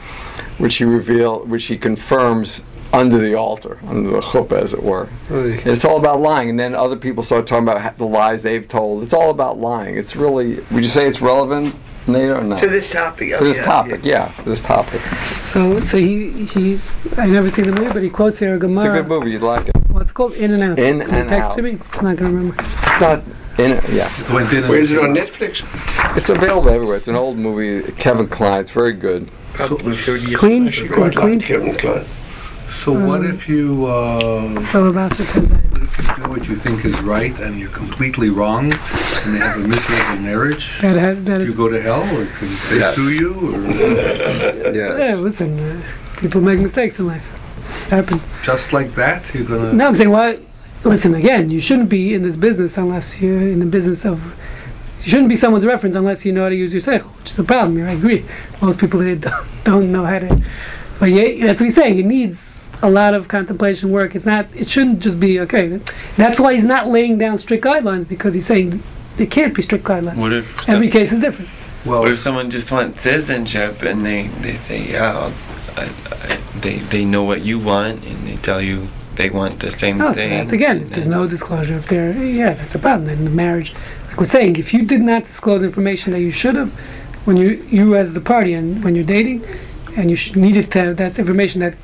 which 0.58 0.76
he 0.76 0.84
reveal, 0.84 1.40
which 1.44 1.64
he 1.64 1.76
confirms 1.76 2.62
under 2.94 3.18
the 3.18 3.34
altar, 3.34 3.78
under 3.88 4.10
the 4.10 4.20
chuppah, 4.20 4.62
as 4.62 4.72
it 4.72 4.82
were. 4.82 5.08
And 5.28 5.66
It's 5.66 5.84
all 5.84 5.96
about 5.98 6.20
lying, 6.20 6.48
and 6.50 6.58
then 6.58 6.74
other 6.74 6.96
people 6.96 7.24
start 7.24 7.46
talking 7.46 7.66
about 7.68 7.98
the 7.98 8.06
lies 8.06 8.42
they've 8.42 8.66
told. 8.66 9.02
It's 9.02 9.12
all 9.12 9.30
about 9.30 9.58
lying. 9.58 9.96
It's 9.96 10.14
really. 10.16 10.60
Would 10.70 10.84
you 10.84 10.90
say 10.90 11.06
it's 11.06 11.20
relevant, 11.20 11.74
Nate, 12.06 12.30
or 12.30 12.42
not? 12.42 12.58
To 12.58 12.68
this 12.68 12.90
topic. 12.90 13.32
oh, 13.34 13.38
To 13.38 13.44
this 13.44 13.56
yeah, 13.58 13.64
topic, 13.64 14.00
yeah, 14.04 14.28
to 14.42 14.48
this 14.48 14.60
topic. 14.60 15.00
So 15.42 15.80
so 15.80 15.96
he 15.96 16.46
he 16.46 16.80
I 17.16 17.26
never 17.26 17.50
seen 17.50 17.66
the 17.66 17.72
movie, 17.72 17.92
but 17.92 18.02
he 18.02 18.10
quotes 18.10 18.38
here 18.38 18.52
a 18.52 18.54
It's 18.56 18.64
a 18.64 18.88
good 18.88 19.08
movie. 19.08 19.32
You'd 19.32 19.42
like 19.42 19.68
it. 19.68 19.74
What's 19.90 20.10
it 20.10 20.14
called? 20.14 20.32
In 20.34 20.52
and 20.54 20.62
Out. 20.62 20.78
In 20.78 21.00
Can 21.00 21.08
you 21.10 21.14
and 21.18 21.28
text 21.28 21.50
Out. 21.50 21.56
to 21.56 21.62
me? 21.62 21.78
I'm 21.94 22.04
not 22.04 22.16
gonna 22.16 22.30
remember. 22.32 22.54
It's 22.60 23.00
not 23.00 23.22
in 23.58 23.70
it. 23.72 23.88
Yeah, 23.90 24.08
Went. 24.34 24.52
Where 24.52 24.78
is 24.80 24.90
it 24.90 24.98
on 24.98 25.14
Netflix? 25.14 25.62
it's 26.16 26.28
available 26.28 26.70
everywhere. 26.70 26.96
It's 26.96 27.08
an 27.08 27.16
old 27.16 27.36
movie. 27.38 27.90
Kevin 27.92 28.28
Kline. 28.28 28.60
It's 28.60 28.70
very 28.70 28.92
good. 28.92 29.30
Probably 29.52 29.96
30 29.96 30.24
years 30.24 30.40
Clean? 30.40 30.66
I 30.66 30.70
should 30.70 30.90
quite 30.90 31.14
Clean? 31.14 31.38
like 31.38 31.46
Kevin 31.46 31.74
Klein. 31.76 32.04
So 32.84 32.92
what 32.92 33.20
Um, 33.20 33.30
if 33.30 33.48
you, 33.48 33.86
uh, 33.86 34.60
Phil 34.70 34.92
Bassett 34.92 35.26
says 35.28 35.48
that. 35.48 35.60
what 35.72 35.82
if 35.82 35.98
you 35.98 36.04
do 36.24 36.30
what 36.30 36.48
you 36.48 36.54
think 36.56 36.84
is 36.84 37.00
right 37.00 37.34
and 37.40 37.58
you're 37.58 37.70
completely 37.70 38.28
wrong, 38.28 38.72
and 39.24 39.34
they 39.34 39.38
have 39.38 39.56
a 39.56 39.66
miserable 39.66 40.20
marriage? 40.22 40.70
That 40.82 40.96
has 40.96 41.24
that 41.24 41.38
Do 41.38 41.44
is. 41.44 41.48
you 41.48 41.54
go 41.54 41.68
to 41.70 41.80
hell, 41.80 42.02
or 42.02 42.26
can 42.26 42.48
they 42.68 42.78
Yes. 42.80 42.94
sue 42.94 43.10
you, 43.10 43.32
or 43.54 43.60
Yeah, 44.74 44.98
Yes. 44.98 45.18
listen, 45.18 45.58
uh, 45.58 45.80
people 46.20 46.42
make 46.42 46.58
mistakes 46.60 46.98
in 46.98 47.06
life. 47.06 47.24
It's 47.80 47.86
happened. 47.90 48.20
just 48.42 48.74
like 48.74 48.94
that? 48.96 49.22
You're 49.32 49.44
gonna. 49.44 49.72
No, 49.72 49.86
I'm 49.86 49.94
saying 49.94 50.10
what? 50.10 50.42
Listen 50.84 51.14
again. 51.14 51.48
You 51.50 51.60
shouldn't 51.60 51.88
be 51.88 52.12
in 52.12 52.22
this 52.22 52.36
business 52.36 52.76
unless 52.76 53.18
you're 53.18 53.48
in 53.54 53.60
the 53.60 53.66
business 53.78 54.04
of. 54.04 54.20
You 55.02 55.08
shouldn't 55.10 55.30
be 55.30 55.36
someone's 55.36 55.64
reference 55.64 55.96
unless 55.96 56.26
you 56.26 56.32
know 56.32 56.42
how 56.42 56.50
to 56.50 56.54
use 56.56 56.72
your 56.74 56.82
seichel, 56.82 57.08
which 57.20 57.30
is 57.32 57.38
a 57.38 57.44
problem. 57.44 57.78
here, 57.78 57.88
I 57.88 57.92
agree. 57.92 58.24
Most 58.60 58.78
people 58.78 59.00
today 59.00 59.14
don't, 59.14 59.46
don't 59.64 59.90
know 59.92 60.04
how 60.04 60.18
to. 60.18 60.42
But 61.00 61.10
yeah, 61.10 61.46
that's 61.46 61.60
what 61.60 61.64
he's 61.66 61.74
saying. 61.74 61.98
It 61.98 62.04
needs 62.06 62.53
a 62.84 62.90
lot 62.90 63.14
of 63.14 63.28
contemplation 63.28 63.90
work. 63.90 64.14
It's 64.14 64.26
not. 64.26 64.46
It 64.54 64.68
shouldn't 64.68 65.00
just 65.00 65.18
be 65.18 65.40
okay. 65.40 65.80
That's 66.16 66.38
why 66.38 66.54
he's 66.54 66.64
not 66.64 66.86
laying 66.88 67.18
down 67.18 67.38
strict 67.38 67.64
guidelines 67.64 68.06
because 68.06 68.34
he's 68.34 68.46
saying 68.46 68.82
there 69.16 69.26
can't 69.26 69.54
be 69.54 69.62
strict 69.62 69.84
guidelines. 69.84 70.16
What 70.18 70.32
if 70.32 70.68
Every 70.68 70.90
case 70.90 71.10
is 71.12 71.20
different. 71.20 71.50
Well, 71.86 72.00
what 72.00 72.10
if 72.12 72.18
someone 72.18 72.50
just 72.50 72.70
wants 72.70 73.02
citizenship 73.02 73.82
and 73.82 74.04
they 74.04 74.28
they 74.44 74.54
say 74.56 74.90
yeah 74.92 75.12
I'll, 75.18 75.34
I, 75.76 75.90
I, 76.10 76.38
they 76.60 76.76
they 76.78 77.04
know 77.04 77.24
what 77.24 77.42
you 77.42 77.58
want 77.58 78.04
and 78.04 78.26
they 78.26 78.36
tell 78.36 78.60
you 78.60 78.88
they 79.16 79.30
want 79.30 79.60
the 79.60 79.70
same 79.78 79.98
No, 79.98 80.08
so 80.08 80.14
thing. 80.14 80.30
that's 80.30 80.52
again. 80.52 80.82
If 80.82 80.88
there's 80.90 81.06
no 81.06 81.26
disclosure, 81.26 81.76
if 81.76 81.86
there, 81.88 82.12
yeah, 82.12 82.54
that's 82.54 82.74
a 82.74 82.78
problem. 82.78 83.06
Then 83.06 83.24
the 83.24 83.30
marriage, 83.30 83.72
like 84.08 84.18
we're 84.18 84.26
saying, 84.26 84.56
if 84.56 84.74
you 84.74 84.84
did 84.84 85.00
not 85.02 85.24
disclose 85.24 85.62
information 85.62 86.12
that 86.12 86.20
you 86.20 86.32
should 86.32 86.56
have, 86.56 86.72
when 87.24 87.36
you 87.36 87.64
you 87.70 87.96
as 87.96 88.12
the 88.12 88.20
party 88.20 88.52
and 88.54 88.82
when 88.84 88.94
you're 88.96 89.04
dating, 89.04 89.44
and 89.96 90.10
you 90.10 90.16
sh- 90.16 90.34
needed 90.34 90.70
to 90.72 90.78
have 90.80 90.96
that's 90.96 91.18
information 91.18 91.60
that 91.60 91.74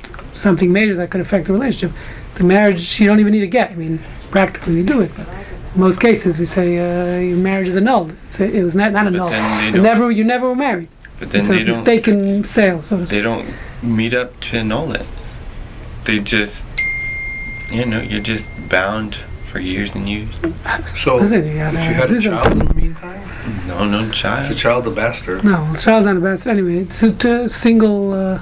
something 0.41 0.72
major 0.72 0.95
that 0.97 1.11
could 1.11 1.20
affect 1.20 1.47
the 1.47 1.53
relationship, 1.53 1.97
the 2.36 2.45
marriage 2.45 2.99
you 2.99 3.07
don't 3.07 3.20
even 3.20 3.32
need 3.32 3.41
to 3.41 3.47
get. 3.47 3.70
I 3.72 3.74
mean, 3.74 4.01
practically 4.30 4.74
you 4.76 4.84
do 4.84 5.01
it, 5.01 5.12
but 5.16 5.26
in 5.74 5.80
most 5.80 6.01
cases 6.01 6.38
we 6.38 6.47
say 6.47 6.78
uh, 6.78 7.20
your 7.20 7.36
marriage 7.36 7.68
is 7.68 7.76
annulled. 7.76 8.12
It's 8.30 8.41
a- 8.41 8.57
It 8.59 8.62
was 8.64 8.74
not 8.74 8.93
not 8.93 9.05
But 9.05 9.14
annulled. 9.14 9.32
then 9.32 9.72
they 9.72 9.80
never 9.80 10.11
you 10.11 10.24
never 10.24 10.49
were 10.49 10.57
married. 10.57 10.88
but 11.18 11.30
then 11.30 11.41
It's 11.41 11.49
they 11.49 11.61
a 11.62 11.64
don't. 11.64 11.76
mistaken 11.76 12.45
sale, 12.45 12.82
so 12.82 12.97
to 12.97 13.07
speak. 13.07 13.16
They 13.18 13.22
don't 13.22 13.47
meet 13.82 14.14
up 14.14 14.38
to 14.41 14.57
annul 14.59 14.93
it. 14.93 15.07
They 16.05 16.18
just, 16.18 16.64
you 17.70 17.84
know, 17.84 18.01
you're 18.01 18.22
just 18.34 18.47
bound 18.68 19.16
for 19.51 19.59
years 19.61 19.95
and 19.95 20.09
years. 20.09 20.28
so 21.05 21.16
if 21.16 21.22
Listen, 21.22 21.45
you 21.47 21.53
you 21.53 21.59
gotta 21.59 21.78
had 21.78 22.11
a 22.12 22.20
child 22.20 22.53
in 22.53 22.59
the 22.66 22.74
meantime, 22.74 23.20
No, 23.66 23.84
no 23.84 24.11
child. 24.11 24.45
is 24.45 24.49
the 24.49 24.55
child. 24.55 24.84
child 24.84 24.86
a 24.88 24.91
bastard? 24.93 25.45
No, 25.45 25.74
child's 25.78 26.07
not 26.07 26.14
the 26.14 26.20
best. 26.20 26.47
Anyway, 26.47 26.78
it's 26.84 27.03
a, 27.03 27.12
t- 27.12 27.49
single 27.49 28.12
uh, 28.12 28.41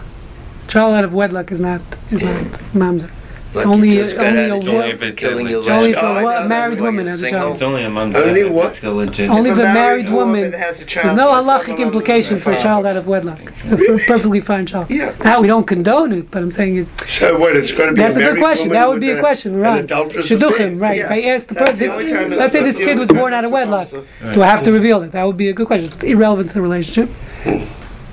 child 0.69 0.95
out 0.95 1.05
of 1.05 1.15
wedlock 1.15 1.51
is 1.51 1.61
not 1.61 1.81
is 2.11 2.23
not 2.23 2.45
mamzer. 2.75 3.11
Like 3.55 3.65
Only- 3.67 3.95
you 3.97 4.03
only 4.03 4.13
a 4.51 4.57
of 4.57 4.67
wo- 4.67 4.73
Only 4.77 4.91
if 4.91 5.01
it's 5.03 5.19
killing 5.19 5.47
a 5.47 5.51
your 5.51 5.71
Only 5.71 5.95
last 5.95 6.01
for 6.01 6.15
guy. 6.15 6.23
what- 6.23 6.49
married 6.49 6.81
when 6.83 6.97
woman 6.97 7.07
you're 7.07 7.27
a 7.27 7.31
child. 7.31 7.55
It's 7.55 7.63
only 7.63 7.83
a 7.83 7.89
month. 7.89 8.15
Only 8.15 8.41
if 8.43 8.53
what? 8.53 8.75
It's 8.75 8.85
a 8.85 8.91
legit. 8.91 9.31
Only 9.31 9.49
If 9.51 9.59
if 9.59 9.65
a 9.65 9.71
a 9.71 9.73
married 9.73 10.11
woman. 10.11 10.53
has 10.53 10.83
a 10.83 10.85
child 10.85 11.07
There's 11.07 11.17
no 11.17 11.33
halachic 11.33 11.73
other 11.73 11.83
implications 11.83 12.43
for 12.43 12.53
a 12.53 12.59
child 12.59 12.85
out 12.85 12.99
of 12.99 13.07
wedlock. 13.09 13.41
It's 13.65 13.73
a 13.73 13.77
per- 13.79 13.99
perfectly 14.07 14.41
fine 14.43 14.67
child. 14.67 14.91
Yeah. 14.91 15.13
Now, 15.25 15.41
we 15.41 15.47
don't 15.47 15.67
condone 15.67 16.13
it, 16.13 16.31
but 16.31 16.43
I'm 16.43 16.53
saying 16.53 16.77
is 16.77 16.91
So 17.07 17.39
what? 17.39 17.57
It's 17.57 17.73
going 17.73 17.89
to 17.89 17.95
be 17.95 18.03
that's 18.03 18.19
a 18.19 18.21
a 18.21 18.23
good 18.23 18.29
married 18.35 18.43
question. 18.43 18.69
woman 18.69 18.81
That 18.83 18.89
would 18.89 18.95
with 18.97 19.01
be 19.01 19.11
a 19.13 19.19
question, 19.21 19.55
An 19.55 19.61
right? 19.61 19.85
adulterous 19.85 20.29
Shidduchim, 20.29 20.51
affair. 20.51 20.71
right? 20.77 20.99
If 20.99 21.11
I 21.11 21.15
Yes, 21.17 21.41
ask 21.41 21.49
the 21.49 21.55
that's 21.55 21.71
person, 21.71 21.89
the 21.89 21.95
only 21.95 22.11
time 22.13 22.31
let's 22.39 22.53
say 22.53 22.63
this 22.63 22.77
the 22.77 22.85
kid 22.85 22.99
was 22.99 23.09
born 23.09 23.33
out 23.33 23.47
of 23.47 23.51
wedlock, 23.51 23.89
do 24.35 24.43
I 24.43 24.47
have 24.47 24.63
to 24.65 24.73
reveal 24.73 25.01
it? 25.03 25.13
That 25.13 25.27
would 25.27 25.39
be 25.39 25.49
a 25.49 25.55
good 25.55 25.67
question. 25.69 25.87
It's 25.87 26.05
irrelevant 26.05 26.49
to 26.49 26.55
the 26.55 26.61
relationship. 26.61 27.09
Hmm. 27.45 27.63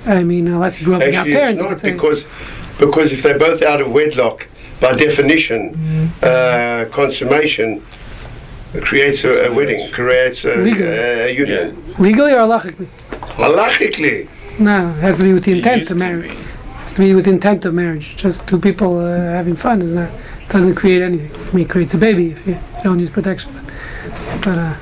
I 0.06 0.22
mean, 0.22 0.46
unless 0.48 0.78
you 0.80 0.86
grew 0.86 0.94
up 0.94 1.00
without 1.04 1.20
Actually, 1.26 1.32
parents, 1.34 1.62
it's 1.62 1.82
not 1.82 1.92
because 1.92 2.24
because 2.78 3.12
if 3.12 3.22
they're 3.22 3.38
both 3.38 3.62
out 3.62 3.80
of 3.80 3.90
wedlock, 3.90 4.46
by 4.80 4.92
definition, 4.94 6.10
uh, 6.22 6.86
consummation 6.92 7.82
creates 8.82 9.24
a, 9.24 9.46
a 9.48 9.52
wedding, 9.52 9.90
creates 9.90 10.44
a, 10.44 10.56
Legally. 10.56 10.86
a 10.88 11.28
union. 11.32 11.94
Legally 11.98 12.32
or 12.32 12.38
halachically? 12.38 12.86
Halachically, 13.10 14.28
No, 14.58 14.90
it 14.90 14.92
has 15.00 15.16
to 15.16 15.22
be 15.22 15.32
with 15.32 15.44
the 15.44 15.52
intent 15.52 15.82
of 15.82 15.88
to 15.88 15.94
marriage. 15.94 16.30
be. 16.30 16.36
It 16.36 16.38
has 16.82 16.92
to 16.92 16.98
be 17.00 17.14
with 17.14 17.26
intent 17.26 17.64
of 17.64 17.74
marriage. 17.74 18.16
Just 18.16 18.46
two 18.46 18.58
people 18.60 18.98
uh, 18.98 19.16
having 19.18 19.56
fun 19.56 19.80
is 19.82 19.92
not 19.92 20.10
doesn't 20.50 20.74
create 20.76 21.02
anything. 21.02 21.30
I 21.48 21.52
mean, 21.56 21.64
it 21.64 21.70
creates 21.70 21.94
a 21.94 21.98
baby 21.98 22.30
if 22.32 22.46
you 22.46 22.58
don't 22.84 23.00
use 23.00 23.10
protection, 23.10 23.52
but 23.54 24.42
but, 24.42 24.58
uh, 24.58 24.74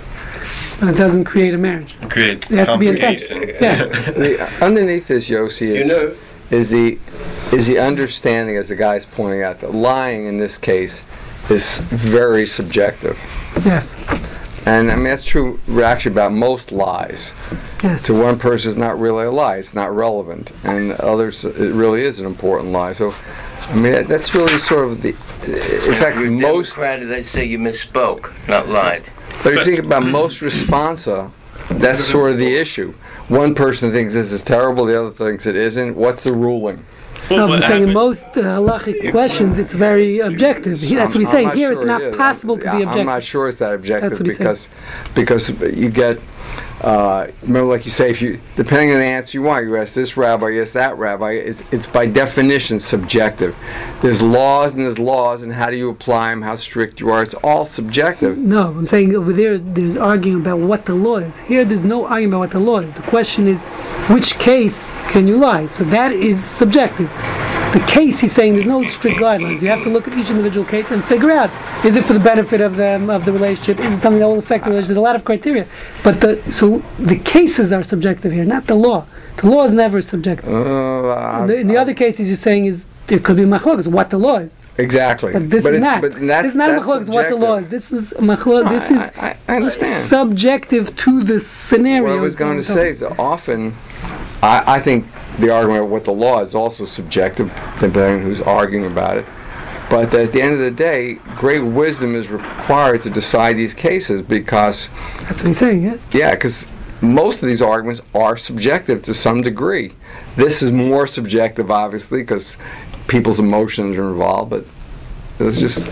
but 0.81 0.89
it 0.89 0.97
doesn't 0.97 1.25
create 1.25 1.55
a 1.55 1.59
marriage. 1.59 1.95
It 2.03 2.11
creates 2.11 2.51
It 2.51 2.59
has 2.59 2.69
to 2.69 2.79
be 2.79 2.89
intent. 2.89 3.21
complications. 3.21 3.61
Yes. 3.61 4.15
The, 4.15 4.65
underneath 4.65 5.09
this, 5.09 5.29
Yossi, 5.29 5.69
is 5.69 5.79
you 5.79 5.85
know. 5.87 6.15
is 6.51 6.71
the 6.71 6.99
is 7.53 7.67
the 7.67 7.79
understanding, 7.79 8.57
as 8.57 8.69
the 8.69 8.77
guy's 8.77 9.07
pointing 9.07 9.43
out, 9.43 9.61
that 9.61 9.75
lying 9.75 10.27
in 10.27 10.39
this 10.39 10.59
case 10.59 11.03
is 11.51 11.79
very 11.79 12.47
subjective. 12.47 13.19
Yes. 13.65 13.95
And 14.67 14.91
I 14.91 14.95
mean 14.95 15.05
that's 15.05 15.25
true 15.25 15.61
actually 15.83 16.13
about 16.13 16.33
most 16.33 16.73
lies. 16.73 17.33
Yes. 17.83 18.03
To 18.05 18.15
one 18.15 18.39
person, 18.39 18.71
it's 18.71 18.79
not 18.79 18.99
really 18.99 19.27
a 19.27 19.31
lie; 19.31 19.57
it's 19.57 19.75
not 19.75 19.95
relevant, 19.95 20.53
and 20.65 20.93
others, 20.93 21.45
it 21.45 21.55
really 21.75 22.03
is 22.03 22.19
an 22.19 22.25
important 22.27 22.73
lie. 22.73 22.95
So, 22.95 23.15
I 23.69 23.75
mean 23.75 23.93
that, 23.93 24.09
that's 24.09 24.35
really 24.35 24.59
sort 24.59 24.87
of 24.89 25.03
the. 25.03 25.11
In 25.11 25.95
fact, 26.01 26.17
You're 26.17 26.29
a 26.29 26.31
most. 26.31 26.71
Democrat, 26.77 27.01
as 27.01 27.11
I 27.11 27.23
say, 27.23 27.45
you 27.45 27.59
misspoke, 27.59 28.33
not 28.49 28.69
lied. 28.69 29.05
But 29.45 29.53
if 29.53 29.59
you 29.61 29.65
think 29.77 29.85
about 29.87 30.05
most 30.21 30.41
responsa, 30.41 31.31
that's 31.71 32.05
sort 32.05 32.33
of 32.33 32.39
the 32.39 32.57
issue. 32.57 32.93
One 33.29 33.55
person 33.55 33.93
thinks 33.93 34.13
this 34.15 34.33
is 34.33 34.43
terrible; 34.43 34.87
the 34.87 34.99
other 35.01 35.11
thinks 35.13 35.47
it 35.47 35.55
isn't. 35.57 35.95
What's 35.95 36.25
the 36.25 36.33
ruling? 36.33 36.85
Well, 37.31 37.39
No, 37.39 37.47
what 37.47 37.63
I'm 37.65 37.71
saying 37.71 37.83
in 37.85 37.93
most 37.95 38.25
uh, 38.25 38.43
halachic 38.43 39.11
questions, 39.11 39.57
it's 39.57 39.73
very 39.75 40.19
objective. 40.19 40.81
He, 40.81 40.95
that's 40.95 41.15
what 41.15 41.21
he's 41.21 41.29
I'm 41.29 41.33
saying. 41.35 41.47
not 41.49 41.57
Here, 41.57 41.73
it's 41.73 41.85
not 41.85 42.03
it 42.03 42.11
is. 42.11 42.17
possible 42.17 42.59
to 42.59 42.67
I'm- 42.69 42.79
be 42.93 43.01
I'm 43.01 43.07
not 43.07 43.23
sure 43.23 43.49
it's 43.49 43.59
that 43.59 43.73
objective 43.73 44.11
That's 44.11 44.21
what 44.21 44.29
he's 44.29 44.39
because 44.39 44.69
because 45.15 45.77
you 45.79 45.89
get 45.89 46.19
uh, 46.81 47.29
remember 47.43 47.71
like 47.71 47.85
you 47.85 47.91
say 47.91 48.11
if 48.11 48.21
you 48.21 48.41
depending 48.57 48.91
on 48.93 48.99
the 48.99 49.05
answer 49.05 49.39
you 49.39 49.43
want 49.43 49.65
you 49.65 49.77
ask 49.77 49.95
this 49.95 50.17
rabbi 50.17 50.49
you 50.49 50.63
ask 50.63 50.73
that 50.73 50.97
rabbi 50.99 51.33
it's 51.33 51.63
it's 51.73 51.87
by 51.87 52.07
definition 52.07 52.79
subjective. 52.81 53.57
There's 54.03 54.21
laws 54.21 54.75
and 54.75 54.83
there's 54.83 54.99
laws 54.99 55.43
and 55.43 55.53
how 55.53 55.71
do 55.71 55.77
you 55.77 55.91
apply 55.91 56.31
them 56.31 56.43
how 56.43 56.57
strict 56.57 57.01
you 57.01 57.11
are 57.11 57.23
it's 57.23 57.35
all 57.43 57.67
subjective. 57.67 58.37
No, 58.39 58.69
I'm 58.69 58.87
saying 58.87 59.15
over 59.15 59.33
there, 59.33 59.59
there's 59.59 59.97
arguing 59.97 60.41
about 60.41 60.59
what 60.59 60.87
the 60.87 60.95
law 60.95 61.17
is. 61.17 61.39
Here, 61.41 61.65
there's 61.65 61.85
no 61.85 62.07
argument 62.07 62.35
about 62.35 62.39
what 62.41 62.51
the 62.51 62.59
law 62.61 62.79
is. 62.81 62.95
The 62.95 63.03
question 63.03 63.47
is, 63.47 63.65
which 64.09 64.39
case 64.39 65.01
can 65.09 65.27
you 65.27 65.37
lie? 65.37 65.67
So 65.67 65.85
that 65.85 66.13
is 66.13 66.43
subjective. 66.45 67.11
The 67.75 67.81
case, 67.81 68.21
he's 68.21 68.31
saying, 68.33 68.53
there's 68.55 68.67
no 68.67 68.85
strict 68.85 69.19
guidelines. 69.19 69.61
You 69.61 69.69
have 69.69 69.83
to 69.83 69.91
look 69.91 70.07
at 70.07 70.17
each 70.17 70.31
individual 70.31 70.65
case 70.65 70.93
and 70.93 71.05
figure 71.05 71.33
out: 71.33 71.51
is 71.85 71.97
it 71.97 72.05
for 72.05 72.13
the 72.13 72.21
benefit 72.21 72.61
of 72.61 72.77
the 72.77 72.91
of 73.13 73.25
the 73.25 73.33
relationship? 73.33 73.81
Is 73.81 73.95
it 73.95 73.99
something 73.99 74.21
that 74.21 74.29
will 74.29 74.39
affect 74.39 74.63
the 74.63 74.71
relationship? 74.71 74.95
There's 74.95 74.99
a 74.99 75.09
lot 75.11 75.17
of 75.17 75.25
criteria, 75.25 75.67
but 76.05 76.21
the 76.21 76.41
so 76.53 76.85
the 77.01 77.19
cases 77.19 77.73
are 77.73 77.83
subjective 77.83 78.31
here, 78.31 78.45
not 78.45 78.69
the 78.69 78.77
law. 78.77 79.07
The 79.39 79.49
law 79.49 79.65
is 79.65 79.73
never 79.73 80.01
subjective. 80.03 80.49
Uh, 80.49 81.47
the, 81.47 81.57
in 81.57 81.67
the 81.67 81.77
other 81.77 81.95
cases, 81.95 82.29
you're 82.29 82.37
saying 82.37 82.67
is 82.67 82.85
there 83.09 83.19
could 83.19 83.37
be 83.37 83.43
machlokas, 83.43 83.89
what 83.89 84.11
the 84.11 84.19
law 84.19 84.39
is. 84.39 84.57
exactly. 84.79 85.33
But 85.33 85.51
this 85.51 85.65
is 85.67 85.73
it's- 85.73 85.83
not. 85.83 86.01
But 86.01 86.13
that's, 86.29 86.45
this 86.45 86.53
is 86.53 86.57
not 86.57 86.71
a 86.71 86.75
that's 86.75 86.87
machlokes 86.87 87.09
what 87.13 87.29
the 87.29 87.37
law 87.37 87.57
is. 87.57 87.69
This 87.71 87.91
is 87.91 88.13
a 88.13 88.17
machlokes. 88.31 88.69
This 88.69 88.91
is 88.93 89.01
I, 89.19 89.37
I, 89.49 89.57
I 89.57 89.71
subjective 90.03 90.95
to 90.97 91.25
the 91.25 91.41
scenario. 91.41 92.05
What 92.05 92.19
I 92.19 92.23
was 92.23 92.37
going 92.37 92.57
to 92.57 92.63
say 92.63 92.91
is 92.91 93.03
often, 93.03 93.75
I, 94.43 94.77
I 94.77 94.81
think 94.81 95.07
the 95.39 95.51
argument 95.51 95.85
of 95.85 95.91
what 95.91 96.05
the 96.05 96.13
law 96.13 96.41
is 96.43 96.55
also 96.55 96.87
subjective, 96.87 97.49
depending 97.81 98.17
on 98.17 98.23
who's 98.23 98.41
arguing 98.41 98.87
about 98.91 99.19
it. 99.19 99.27
But 99.91 100.15
at 100.15 100.33
the 100.33 100.41
end 100.41 100.55
of 100.55 100.61
the 100.61 100.71
day, 100.71 101.15
great 101.37 101.61
wisdom 101.61 102.15
is 102.15 102.29
required 102.29 103.03
to 103.03 103.11
decide 103.11 103.57
these 103.57 103.75
cases 103.75 104.23
because, 104.23 104.89
That's 105.23 105.43
what 105.43 105.47
he's 105.49 105.59
saying. 105.59 105.83
Yeah. 105.83 105.97
yeah, 106.13 106.31
because 106.31 106.67
most 107.03 107.43
of 107.43 107.49
these 107.49 107.61
arguments 107.61 108.01
are 108.15 108.37
subjective 108.37 109.03
to 109.05 109.13
some 109.15 109.43
degree. 109.43 109.93
This 110.37 110.63
is 110.63 110.73
more 110.73 111.07
subjective, 111.07 111.71
obviously, 111.71 112.23
because 112.23 112.57
people's 113.09 113.39
emotions 113.39 113.97
are 113.97 114.09
involved, 114.11 114.51
but 114.51 114.65
it's 115.39 115.59
just, 115.59 115.87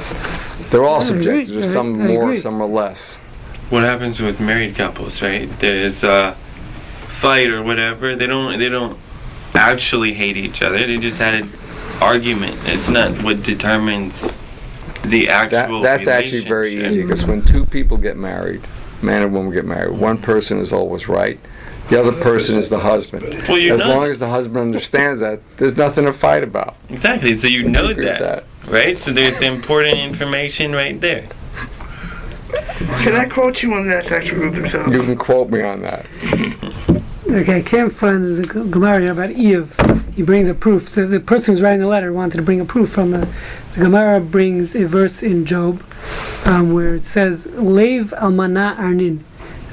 they're 0.70 0.84
all 0.84 1.02
I 1.02 1.06
agree. 1.06 1.16
subjective. 1.24 1.54
There's 1.54 1.66
I- 1.68 1.72
some 1.72 2.06
more, 2.06 2.36
some 2.38 2.62
are 2.62 2.66
less. 2.66 3.16
what 3.68 3.82
happens 3.82 4.20
with 4.20 4.40
married 4.40 4.74
couples, 4.76 5.20
right? 5.20 5.48
There's 5.60 6.02
a 6.02 6.34
fight 7.08 7.48
or 7.48 7.62
whatever. 7.62 8.16
They 8.16 8.26
don't 8.26 8.58
they 8.58 8.68
don't 8.70 8.98
actually 9.54 10.14
hate 10.14 10.36
each 10.36 10.62
other. 10.62 10.86
They 10.86 10.96
just 10.96 11.18
had 11.18 11.34
an 11.34 11.50
argument. 12.00 12.58
It's 12.64 12.88
not 12.88 13.22
what 13.22 13.42
determines 13.42 14.20
the 15.04 15.26
That, 15.26 15.52
actual. 15.52 15.82
that's 15.82 16.06
actually 16.06 16.44
very 16.44 16.84
easy 16.86 17.02
because 17.02 17.24
when 17.24 17.42
two 17.44 17.64
people 17.66 17.96
get 17.96 18.16
married, 18.16 18.62
man 19.02 19.22
and 19.22 19.32
woman 19.32 19.52
get 19.52 19.64
married, 19.64 19.98
one 19.98 20.18
person 20.18 20.58
is 20.58 20.72
always 20.72 21.08
right, 21.08 21.38
the 21.90 21.98
other 22.00 22.12
person 22.12 22.56
is 22.56 22.68
the 22.68 22.78
husband. 22.78 23.24
Well, 23.48 23.58
you 23.58 23.74
As 23.74 23.80
know 23.80 23.88
long 23.88 24.04
as 24.08 24.18
the 24.20 24.28
husband 24.28 24.58
understands 24.58 25.20
that, 25.20 25.40
there's 25.58 25.76
nothing 25.76 26.06
to 26.06 26.12
fight 26.12 26.42
about. 26.44 26.76
exactly. 26.88 27.36
So 27.36 27.48
you 27.48 27.68
know 27.68 27.88
Agree 27.88 28.06
with 28.06 28.20
that, 28.20 28.44
right? 28.66 28.96
So 28.96 29.12
there's 29.12 29.36
the 29.38 29.46
important 29.46 29.98
information 29.98 30.72
right 30.72 30.98
there. 31.00 31.26
Can 32.78 33.14
I 33.14 33.24
quote 33.26 33.62
you 33.62 33.74
on 33.74 33.88
that, 33.88 34.06
Dr. 34.06 34.36
Rubenfeld? 34.36 34.92
You 34.92 35.02
can 35.02 35.16
quote 35.16 35.50
me 35.50 35.62
on 35.62 35.82
that. 35.82 36.06
Okay, 37.32 37.56
I 37.56 37.62
can't 37.62 37.90
find 37.90 38.36
the 38.36 38.46
Gemara 38.46 39.10
about 39.10 39.30
Eve. 39.30 39.74
He 40.14 40.20
brings 40.20 40.48
a 40.48 40.54
proof. 40.54 40.90
So 40.90 41.06
the 41.06 41.18
person 41.18 41.54
who's 41.54 41.62
writing 41.62 41.80
the 41.80 41.86
letter 41.86 42.12
wanted 42.12 42.36
to 42.36 42.42
bring 42.42 42.60
a 42.60 42.66
proof 42.66 42.90
from 42.90 43.12
the, 43.12 43.26
the 43.74 43.80
Gemara 43.80 44.20
brings 44.20 44.74
a 44.76 44.84
verse 44.84 45.22
in 45.22 45.46
Job 45.46 45.82
um, 46.44 46.74
where 46.74 46.94
it 46.94 47.06
says, 47.06 47.46
"Lev 47.46 48.12
almana 48.18 48.76
arnin," 48.76 49.20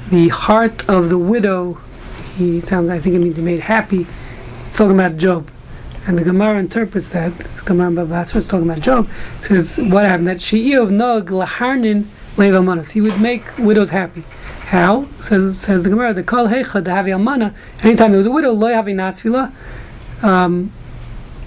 the 0.08 0.28
heart 0.28 0.88
of 0.88 1.10
the 1.10 1.18
widow. 1.18 1.78
He 2.38 2.62
sounds. 2.62 2.88
I 2.88 2.98
think 2.98 3.14
it 3.14 3.18
means 3.18 3.36
made 3.36 3.60
happy. 3.60 4.06
It's 4.68 4.78
talking 4.78 4.98
about 4.98 5.18
Job, 5.18 5.50
and 6.06 6.16
the 6.16 6.24
Gemara 6.24 6.60
interprets 6.60 7.10
that. 7.10 7.36
The 7.36 7.62
Gemara 7.66 7.90
Bava 7.90 8.08
Basra 8.08 8.40
is 8.40 8.48
talking 8.48 8.70
about 8.70 8.80
Job. 8.80 9.06
Says 9.42 9.76
what 9.76 10.06
happened 10.06 10.28
that 10.28 10.40
she 10.40 10.70
she'iv 10.70 10.90
nog 10.90 11.28
laharnin 11.28 12.06
lev 12.38 12.54
almanas. 12.54 12.92
He 12.92 13.02
would 13.02 13.20
make 13.20 13.58
widows 13.58 13.90
happy. 13.90 14.24
How 14.70 15.08
says 15.20 15.58
says 15.58 15.82
the 15.82 15.90
Gemara 15.90 16.14
the 16.14 16.22
kol 16.22 16.46
heicha 16.46 16.84
the 16.84 16.92
havi 16.92 17.10
almana. 17.10 17.52
Anytime 17.82 18.12
there 18.12 18.18
was 18.18 18.26
a 18.26 18.30
widow, 18.30 18.52
loy 18.52 18.70
havi 18.70 18.94
nasfila. 18.94 19.52
Um, 20.22 20.70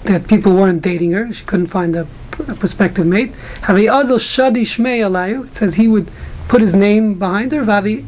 that 0.02 0.28
people 0.28 0.52
weren't 0.52 0.82
dating 0.82 1.12
her. 1.12 1.32
She 1.32 1.42
couldn't 1.44 1.68
find 1.68 1.96
a, 1.96 2.06
a 2.46 2.54
prospective 2.54 3.06
mate. 3.06 3.32
Havi 3.62 3.90
azal 3.90 4.18
shadi 4.18 4.60
shmei 4.60 4.98
alayu. 5.00 5.46
It 5.46 5.54
says 5.54 5.76
he 5.76 5.88
would 5.88 6.10
put 6.48 6.60
his 6.60 6.74
name 6.74 7.18
behind 7.18 7.52
her. 7.52 7.62
Vavi 7.62 8.06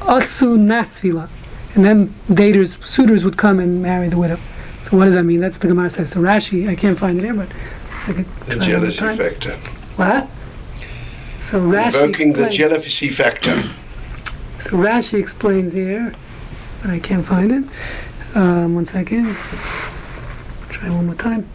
asu 0.00 0.58
nasfila. 0.58 1.30
And 1.74 1.84
then 1.84 2.14
daters, 2.28 2.84
suitors 2.84 3.24
would 3.24 3.38
come 3.38 3.60
and 3.60 3.80
marry 3.80 4.08
the 4.08 4.18
widow. 4.18 4.38
So 4.82 4.98
what 4.98 5.06
does 5.06 5.14
that 5.14 5.22
mean? 5.22 5.40
That's 5.40 5.54
what 5.54 5.62
the 5.62 5.68
Gemara 5.68 5.88
says. 5.88 6.10
So 6.10 6.20
Rashi, 6.20 6.68
I 6.68 6.74
can't 6.76 6.98
find 6.98 7.18
it 7.18 7.24
here, 7.24 7.32
but 7.32 7.48
I 8.06 8.12
could 8.12 8.26
The 8.40 8.56
try 8.56 8.74
one 8.74 8.80
more 8.82 8.90
jealousy 8.90 9.16
factor. 9.16 9.56
What? 9.96 10.28
So 11.38 11.60
Rashi 11.60 11.86
Invoking 11.86 12.32
the 12.34 12.44
explains. 12.46 12.56
jealousy 12.56 13.08
factor. 13.08 13.64
So 14.60 14.70
Rashi 14.72 15.18
explains 15.18 15.72
here, 15.72 16.12
but 16.82 16.90
I 16.90 16.98
can't 16.98 17.24
find 17.24 17.50
it. 17.50 17.64
Um, 18.36 18.74
one 18.74 18.86
second. 18.86 19.34
Try 20.68 20.90
one 20.90 21.06
more 21.06 21.14
time. 21.14 21.48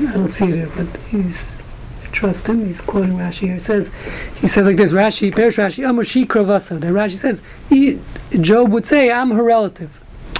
Yeah, 0.00 0.10
I 0.10 0.12
don't- 0.14 0.32
see 0.32 0.44
it 0.46 0.54
here, 0.56 0.70
but 0.76 0.86
he's. 1.10 1.52
Trust 2.12 2.46
him. 2.46 2.64
He's 2.64 2.80
quoting 2.80 3.12
Rashi 3.18 3.40
here. 3.40 3.56
It 3.56 3.62
says, 3.62 3.90
he 4.40 4.48
says 4.48 4.64
like 4.66 4.76
this. 4.78 4.92
Rashi, 4.92 5.30
Perish 5.34 5.56
Rashi, 5.56 5.86
Amar 5.88 6.02
Shi 6.02 6.24
Kravasa. 6.24 6.80
Then 6.80 6.94
Rashi 6.94 7.16
says, 7.18 7.42
he, 7.68 7.98
Job 8.40 8.72
would 8.72 8.86
say, 8.86 9.12
I'm 9.12 9.32
her 9.32 9.42
relative. 9.42 9.90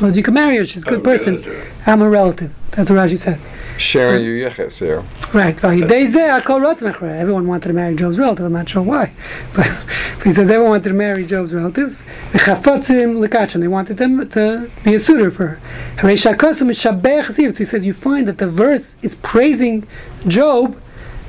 Well, 0.01 0.17
you 0.17 0.23
can 0.23 0.33
marry 0.33 0.57
her. 0.57 0.65
She's 0.65 0.85
a 0.85 0.87
good 0.87 1.01
Oh, 1.01 1.03
person. 1.03 1.35
relative. 1.43 1.73
I'm 1.87 2.01
her 2.01 2.09
relative. 2.09 2.55
That's 2.71 2.89
what 2.89 2.97
Rashi 2.99 3.19
says. 3.19 3.47
Sharing 3.79 4.25
your 4.25 4.51
yichus 4.51 4.79
here. 4.79 5.05
Right. 5.33 5.61
Well, 5.63 5.73
he 5.73 5.85
days 5.85 6.15
there, 6.15 6.41
Kol 6.41 6.61
Ratzon 6.61 6.95
Everyone 7.03 7.47
wanted 7.47 7.69
to 7.69 7.75
marry 7.75 7.95
Job's 7.95 8.19
relative. 8.19 8.47
I'm 8.47 8.53
not 8.53 8.69
sure 8.69 8.83
why, 8.83 9.13
but, 9.55 9.67
but 10.19 10.27
he 10.27 10.33
says 10.33 10.51
everyone 10.51 10.71
wanted 10.71 10.89
to 10.89 10.95
marry 10.95 11.27
Job's 11.27 11.53
relatives. 11.53 12.03
V'chafotzim 12.33 13.27
lekachin. 13.27 13.61
They 13.61 13.69
wanted 13.69 13.99
them 13.99 14.29
to 14.31 14.71
be 14.85 14.95
a 14.95 15.01
suitor 15.01 15.31
for 15.31 15.47
her. 15.47 15.61
Harei 15.97 16.17
shakosim 16.17 16.71
mishabech 16.71 17.27
chasiv. 17.27 17.53
So 17.53 17.59
he 17.59 17.65
says 17.65 17.85
you 17.85 17.93
find 17.93 18.27
that 18.29 18.39
the 18.39 18.49
verse 18.49 18.97
is 19.03 19.15
praising 19.17 19.87
Job 20.27 20.81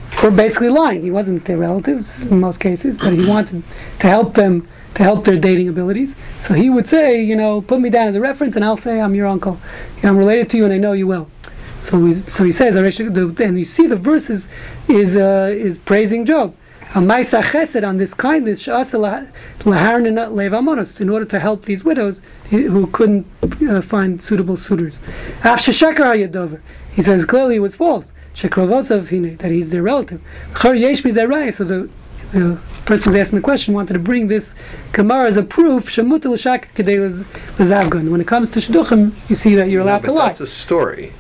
for 0.08 0.32
basically 0.32 0.70
lying. 0.70 1.02
He 1.02 1.12
wasn't 1.12 1.46
their 1.46 1.58
relatives 1.58 2.24
in 2.24 2.40
most 2.40 2.60
cases, 2.60 2.98
but 2.98 3.14
he 3.14 3.26
wanted 3.26 3.64
to 4.00 4.08
help 4.08 4.36
them 4.36 4.68
to 4.96 5.04
help 5.04 5.26
their 5.26 5.38
dating 5.38 5.68
abilities. 5.68 6.16
So 6.42 6.54
he 6.56 6.70
would 6.70 6.88
say, 6.88 7.22
you 7.22 7.36
know, 7.36 7.62
put 7.62 7.80
me 7.80 7.90
down 7.90 8.08
as 8.08 8.16
a 8.16 8.22
reference, 8.22 8.56
and 8.56 8.66
I'll 8.66 8.78
say 8.78 9.00
I'm 9.00 9.14
your 9.14 9.28
uncle. 9.28 9.60
You 9.98 10.04
know, 10.04 10.10
I'm 10.10 10.18
related 10.18 10.50
to 10.52 10.58
you, 10.58 10.66
and 10.66 10.74
I 10.74 10.78
know 10.78 10.94
you 10.94 11.06
well. 11.06 11.30
So 11.80 12.00
we, 12.00 12.14
so 12.14 12.44
he 12.44 12.52
says, 12.52 12.76
and 12.76 12.86
you 13.60 13.66
see 13.66 13.88
the 13.88 13.96
verse 13.96 14.30
is 14.30 14.50
is, 14.88 15.16
uh, 15.16 15.52
is 15.54 15.78
praising 15.78 16.26
Job. 16.26 16.56
A 16.96 17.00
ma'isa 17.00 17.44
chesed 17.44 17.88
on 17.88 17.98
this 17.98 18.14
kindness 18.14 18.66
levamonos 19.60 21.02
in 21.02 21.10
order 21.10 21.26
to 21.26 21.40
help 21.40 21.66
these 21.66 21.84
widows 21.84 22.22
who 22.50 22.88
couldn't 22.88 23.28
uh, 23.70 23.82
find 23.82 24.22
suitable 24.22 24.56
suitors. 24.56 25.00
Af 25.44 25.60
sheshakar 25.60 26.16
hayadover. 26.16 26.62
He 26.94 27.02
says 27.02 27.26
clearly 27.26 27.58
it 27.58 27.60
was 27.60 27.76
false. 27.76 28.14
That 28.42 29.50
he's 29.50 29.70
their 29.70 29.84
relative. 29.84 30.22
Chor 30.54 30.76
yesh 30.76 31.02
bizarai. 31.02 31.54
So 31.54 31.64
the 31.64 31.90
the 32.32 32.60
person 32.86 33.12
who's 33.12 33.20
asking 33.20 33.38
the 33.40 33.44
question 33.44 33.74
wanted 33.74 33.94
to 33.94 34.00
bring 34.00 34.28
this 34.28 34.54
Gemara 34.92 35.28
as 35.28 35.38
a 35.38 35.44
proof. 35.44 35.90
Shemut 35.90 36.24
l'shak 36.24 36.74
kedei 36.74 37.00
l'zavgun. 37.58 38.10
When 38.12 38.22
it 38.22 38.28
comes 38.28 38.50
to 38.52 38.60
shidduchim, 38.60 39.14
you 39.28 39.36
see 39.36 39.56
that 39.56 39.70
you're 39.70 39.82
allowed 39.82 40.04
but 40.04 40.08
to 40.08 40.12
lie. 40.14 40.28
that's 40.28 40.40
a 40.40 40.48
story. 40.48 41.14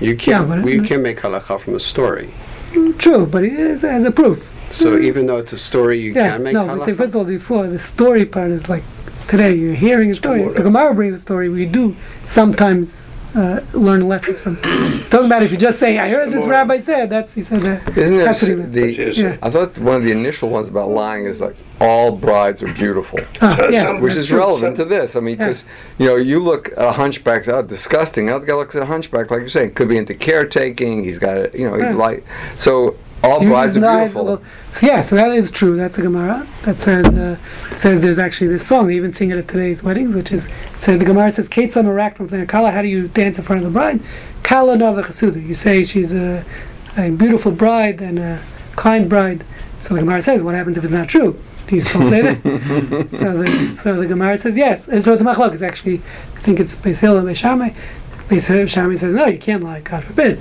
You 0.00 0.16
can't. 0.16 0.62
we 0.62 0.80
can 0.80 1.02
make 1.02 1.20
halacha 1.20 1.60
from 1.60 1.74
a 1.74 1.80
story. 1.80 2.32
Mm, 2.72 2.98
true, 2.98 3.26
but 3.26 3.44
it 3.44 3.52
is 3.52 3.84
as 3.84 4.04
a 4.04 4.10
proof. 4.10 4.52
So 4.70 4.96
mm. 4.96 5.04
even 5.04 5.26
though 5.26 5.38
it's 5.38 5.52
a 5.52 5.58
story, 5.58 5.98
you 5.98 6.12
Yes, 6.12 6.34
can 6.34 6.42
make 6.42 6.54
no, 6.54 6.66
halacha. 6.66 6.96
first 6.96 7.10
of 7.10 7.16
all, 7.16 7.24
before 7.24 7.66
the 7.66 7.78
story 7.78 8.24
part 8.24 8.50
is 8.50 8.68
like 8.68 8.82
today 9.28 9.54
you're 9.54 9.74
hearing 9.74 10.10
a 10.10 10.14
story. 10.14 10.46
The 10.48 10.62
Gemara 10.62 10.94
brings 10.94 11.14
a 11.14 11.18
story. 11.18 11.48
We 11.48 11.66
do 11.66 11.96
sometimes 12.24 13.02
uh, 13.34 13.60
learn 13.72 14.06
lessons 14.08 14.40
from. 14.40 14.56
Talking 14.56 15.26
about 15.26 15.42
if 15.42 15.50
you 15.52 15.56
just 15.58 15.78
say, 15.78 15.98
"I 15.98 16.08
heard 16.08 16.30
this 16.30 16.46
rabbi 16.46 16.78
said," 16.78 17.10
that's 17.10 17.34
he 17.34 17.42
said 17.42 17.60
that. 17.60 17.96
Isn't 17.96 18.16
That's 18.18 18.42
what 18.42 18.48
he 18.48 18.54
there 18.54 18.86
meant. 18.86 18.96
the? 18.96 19.14
Yeah. 19.14 19.36
I 19.42 19.50
thought 19.50 19.76
one 19.78 19.96
of 19.96 20.04
the 20.04 20.12
initial 20.12 20.48
ones 20.48 20.68
about 20.68 20.90
lying 20.90 21.26
is 21.26 21.40
like 21.40 21.56
all 21.80 22.12
brides 22.16 22.62
are 22.62 22.72
beautiful, 22.72 23.18
Ah, 23.42 23.68
yes, 23.68 24.00
which 24.00 24.14
is 24.14 24.28
true. 24.28 24.38
relevant 24.38 24.76
to 24.76 24.84
this. 24.86 25.16
I 25.16 25.20
mean, 25.20 25.36
because 25.36 25.64
you 25.98 26.06
know, 26.06 26.16
you 26.16 26.38
look 26.40 26.70
at 26.72 26.78
a 26.78 26.92
hunchback, 26.92 27.46
oh, 27.48 27.62
disgusting. 27.62 28.26
Now 28.26 28.38
the 28.38 28.46
guy 28.46 28.54
looks 28.54 28.74
at 28.74 28.82
a 28.82 28.86
hunchback, 28.86 29.30
like 29.30 29.40
you're 29.40 29.48
saying, 29.50 29.74
could 29.74 29.88
be 29.88 29.98
into 29.98 30.14
caretaking. 30.14 31.04
He's 31.04 31.18
got, 31.18 31.36
a, 31.36 31.50
you 31.52 31.68
know, 31.68 31.76
Right. 31.76 31.88
he's 31.88 31.96
like 31.96 32.24
so. 32.56 32.96
All 33.26 33.40
brides 33.40 33.76
are 33.76 33.80
beautiful. 33.80 34.42
So 34.72 34.86
yeah, 34.86 35.02
so 35.02 35.16
that 35.16 35.30
is 35.32 35.50
true. 35.50 35.76
That's 35.76 35.98
a 35.98 36.02
Gemara 36.02 36.46
that 36.62 36.78
says 36.78 37.06
uh, 37.06 37.36
says 37.74 38.00
there's 38.00 38.18
actually 38.18 38.48
this 38.48 38.66
song. 38.66 38.86
They 38.86 38.94
even 38.94 39.12
sing 39.12 39.30
it 39.30 39.38
at 39.38 39.48
today's 39.48 39.82
weddings, 39.82 40.14
which 40.14 40.32
is 40.32 40.48
so 40.78 40.96
the 40.96 41.04
Gemara 41.04 41.30
says 41.30 41.48
Kate 41.48 41.70
Samarak 41.70 42.16
from 42.16 42.46
Kala. 42.46 42.70
How 42.70 42.82
do 42.82 42.88
you 42.88 43.08
dance 43.08 43.38
in 43.38 43.44
front 43.44 43.64
of 43.64 43.72
the 43.72 43.76
bride? 43.76 44.00
Kala 44.42 44.76
Nava 44.76 45.04
Chasuda. 45.04 45.44
You 45.44 45.54
say 45.54 45.84
she's 45.84 46.12
a, 46.12 46.44
a 46.96 47.10
beautiful 47.10 47.52
bride 47.52 48.00
and 48.00 48.18
a 48.18 48.42
kind 48.76 49.08
bride. 49.08 49.44
So 49.80 49.94
the 49.94 50.00
Gemara 50.00 50.22
says, 50.22 50.42
what 50.42 50.54
happens 50.54 50.76
if 50.76 50.84
it's 50.84 50.92
not 50.92 51.08
true? 51.08 51.40
Do 51.66 51.74
you 51.74 51.80
still 51.80 52.08
say 52.08 52.22
that? 52.22 52.42
so 53.10 53.42
the 53.42 53.76
so 53.76 53.96
the 53.96 54.06
Gemara 54.06 54.38
says 54.38 54.56
yes. 54.56 54.86
And 54.86 55.02
so 55.02 55.12
it's 55.12 55.22
machlok. 55.22 55.52
It's 55.52 55.62
actually 55.62 56.00
I 56.36 56.40
think 56.40 56.60
it's 56.60 56.76
Beis 56.76 56.98
Hillel 56.98 57.18
and 57.18 57.28
Beis 57.28 57.36
Shammai. 57.36 57.70
Beis 58.28 58.68
Shammai 58.68 58.94
says 58.94 59.14
no, 59.14 59.26
you 59.26 59.38
can't 59.38 59.64
lie. 59.64 59.80
God 59.80 60.04
forbid. 60.04 60.40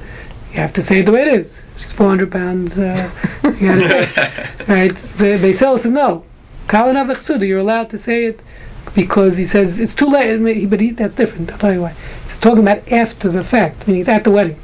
You 0.56 0.62
have 0.62 0.72
to 0.74 0.82
say 0.82 1.00
it 1.00 1.06
the 1.06 1.12
way 1.12 1.24
it 1.24 1.28
is. 1.28 1.62
She's 1.76 1.92
400 1.92 2.32
pounds. 2.32 2.78
Uh, 2.78 3.12
you 3.44 3.52
gotta 3.52 3.90
say 3.90 4.04
it. 4.04 4.68
Right? 4.70 5.42
Be- 5.42 5.52
says 5.52 5.84
no. 5.86 6.24
You're 6.72 7.58
allowed 7.60 7.90
to 7.90 7.98
say 7.98 8.26
it 8.28 8.40
because 8.96 9.36
he 9.36 9.44
says 9.44 9.82
it's 9.82 9.94
too 9.94 10.06
late. 10.08 10.70
But 10.70 10.80
he, 10.80 10.92
that's 10.92 11.14
different. 11.16 11.52
I'll 11.52 11.58
tell 11.58 11.74
you 11.74 11.82
why. 11.82 11.94
He's 12.24 12.38
talking 12.38 12.60
about 12.60 12.90
after 12.90 13.28
the 13.28 13.44
fact. 13.44 13.86
Meaning 13.86 14.00
it's 14.00 14.10
at 14.10 14.24
the 14.24 14.32
wedding. 14.32 14.58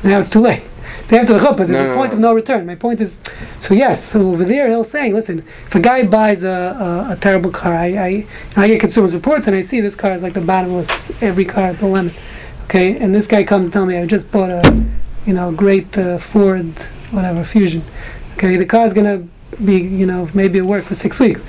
So 0.00 0.08
now 0.08 0.20
it's 0.20 0.30
too 0.30 0.40
late. 0.40 0.62
It's 1.00 1.12
after 1.12 1.32
the 1.36 1.40
chuppah. 1.40 1.56
There's 1.66 1.70
No, 1.70 1.90
a 1.90 1.94
point 1.96 2.12
no. 2.12 2.14
of 2.14 2.20
no 2.20 2.32
return. 2.34 2.64
My 2.64 2.76
point 2.76 3.00
is, 3.00 3.16
so 3.62 3.74
yes, 3.74 4.10
so 4.12 4.20
over 4.30 4.44
there 4.44 4.68
he'll 4.68 4.84
saying, 4.84 5.12
listen, 5.12 5.40
if 5.66 5.74
a 5.74 5.80
guy 5.80 6.04
buys 6.04 6.44
a, 6.44 6.48
a, 7.08 7.12
a 7.14 7.16
terrible 7.16 7.50
car, 7.50 7.74
I, 7.74 7.86
I 7.86 8.26
I 8.54 8.68
get 8.68 8.78
consumers 8.78 9.12
reports 9.12 9.48
and 9.48 9.56
I 9.56 9.62
see 9.62 9.80
this 9.80 9.96
car 9.96 10.12
is 10.14 10.22
like 10.22 10.34
the 10.34 10.40
bottomless 10.40 11.10
every 11.20 11.44
car 11.44 11.64
at 11.64 11.78
the 11.80 11.88
lemon. 11.88 12.14
Okay, 12.66 12.96
and 12.96 13.12
this 13.12 13.26
guy 13.26 13.42
comes 13.42 13.66
and 13.66 13.72
tells 13.72 13.88
me 13.88 13.98
I 13.98 14.06
just 14.06 14.30
bought 14.30 14.50
a, 14.50 14.86
you 15.26 15.32
know, 15.34 15.52
great 15.52 15.96
uh, 15.96 16.18
Ford 16.18 16.78
whatever 17.10 17.44
Fusion. 17.44 17.84
Okay, 18.34 18.56
the 18.56 18.66
car's 18.66 18.92
gonna 18.92 19.26
be 19.64 19.76
you 19.76 20.06
know 20.06 20.28
maybe 20.34 20.58
at 20.58 20.64
work 20.64 20.84
for 20.84 20.94
six 20.94 21.20
weeks. 21.20 21.42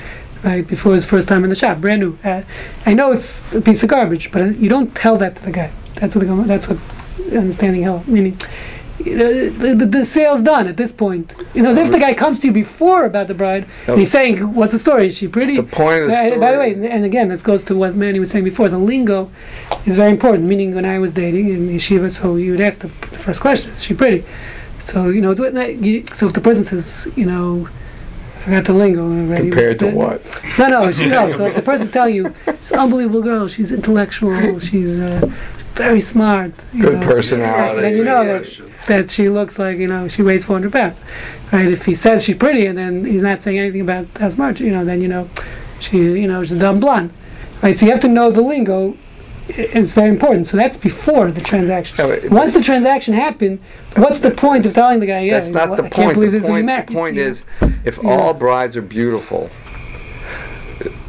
Right 0.44 0.68
before 0.68 0.94
his 0.94 1.06
first 1.06 1.30
time 1.30 1.46
in 1.46 1.50
the 1.50 1.56
shop, 1.56 1.80
brand 1.80 2.02
new. 2.02 2.18
Uh, 2.22 2.44
I 2.86 2.94
know 2.94 3.14
it's 3.14 3.42
a 3.54 3.62
piece 3.62 3.82
of 3.82 3.88
garbage, 3.90 4.30
but 4.30 4.58
you 4.58 4.68
don't 4.68 4.94
tell 4.94 5.18
that 5.18 5.38
to 5.38 5.44
the 5.44 5.52
guy. 5.52 5.72
That's 5.96 6.16
what 6.16 6.28
the, 6.28 6.36
that's 6.44 6.68
what 6.68 6.80
understanding 7.32 7.84
hell 7.84 8.04
meaning. 8.06 8.38
The, 9.04 9.76
the, 9.78 9.86
the 9.86 10.06
sale's 10.06 10.42
done 10.42 10.68
at 10.68 10.78
this 10.78 10.92
point. 10.92 11.34
You 11.54 11.62
know, 11.62 11.76
if 11.76 11.92
the 11.92 12.00
guy 12.00 12.14
comes 12.14 12.40
to 12.42 12.48
you 12.48 12.54
before 12.54 13.06
about 13.06 13.28
the 13.28 13.34
bride, 13.34 13.68
oh. 13.88 13.94
and 13.94 14.00
he's 14.00 14.12
saying, 14.12 14.54
"What's 14.54 14.72
the 14.72 14.80
story? 14.80 15.08
Is 15.08 15.18
she 15.18 15.28
pretty?" 15.28 15.58
The 15.58 15.64
point 15.64 16.04
of 16.04 16.10
the 16.10 16.16
story. 16.16 16.40
By 16.40 16.52
the 16.52 16.60
way, 16.60 16.90
and 16.90 17.06
again, 17.06 17.30
this 17.30 17.42
goes 17.42 17.64
to 17.66 17.76
what 17.76 17.96
Manny 17.96 18.20
was 18.20 18.32
saying 18.32 18.44
before. 18.44 18.70
The 18.70 18.78
lingo 18.78 19.32
is 19.86 19.96
very 19.96 20.12
important. 20.12 20.46
Meaning, 20.46 20.74
when 20.76 20.86
I 20.86 21.00
was 21.00 21.14
dating 21.14 21.50
in 21.50 21.70
yeshiva, 21.70 22.12
so 22.12 22.36
you 22.36 22.52
would 22.52 22.62
ask 22.62 22.80
the, 22.80 22.88
the 22.88 23.20
first 23.20 23.42
question: 23.42 23.72
Is 23.72 23.84
she 23.84 23.94
pretty? 23.94 24.24
So 24.80 25.10
you 25.10 25.22
know, 25.22 25.34
so 25.36 25.44
if 26.28 26.34
the 26.34 26.42
person 26.42 26.64
says, 26.64 27.08
you 27.16 27.26
know, 27.26 27.68
forgot 28.44 28.66
the 28.66 28.74
lingo 28.74 29.04
already. 29.04 29.50
compared 29.50 29.80
to 29.80 29.88
what? 29.88 30.22
No, 30.60 30.68
no, 30.68 30.92
she, 30.92 31.06
no. 31.18 31.32
So 31.32 31.52
the 31.52 31.62
person's 31.62 31.92
telling 31.92 32.16
you, 32.16 32.34
she's 32.60 32.72
an 32.72 32.80
unbelievable 32.80 33.22
girl. 33.22 33.48
She's 33.48 33.72
intellectual. 33.72 34.60
She's 34.60 34.98
uh, 34.98 35.32
very 35.74 36.02
smart. 36.02 36.54
You 36.74 36.84
Good 36.84 37.00
know. 37.00 37.08
personality. 37.08 37.82
Then 37.82 37.98
you 37.98 38.04
know 38.04 38.26
that, 38.26 38.88
that 38.88 39.12
she 39.12 39.30
looks 39.30 39.58
like 39.58 39.78
you 39.78 39.88
know 39.88 40.08
she 40.08 40.22
weighs 40.22 40.44
400 40.44 40.72
pounds, 40.72 41.00
right? 41.52 41.68
If 41.68 41.86
he 41.86 41.96
says 41.96 42.24
she's 42.24 42.38
pretty 42.38 42.66
and 42.66 42.78
then 42.78 43.06
he's 43.06 43.24
not 43.24 43.42
saying 43.42 43.60
anything 43.60 43.82
about 43.82 44.08
how 44.18 44.30
much, 44.36 44.60
you 44.60 44.72
know, 44.72 44.84
then 44.84 45.02
you 45.02 45.08
know 45.08 45.30
she 45.80 45.98
you 45.98 46.28
know 46.28 46.44
she's 46.44 46.54
a 46.54 46.60
dumb 46.60 46.80
blonde, 46.80 47.12
right? 47.62 47.78
So 47.78 47.86
you 47.86 47.92
have 47.92 48.02
to 48.02 48.08
know 48.08 48.32
the 48.32 48.42
lingo. 48.42 48.98
It's 49.50 49.92
very 49.92 50.10
important. 50.10 50.48
So 50.48 50.56
that's 50.58 50.78
before 50.78 51.30
the 51.32 51.42
transaction. 51.42 51.98
Yeah, 52.00 52.20
but- 52.22 52.32
Once 52.32 52.54
the 52.54 52.62
transaction 52.62 53.14
happened, 53.14 53.60
what's 53.96 54.20
the 54.22 54.32
point 54.32 54.66
of 54.66 54.74
telling 54.74 55.00
the 55.00 55.06
guy? 55.06 55.22
Yeah, 55.22 55.34
That's 55.36 55.48
know 55.50 55.66
not 55.66 55.78
the 55.78 55.84
I 55.84 55.90
can't 55.90 55.94
point. 56.06 56.14
believe 56.16 56.32
The 56.32 56.38
this 56.38 56.44
is 56.46 56.50
point, 56.50 56.66
married. 56.66 56.88
the 56.88 56.94
point 56.94 57.18
is, 57.18 57.44
if 57.84 58.00
Yeah. 58.02 58.10
all 58.10 58.34
brides 58.34 58.78
are 58.78 58.82
beautiful, 58.82 59.50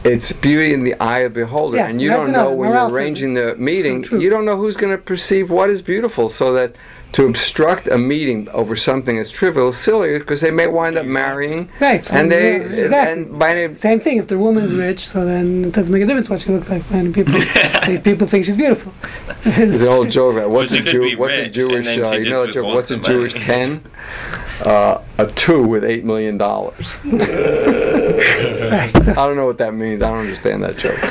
it's 0.05 0.33
beauty 0.33 0.75
in 0.75 0.85
the 0.85 0.95
eye 1.01 1.21
of 1.21 1.35
the 1.35 1.41
beholder, 1.41 1.77
Yes, 1.79 1.91
and 1.91 2.01
you 2.03 2.11
don't 2.11 2.33
know 2.33 2.51
when 2.53 2.71
you're 2.71 2.89
arranging 2.89 3.35
the 3.35 3.55
meeting. 3.57 4.03
True. 4.03 4.21
You 4.21 4.31
don't 4.31 4.45
know 4.45 4.57
who's 4.57 4.77
going 4.77 4.93
to 4.93 4.99
perceive 5.03 5.51
what 5.51 5.71
is 5.71 5.81
beautiful, 5.81 6.29
so 6.29 6.53
that 6.55 6.75
to 7.15 7.25
obstruct 7.27 7.87
a 7.87 7.97
meeting 7.97 8.49
over 8.51 8.75
something 8.77 9.19
as 9.19 9.31
trivial 9.31 9.69
is 9.69 9.77
silly 9.79 10.19
because 10.19 10.41
they 10.41 10.51
may 10.51 10.67
wind 10.67 10.99
up 10.99 11.07
marrying, 11.07 11.69
Right. 11.81 12.05
so, 12.05 12.13
and 12.13 12.31
they 12.31 12.57
yeah, 12.57 12.63
exactly. 12.85 13.13
and 13.23 13.39
by 13.39 13.55
the, 13.69 13.77
Same 13.77 14.01
thing. 14.01 14.19
If 14.19 14.27
the 14.27 14.37
woman's 14.39 14.73
rich, 14.75 15.09
so 15.09 15.25
then 15.25 15.65
it 15.67 15.73
doesn't 15.73 15.93
make 15.93 16.03
a 16.03 16.07
difference 16.07 16.29
what 16.29 16.41
she 16.41 16.51
looks 16.51 16.69
like. 16.69 16.83
And 16.91 17.15
people, 17.15 17.33
they- 17.87 17.99
people 18.03 18.27
think 18.27 18.45
she's 18.45 18.57
beautiful. 18.57 18.93
There's 19.45 19.81
an 19.83 19.89
old 19.89 20.11
joke 20.11 20.35
about 20.37 20.51
what's 20.51 20.73
a 20.73 20.81
Jew, 20.81 21.17
what's 21.17 21.37
a 21.37 21.43
rich, 21.43 21.53
Jewish, 21.55 21.87
and 21.87 22.03
then 22.03 22.05
uh, 22.05 22.11
you 22.17 22.31
know 22.31 22.51
joke, 22.51 22.67
what's 22.75 22.91
a 22.91 22.97
the. 22.97 23.03
Jewish 23.05 23.35
ten? 23.35 23.85
Uh, 24.65 25.01
a 25.19 25.27
two 25.33 25.63
with 25.63 25.85
eight 25.85 26.05
million 26.05 26.37
dollars. 26.39 26.87
right. 27.05 28.91
So, 29.05 29.11
I 29.13 29.27
don't 29.27 29.37
know 29.37 29.47
what 29.47 29.59
that 29.59 29.75
means. 29.75 30.03
I 30.03 30.11
don't 30.11 30.19
understand 30.21 30.63
that 30.65 30.77
joke. 30.79 31.03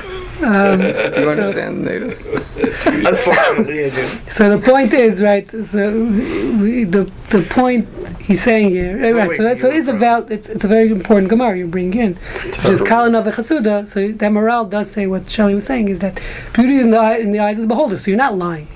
um, 0.44 0.82
You 0.82 0.94
so, 1.24 1.30
understand, 1.30 1.84
Native? 1.84 2.53
Unfortunately, 2.86 3.86
I 3.86 3.90
do. 3.90 4.08
so 4.28 4.50
the 4.58 4.64
point 4.64 4.94
is 4.94 5.22
right. 5.22 5.50
So 5.50 5.92
we, 5.94 6.84
the 6.86 7.12
the 7.30 7.42
point 7.50 7.88
he's 8.24 8.42
saying 8.42 8.70
here, 8.70 9.16
right? 9.16 9.36
So 9.36 9.44
that 9.44 9.60
so 9.60 9.68
it 9.68 9.76
is 9.76 9.88
about, 9.88 10.32
it's, 10.32 10.48
it's 10.48 10.64
a 10.64 10.68
very 10.68 10.92
important 10.92 11.30
gemara 11.30 11.58
you 11.58 11.68
bring 11.68 11.94
in, 11.94 12.16
which 12.16 12.66
is 12.66 12.82
kalana 12.82 13.24
v'chasuda. 13.24 13.88
So 13.88 14.12
that 14.12 14.32
morale 14.32 14.66
does 14.66 14.92
say 14.92 15.08
what 15.08 15.30
Shelley 15.30 15.56
was 15.56 15.66
saying 15.66 15.90
is 15.90 16.00
that 16.00 16.20
beauty 16.54 16.78
is 16.78 16.86
in 16.86 16.92
the 16.92 16.98
eye, 16.98 17.18
in 17.18 17.32
the 17.32 17.40
eyes 17.40 17.58
of 17.58 17.64
the 17.64 17.68
beholder. 17.68 17.98
So 17.98 18.12
you're 18.12 18.18
not 18.18 18.38
lying. 18.38 18.68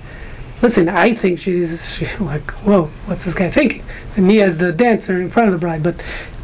Listen, 0.62 0.90
I 0.90 1.14
think 1.14 1.40
she's, 1.40 1.96
she's 1.96 2.20
like, 2.20 2.50
whoa, 2.66 2.86
what's 3.06 3.26
this 3.26 3.36
guy 3.36 3.50
thinking? 3.52 3.84
And 4.16 4.28
me 4.28 4.42
as 4.42 4.58
the 4.58 4.72
dancer 4.72 5.22
in 5.22 5.30
front 5.30 5.48
of 5.48 5.54
the 5.54 5.60
bride, 5.60 5.84
but 5.84 6.02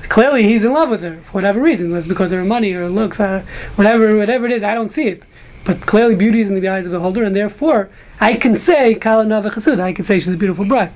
clearly 0.07 0.43
he's 0.43 0.63
in 0.63 0.71
love 0.71 0.89
with 0.89 1.01
her 1.01 1.19
for 1.23 1.31
whatever 1.31 1.59
reason. 1.59 1.93
It's 1.95 2.05
because 2.05 2.31
of 2.31 2.37
her 2.37 2.45
money 2.45 2.73
or 2.73 2.81
her 2.81 2.89
looks, 2.89 3.19
uh, 3.19 3.43
whatever, 3.75 4.15
whatever 4.15 4.45
it 4.45 4.51
is. 4.51 4.61
I 4.61 4.75
don't 4.75 4.89
see 4.89 5.07
it, 5.07 5.23
but 5.65 5.81
clearly 5.81 6.15
beauty 6.15 6.41
is 6.41 6.49
in 6.49 6.59
the 6.59 6.67
eyes 6.67 6.85
of 6.85 6.91
the 6.91 6.97
beholder, 6.97 7.23
and 7.23 7.35
therefore 7.35 7.89
I 8.19 8.35
can 8.35 8.55
say 8.55 8.95
kala 8.95 9.25
nava 9.25 9.49
chasud. 9.51 9.79
I 9.79 9.93
can 9.93 10.03
say 10.05 10.19
she's 10.19 10.33
a 10.33 10.37
beautiful 10.37 10.65
bride. 10.65 10.91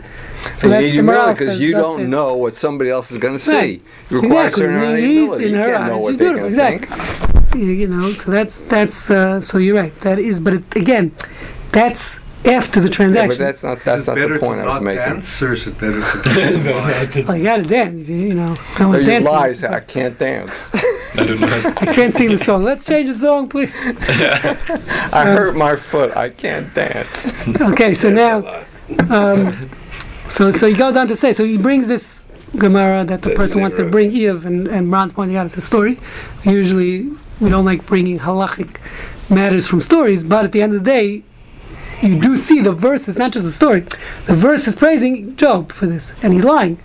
So 0.60 0.68
you 0.68 0.78
need 0.82 0.92
humility 0.92 1.34
because 1.46 1.60
you 1.60 1.72
don't 1.72 2.00
say- 2.00 2.06
know 2.06 2.36
what 2.36 2.56
somebody 2.56 2.90
else 2.90 3.12
is 3.12 3.18
going 3.18 3.34
to 3.34 3.40
see. 3.40 3.52
Right. 3.56 3.82
You 4.10 4.22
require 4.22 4.46
Exactly. 4.46 4.64
certain 4.64 4.76
amount 4.78 4.94
of 4.94 5.00
He's 5.04 5.14
humility. 5.14 5.46
in 5.46 5.52
You 5.52 5.58
her 5.58 5.72
can't 5.72 5.88
know 5.88 5.96
eyes, 5.96 6.02
what 6.04 6.18
they're 6.18 6.34
beautiful. 6.34 6.50
going 6.58 6.80
to 6.80 6.86
Exactly. 6.86 7.52
think. 7.52 7.56
you, 7.56 7.72
you 7.72 7.88
know 7.88 8.14
so 8.14 8.32
that's 8.32 8.58
that's 8.70 9.10
uh, 9.12 9.42
so 9.42 9.58
you're 9.58 9.76
right 9.76 10.00
that 10.02 10.20
is 10.20 10.40
but 10.40 10.54
it, 10.56 10.76
again 10.76 11.12
that's 11.72 12.20
after 12.48 12.80
the 12.80 12.90
Yeah, 13.14 13.28
but 13.28 13.38
that's 13.38 13.64
not 13.64 13.84
that's 13.84 14.02
is 14.02 14.08
not 14.08 14.16
the 14.16 14.40
point 14.40 14.62
to 14.62 14.64
I 14.64 14.66
was 14.66 14.74
not 14.76 14.84
making. 14.84 14.98
dance, 15.00 15.42
or 15.42 15.54
is 15.54 15.68
it 15.68 15.78
better 15.80 16.00
to 16.02 16.22
dance? 16.24 17.28
well, 17.28 17.36
you 17.38 17.44
gotta 17.44 17.64
dance, 17.64 18.08
you, 18.08 18.16
you 18.16 18.34
know. 18.34 18.54
No 18.54 18.80
No, 18.80 18.90
one's 18.90 19.04
you 19.04 19.10
dancing. 19.10 19.32
lies. 19.34 19.64
I 19.64 19.80
can't 19.82 20.18
dance. 20.18 20.70
I 21.16 21.94
can't 21.94 22.14
sing 22.16 22.30
the 22.32 22.38
song. 22.38 22.64
Let's 22.64 22.86
change 22.86 23.10
the 23.10 23.18
song, 23.20 23.50
please. 23.50 23.72
I 23.76 25.26
hurt 25.26 25.56
my 25.56 25.76
foot. 25.76 26.16
I 26.16 26.30
can't 26.30 26.74
dance. 26.74 27.28
Okay, 27.62 27.94
so 27.94 28.10
now, 28.10 28.64
um, 29.10 29.70
so 30.28 30.52
so 30.52 30.68
he 30.68 30.74
goes 30.76 30.96
on 30.96 31.08
to 31.08 31.16
say, 31.16 31.34
so 31.34 31.44
he 31.44 31.58
brings 31.58 31.88
this 31.88 32.26
Gemara 32.58 33.04
that 33.06 33.22
the 33.24 33.32
person 33.32 33.62
wants 33.62 33.78
to 33.78 33.86
bring 33.86 34.12
Eve, 34.12 34.46
and, 34.46 34.68
and 34.68 34.92
Ron's 34.92 35.14
pointing 35.14 35.38
out 35.38 35.46
it's 35.46 35.58
a 35.58 35.62
story. 35.62 36.00
Usually, 36.44 37.10
we 37.40 37.50
don't 37.50 37.66
like 37.66 37.86
bringing 37.86 38.20
halachic 38.20 38.78
matters 39.30 39.68
from 39.68 39.82
stories, 39.82 40.24
but 40.24 40.46
at 40.46 40.52
the 40.54 40.62
end 40.62 40.74
of 40.74 40.84
the 40.84 40.90
day, 40.90 41.24
you 42.02 42.20
do 42.20 42.38
see 42.38 42.62
the 42.62 42.72
verse. 42.72 43.08
is 43.08 43.18
not 43.18 43.32
just 43.32 43.46
a 43.48 43.52
story. 43.52 43.82
The 44.26 44.36
verse 44.36 44.68
is 44.68 44.76
praising 44.76 45.36
Job 45.36 45.72
for 45.72 45.88
this, 45.88 46.12
and 46.22 46.34
he's 46.34 46.44
lying. 46.44 46.80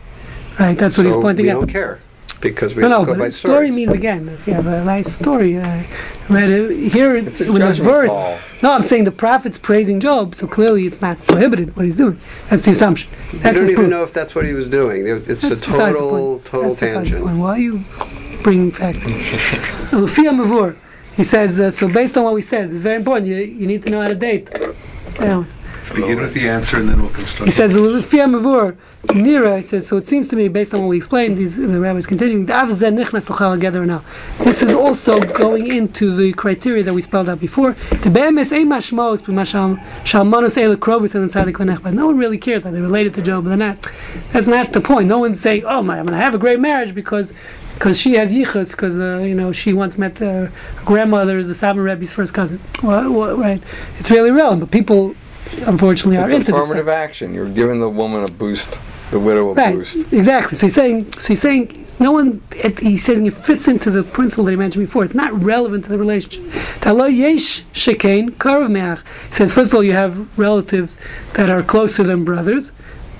Right? 0.58 0.76
That's 0.76 0.96
what 0.98 1.06
he's 1.06 1.14
pointing 1.16 1.46
we 1.46 1.50
out. 1.50 1.60
don't 1.60 1.68
care 1.70 2.00
because 2.40 2.74
we 2.74 2.82
No, 2.82 2.88
no, 2.88 3.04
go 3.04 3.14
by 3.14 3.28
story 3.28 3.70
means 3.70 3.92
again, 3.92 4.28
if 4.28 4.46
you 4.46 4.52
have 4.52 4.66
a 4.66 4.84
nice 4.84 5.12
story, 5.14 5.56
uh, 5.58 5.84
read 6.28 6.50
it, 6.50 6.90
here 6.92 7.14
It's 7.16 7.40
a 7.40 7.50
with 7.52 7.62
the 7.62 7.82
verse. 7.82 8.08
call. 8.08 8.38
No, 8.62 8.72
I'm 8.72 8.82
saying 8.82 9.04
the 9.04 9.12
prophet's 9.12 9.58
praising 9.58 10.00
Job, 10.00 10.34
so 10.34 10.46
clearly 10.48 10.84
it's 10.86 11.00
not 11.00 11.24
prohibited 11.26 11.76
what 11.76 11.84
he's 11.86 11.96
doing. 11.96 12.20
That's 12.50 12.64
the 12.64 12.72
assumption. 12.72 13.10
You 13.32 13.38
That's 13.38 13.56
don't 13.58 13.64
even 13.66 13.76
proof. 13.76 13.90
know 13.90 14.02
if 14.02 14.12
that's 14.12 14.34
what 14.34 14.44
he 14.44 14.52
was 14.54 14.68
doing. 14.68 15.06
It's 15.06 15.42
That's 15.42 15.60
a 15.60 15.64
total, 15.64 16.10
point. 16.38 16.44
total 16.44 16.74
That's 16.74 16.80
tangent. 16.80 17.22
point. 17.24 17.38
Why 17.38 17.50
are 17.50 17.58
you 17.58 17.84
bringing 18.42 18.72
facts 18.72 19.04
in? 19.04 20.76
He 21.16 21.24
says, 21.24 21.60
uh, 21.60 21.70
so 21.70 21.88
based 21.88 22.16
on 22.16 22.24
what 22.24 22.34
we 22.34 22.42
said, 22.42 22.72
it's 22.72 22.80
very 22.82 22.96
important. 22.96 23.26
You, 23.28 23.36
you 23.36 23.66
need 23.66 23.82
to 23.82 23.90
know 23.90 24.00
how 24.02 24.08
to 24.08 24.14
date. 24.14 24.48
Yeah. 25.20 25.44
Let's 25.82 25.90
begin 25.90 26.20
with 26.20 26.32
the 26.32 26.48
answer 26.48 26.76
and 26.76 26.88
then 26.88 27.02
we'll 27.02 27.10
construct. 27.10 27.44
He 27.44 27.50
says, 27.50 27.74
Lufia 27.74 28.30
Mavur, 28.30 28.76
Nira, 29.06 29.56
he 29.56 29.62
says, 29.62 29.88
so 29.88 29.96
it 29.96 30.06
seems 30.06 30.28
to 30.28 30.36
me, 30.36 30.46
based 30.46 30.72
on 30.72 30.80
what 30.80 30.86
we 30.86 30.96
explained, 30.96 31.36
these, 31.36 31.56
the 31.56 31.80
rabbi's 31.80 32.06
continuing, 32.06 32.48
"Av 32.48 32.68
zeh 32.68 32.96
nichnas 32.96 33.28
l'chal 33.28 33.54
together 33.54 33.84
now. 33.84 34.04
This 34.38 34.62
is 34.62 34.72
also 34.72 35.18
going 35.18 35.66
into 35.66 36.14
the 36.14 36.34
criteria 36.34 36.84
that 36.84 36.94
we 36.94 37.02
spelled 37.02 37.28
out 37.28 37.40
before. 37.40 37.72
The 37.90 38.10
be'emes 38.10 38.52
ein 38.52 38.68
mashmos 38.68 39.22
b'masham 39.22 39.82
shalmanos 40.04 40.54
eile 40.54 40.76
krovis 40.76 41.16
and 41.16 41.28
tzadik 41.28 41.54
v'nech. 41.54 41.82
But 41.82 41.94
no 41.94 42.06
one 42.06 42.16
really 42.16 42.38
cares. 42.38 42.64
Are 42.64 42.70
they're 42.70 42.80
related 42.80 43.14
to 43.14 43.22
Job 43.22 43.44
or 43.46 43.48
they're 43.48 43.58
not? 43.58 43.84
That's 44.30 44.46
not 44.46 44.72
the 44.72 44.80
point. 44.80 45.08
No 45.08 45.18
one's 45.18 45.40
saying, 45.40 45.64
oh 45.64 45.82
my, 45.82 45.98
I'm 45.98 46.06
going 46.06 46.16
to 46.16 46.24
have 46.24 46.34
a 46.34 46.38
great 46.38 46.60
marriage 46.60 46.94
because 46.94 47.32
because 47.82 47.98
she 47.98 48.12
has 48.14 48.32
yichus, 48.32 48.70
because 48.70 48.96
uh, 48.96 49.18
you 49.18 49.34
know 49.34 49.50
she 49.50 49.72
once 49.72 49.98
met 49.98 50.22
uh, 50.22 50.24
her 50.24 50.52
grandmother 50.84 51.36
is 51.36 51.48
the 51.48 51.54
Sabbath 51.54 51.82
Rebbe's 51.82 52.12
first 52.12 52.32
cousin. 52.32 52.60
Well, 52.80 53.10
well, 53.10 53.36
right? 53.36 53.60
It's 53.98 54.08
really 54.08 54.30
relevant, 54.30 54.60
but 54.60 54.70
people, 54.70 55.16
unfortunately, 55.66 56.16
are 56.16 56.26
It's 56.26 56.32
into 56.32 56.52
this. 56.52 56.60
affirmative 56.60 56.86
action. 56.86 57.34
You're 57.34 57.48
giving 57.48 57.80
the 57.80 57.88
woman 57.88 58.22
a 58.22 58.28
boost, 58.30 58.78
the 59.10 59.18
widow 59.18 59.50
a 59.50 59.54
Right, 59.54 59.74
boost. 59.74 59.96
exactly. 60.12 60.56
So 60.56 60.66
he's 60.66 60.74
saying, 60.76 61.12
so 61.18 61.26
he's 61.26 61.40
saying, 61.40 61.84
no 61.98 62.12
one. 62.12 62.40
It, 62.52 62.78
he 62.78 62.96
says 62.96 63.18
it 63.18 63.34
fits 63.34 63.66
into 63.66 63.90
the 63.90 64.04
principle 64.04 64.44
that 64.44 64.52
he 64.52 64.56
mentioned 64.56 64.86
before. 64.86 65.02
It's 65.02 65.12
not 65.12 65.32
relevant 65.42 65.82
to 65.86 65.90
the 65.90 65.98
relationship. 65.98 66.44
Ta'lo 66.82 67.06
yesh 67.06 67.64
shekain 67.74 68.30
karov 68.30 68.70
me'ach. 68.70 69.02
He 69.26 69.34
says, 69.34 69.52
first 69.52 69.72
of 69.72 69.74
all, 69.74 69.82
you 69.82 69.94
have 69.94 70.38
relatives 70.38 70.96
that 71.34 71.50
are 71.50 71.64
closer 71.64 72.04
than 72.04 72.24
brothers. 72.24 72.70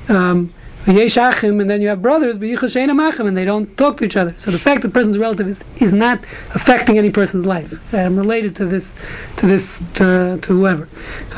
Um, 0.08 0.54
and 0.87 1.70
then 1.70 1.80
you 1.80 1.89
have 1.89 2.03
brothers, 2.03 2.39
but 2.39 2.49
yichus 2.49 2.72
she'ein 2.72 2.91
achim, 2.91 3.26
and 3.26 3.37
they 3.37 3.45
don't 3.45 3.76
talk 3.76 3.99
to 3.99 4.05
each 4.05 4.16
other. 4.16 4.35
So 4.39 4.51
the 4.51 4.59
fact 4.59 4.83
that 4.83 4.89
the 4.89 4.93
person's 4.93 5.18
relative 5.18 5.49
is, 5.49 5.64
is 5.76 5.93
not 5.93 6.24
affecting 6.55 6.99
any 6.99 7.11
person's 7.11 7.47
life. 7.47 7.78
I'm 7.95 8.16
related 8.16 8.57
to 8.57 8.66
this, 8.66 8.95
to 9.37 9.47
this, 9.47 9.78
to, 9.95 10.39
to 10.41 10.53
whoever. 10.53 10.89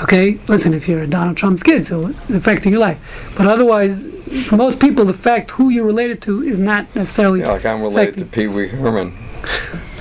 Okay, 0.03 0.39
listen, 0.49 0.73
if 0.73 0.89
you're 0.89 1.07
Donald 1.07 1.37
Trump's 1.37 1.63
kid, 1.63 1.85
so 1.85 2.09
it's 2.09 2.31
affecting 2.31 2.73
your 2.73 2.81
life. 2.81 2.99
But 3.37 3.47
otherwise, 3.47 4.07
for 4.47 4.57
most 4.57 4.81
people, 4.81 5.05
the 5.05 5.15
fact 5.15 5.53
who 5.53 5.69
you're 5.69 5.87
related 5.87 6.23
to 6.23 6.43
is 6.43 6.59
not 6.59 6.95
necessarily. 6.95 7.41
Yeah, 7.41 7.53
like 7.53 7.67
I'm 7.67 7.83
related 7.83 8.17
to. 8.17 8.25
Pee 8.25 8.47
Wee 8.47 8.69
Herman. 8.69 9.17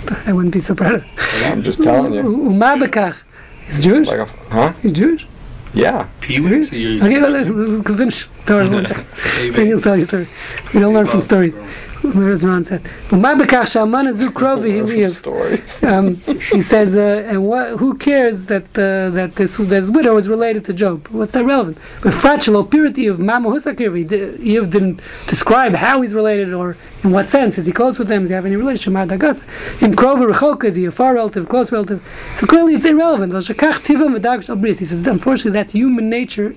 I 0.25 0.33
wouldn't 0.33 0.53
be 0.53 0.59
so 0.59 0.75
proud 0.75 0.95
of. 0.95 1.05
I'm 1.43 1.63
just 1.63 1.81
telling 1.81 2.13
you. 2.13 2.23
Umabekach. 2.23 3.17
He's 3.65 3.83
Jewish. 3.83 4.07
Like 4.07 4.19
a, 4.19 4.25
huh? 4.25 4.73
He's 4.81 4.91
Jewish. 4.91 5.25
Yeah. 5.73 6.07
Pee-wee? 6.21 6.65
Okay, 7.01 7.19
let's, 7.19 7.49
let's 7.49 7.97
finish. 7.97 8.29
Sorry, 8.45 8.69
one 8.69 8.85
second. 8.85 9.07
Then 9.53 9.65
he'll 9.67 9.81
tell 9.81 9.97
you 9.97 10.03
a 10.03 10.07
story. 10.07 10.27
We 10.73 10.79
don't 10.79 10.93
learn 10.93 11.07
from 11.07 11.21
stories. 11.21 11.55
As 12.03 12.45
Ron 12.45 12.65
said. 12.65 12.83
Umabekach 13.09 13.71
shaman 13.71 14.07
azu 14.07 14.29
krovi 14.29 14.73
hiliyev. 14.73 15.11
Stories. 15.11 15.83
um, 15.91 16.15
he 16.51 16.61
says, 16.61 16.95
uh, 16.95 17.25
and 17.29 17.47
what, 17.47 17.77
who 17.79 17.95
cares 17.95 18.47
that 18.47 18.65
uh, 18.77 19.09
that 19.11 19.35
this 19.35 19.55
that 19.55 19.81
his 19.81 19.89
widow 19.89 20.17
is 20.17 20.27
related 20.27 20.65
to 20.65 20.73
Job? 20.73 21.07
What's 21.07 21.31
that 21.31 21.45
relevant? 21.45 21.77
But 22.01 22.13
fratural 22.13 22.69
purity 22.69 23.07
of 23.07 23.19
Mama 23.19 23.49
Husakir, 23.49 23.95
Eve 24.39 24.69
didn't 24.69 24.99
describe 25.27 25.75
how 25.75 26.01
he's 26.01 26.13
related 26.13 26.53
or 26.53 26.75
in 27.03 27.11
what 27.11 27.29
sense. 27.29 27.57
Is 27.57 27.65
he 27.65 27.71
close 27.71 27.97
with 27.97 28.09
them? 28.09 28.23
Does 28.23 28.29
he 28.29 28.35
have 28.35 28.45
any 28.45 28.55
relationship? 28.55 28.93
In 28.93 29.95
Krover 29.95 30.63
is 30.65 30.75
he 30.75 30.85
a 30.85 30.91
far 30.91 31.13
relative, 31.13 31.47
close 31.47 31.71
relative? 31.71 32.03
So 32.35 32.47
clearly 32.47 32.75
it's 32.75 32.85
irrelevant. 32.85 33.33
He 33.33 34.85
says, 34.85 35.07
unfortunately, 35.07 35.51
that's 35.51 35.71
human 35.71 36.09
nature. 36.09 36.55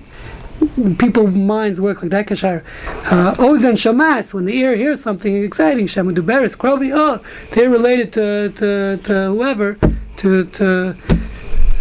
People's 0.97 1.33
minds 1.33 1.79
work 1.79 2.01
like 2.01 2.11
that. 2.11 2.27
Kashar. 2.27 2.63
Uh, 3.05 3.33
Ozen 3.35 3.73
Shamas, 3.73 4.33
when 4.33 4.45
the 4.45 4.53
ear 4.53 4.75
hears 4.75 5.01
something 5.01 5.43
exciting, 5.43 5.87
Shamudu 5.87 6.23
Beres, 6.23 6.55
Krovi, 6.55 6.91
oh, 6.93 7.23
they're 7.51 7.69
related 7.69 8.11
to, 8.13 8.49
to, 8.49 8.97
to 9.03 9.13
whoever, 9.31 9.77
to, 10.17 10.45
to 10.45 10.97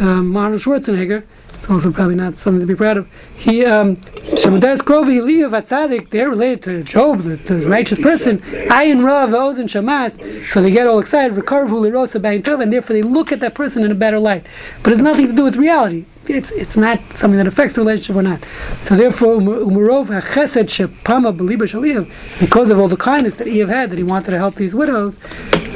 um, 0.01 0.37
Arnold 0.37 0.63
Schwarzenegger. 0.63 1.25
It's 1.55 1.71
also 1.71 1.91
probably 1.91 2.15
not 2.15 2.37
something 2.37 2.61
to 2.61 2.67
be 2.67 2.75
proud 2.75 2.99
of. 2.99 3.09
He, 3.37 3.65
um, 3.65 3.97
Shamudas 3.97 4.79
Krovi, 4.79 5.21
Eliyav, 5.21 5.51
Atzadik, 5.51 6.11
they're 6.11 6.29
related 6.29 6.63
to 6.65 6.83
Job, 6.83 7.23
the, 7.23 7.37
the 7.37 7.67
righteous 7.67 7.99
person. 7.99 8.39
Ayin 8.69 9.05
Rav, 9.05 9.31
Ozen 9.31 9.65
Shamas. 9.65 10.49
So 10.51 10.63
they 10.63 10.71
get 10.71 10.87
all 10.87 10.99
excited, 10.99 11.33
and 11.33 12.73
therefore 12.73 12.95
they 12.95 13.03
look 13.03 13.33
at 13.33 13.41
that 13.41 13.55
person 13.55 13.85
in 13.85 13.91
a 13.91 13.95
better 13.95 14.19
light. 14.19 14.47
But 14.83 14.93
it's 14.93 15.03
nothing 15.03 15.27
to 15.29 15.33
do 15.33 15.45
with 15.45 15.57
reality. 15.57 16.05
It's 16.29 16.51
it's 16.53 16.77
not 16.77 17.01
something 17.15 17.39
that 17.39 17.47
affects 17.47 17.75
the 17.75 17.81
relationship 17.81 18.17
or 18.17 18.23
not. 18.23 18.45
So 18.83 18.97
therefore, 18.97 19.37
Umurov 19.37 20.09
HaChesed 20.09 20.69
Shepama 20.69 21.37
Beliba 21.37 21.67
because 22.41 22.71
of 22.71 22.79
all 22.79 22.89
the 22.89 22.97
kindness 22.97 23.37
that 23.37 23.47
Eve 23.47 23.69
had, 23.69 23.91
that 23.91 23.99
he 23.99 24.05
wanted 24.05 24.33
to 24.33 24.39
help 24.39 24.57
these 24.57 24.75
widows, 24.75 25.17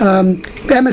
um, 0.00 0.42
and 0.68 0.88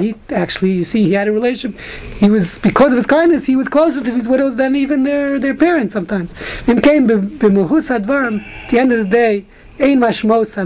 he 0.00 0.14
actually, 0.30 0.72
you 0.72 0.84
see, 0.84 1.04
he 1.04 1.12
had 1.12 1.28
a 1.28 1.32
relationship. 1.32 1.80
He 2.18 2.28
was 2.28 2.58
because 2.58 2.92
of 2.92 2.96
his 2.96 3.06
kindness, 3.06 3.46
he 3.46 3.56
was 3.56 3.68
closer 3.68 4.02
to 4.02 4.10
these 4.10 4.28
widows 4.28 4.56
than 4.56 4.76
even 4.76 5.04
their 5.04 5.38
their 5.38 5.54
parents 5.54 5.92
sometimes. 5.92 6.32
At 6.66 6.82
the 6.82 6.90
end 6.90 7.10
of 8.92 8.98
the 8.98 9.08
day. 9.10 9.46
Ein 9.80 10.00
mashmos 10.00 10.56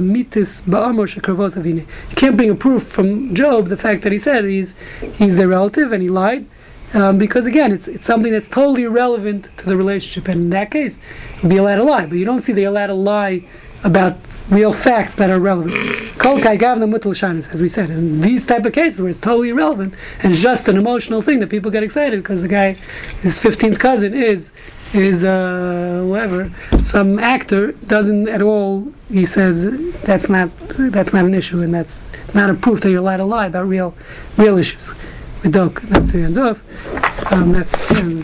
mitis 0.00 0.62
ba'amor 0.62 1.06
shekravos 1.06 1.58
avine. 1.58 1.86
You 2.08 2.16
can't 2.16 2.38
bring 2.38 2.48
a 2.48 2.54
proof 2.54 2.84
from 2.84 3.34
Job 3.34 3.68
the 3.68 3.76
fact 3.76 4.00
that 4.02 4.12
he 4.12 4.18
said 4.18 4.44
he's 4.44 4.72
he's 5.18 5.36
their 5.36 5.48
relative 5.48 5.92
and 5.92 6.02
he 6.02 6.08
lied, 6.08 6.46
um, 6.94 7.18
because 7.18 7.44
again 7.44 7.70
it's 7.70 7.86
it's 7.86 8.06
something 8.06 8.32
that's 8.32 8.48
totally 8.48 8.84
irrelevant 8.84 9.48
to 9.58 9.66
the 9.66 9.76
relationship. 9.76 10.26
And 10.26 10.44
in 10.44 10.50
that 10.50 10.70
case, 10.70 10.98
you'd 11.42 11.50
be 11.50 11.58
allowed 11.58 11.76
to 11.76 11.84
lie, 11.84 12.06
but 12.06 12.16
you 12.16 12.24
don't 12.24 12.40
see 12.40 12.54
they're 12.54 12.68
allowed 12.68 12.86
to 12.86 12.94
lie 12.94 13.44
about 13.84 14.16
real 14.48 14.72
facts 14.72 15.14
that 15.16 15.28
are 15.28 15.38
relevant. 15.38 15.74
Kol 16.18 16.40
kai 16.40 16.56
gavna 16.56 16.88
mutal 16.90 17.12
shanis, 17.12 17.52
as 17.52 17.60
we 17.60 17.68
said. 17.68 17.90
In 17.90 18.22
these 18.22 18.46
type 18.46 18.64
of 18.64 18.72
cases 18.72 19.02
where 19.02 19.10
it's 19.10 19.18
totally 19.18 19.50
irrelevant 19.50 19.92
and 20.22 20.32
it's 20.32 20.40
just 20.40 20.66
an 20.68 20.78
emotional 20.78 21.20
thing 21.20 21.40
that 21.40 21.48
people 21.48 21.70
get 21.70 21.82
excited 21.82 22.22
because 22.22 22.40
the 22.40 22.48
guy, 22.48 22.72
his 23.20 23.38
15th 23.38 23.78
cousin 23.78 24.14
is 24.14 24.50
is 24.92 25.24
uh, 25.24 26.02
whoever 26.04 26.52
some 26.82 27.18
actor 27.18 27.72
doesn't 27.72 28.28
at 28.28 28.42
all. 28.42 28.92
He 29.10 29.24
says 29.24 29.64
that's 30.02 30.28
not 30.28 30.50
that's 30.68 31.12
not 31.12 31.24
an 31.24 31.34
issue 31.34 31.62
and 31.62 31.72
that's 31.74 32.02
not 32.34 32.50
a 32.50 32.54
proof 32.54 32.80
that 32.80 32.90
you're 32.90 33.00
allowed 33.00 33.18
to 33.18 33.24
lie 33.24 33.46
about 33.46 33.68
real 33.68 33.94
real 34.36 34.58
issues. 34.58 34.90
Medok, 35.42 35.80
that's 35.88 36.12
the 36.12 36.22
end 36.22 36.38
of. 36.38 36.62
Um, 37.32 37.52
that's 37.52 37.70
the 37.70 37.84
true. 37.94 38.22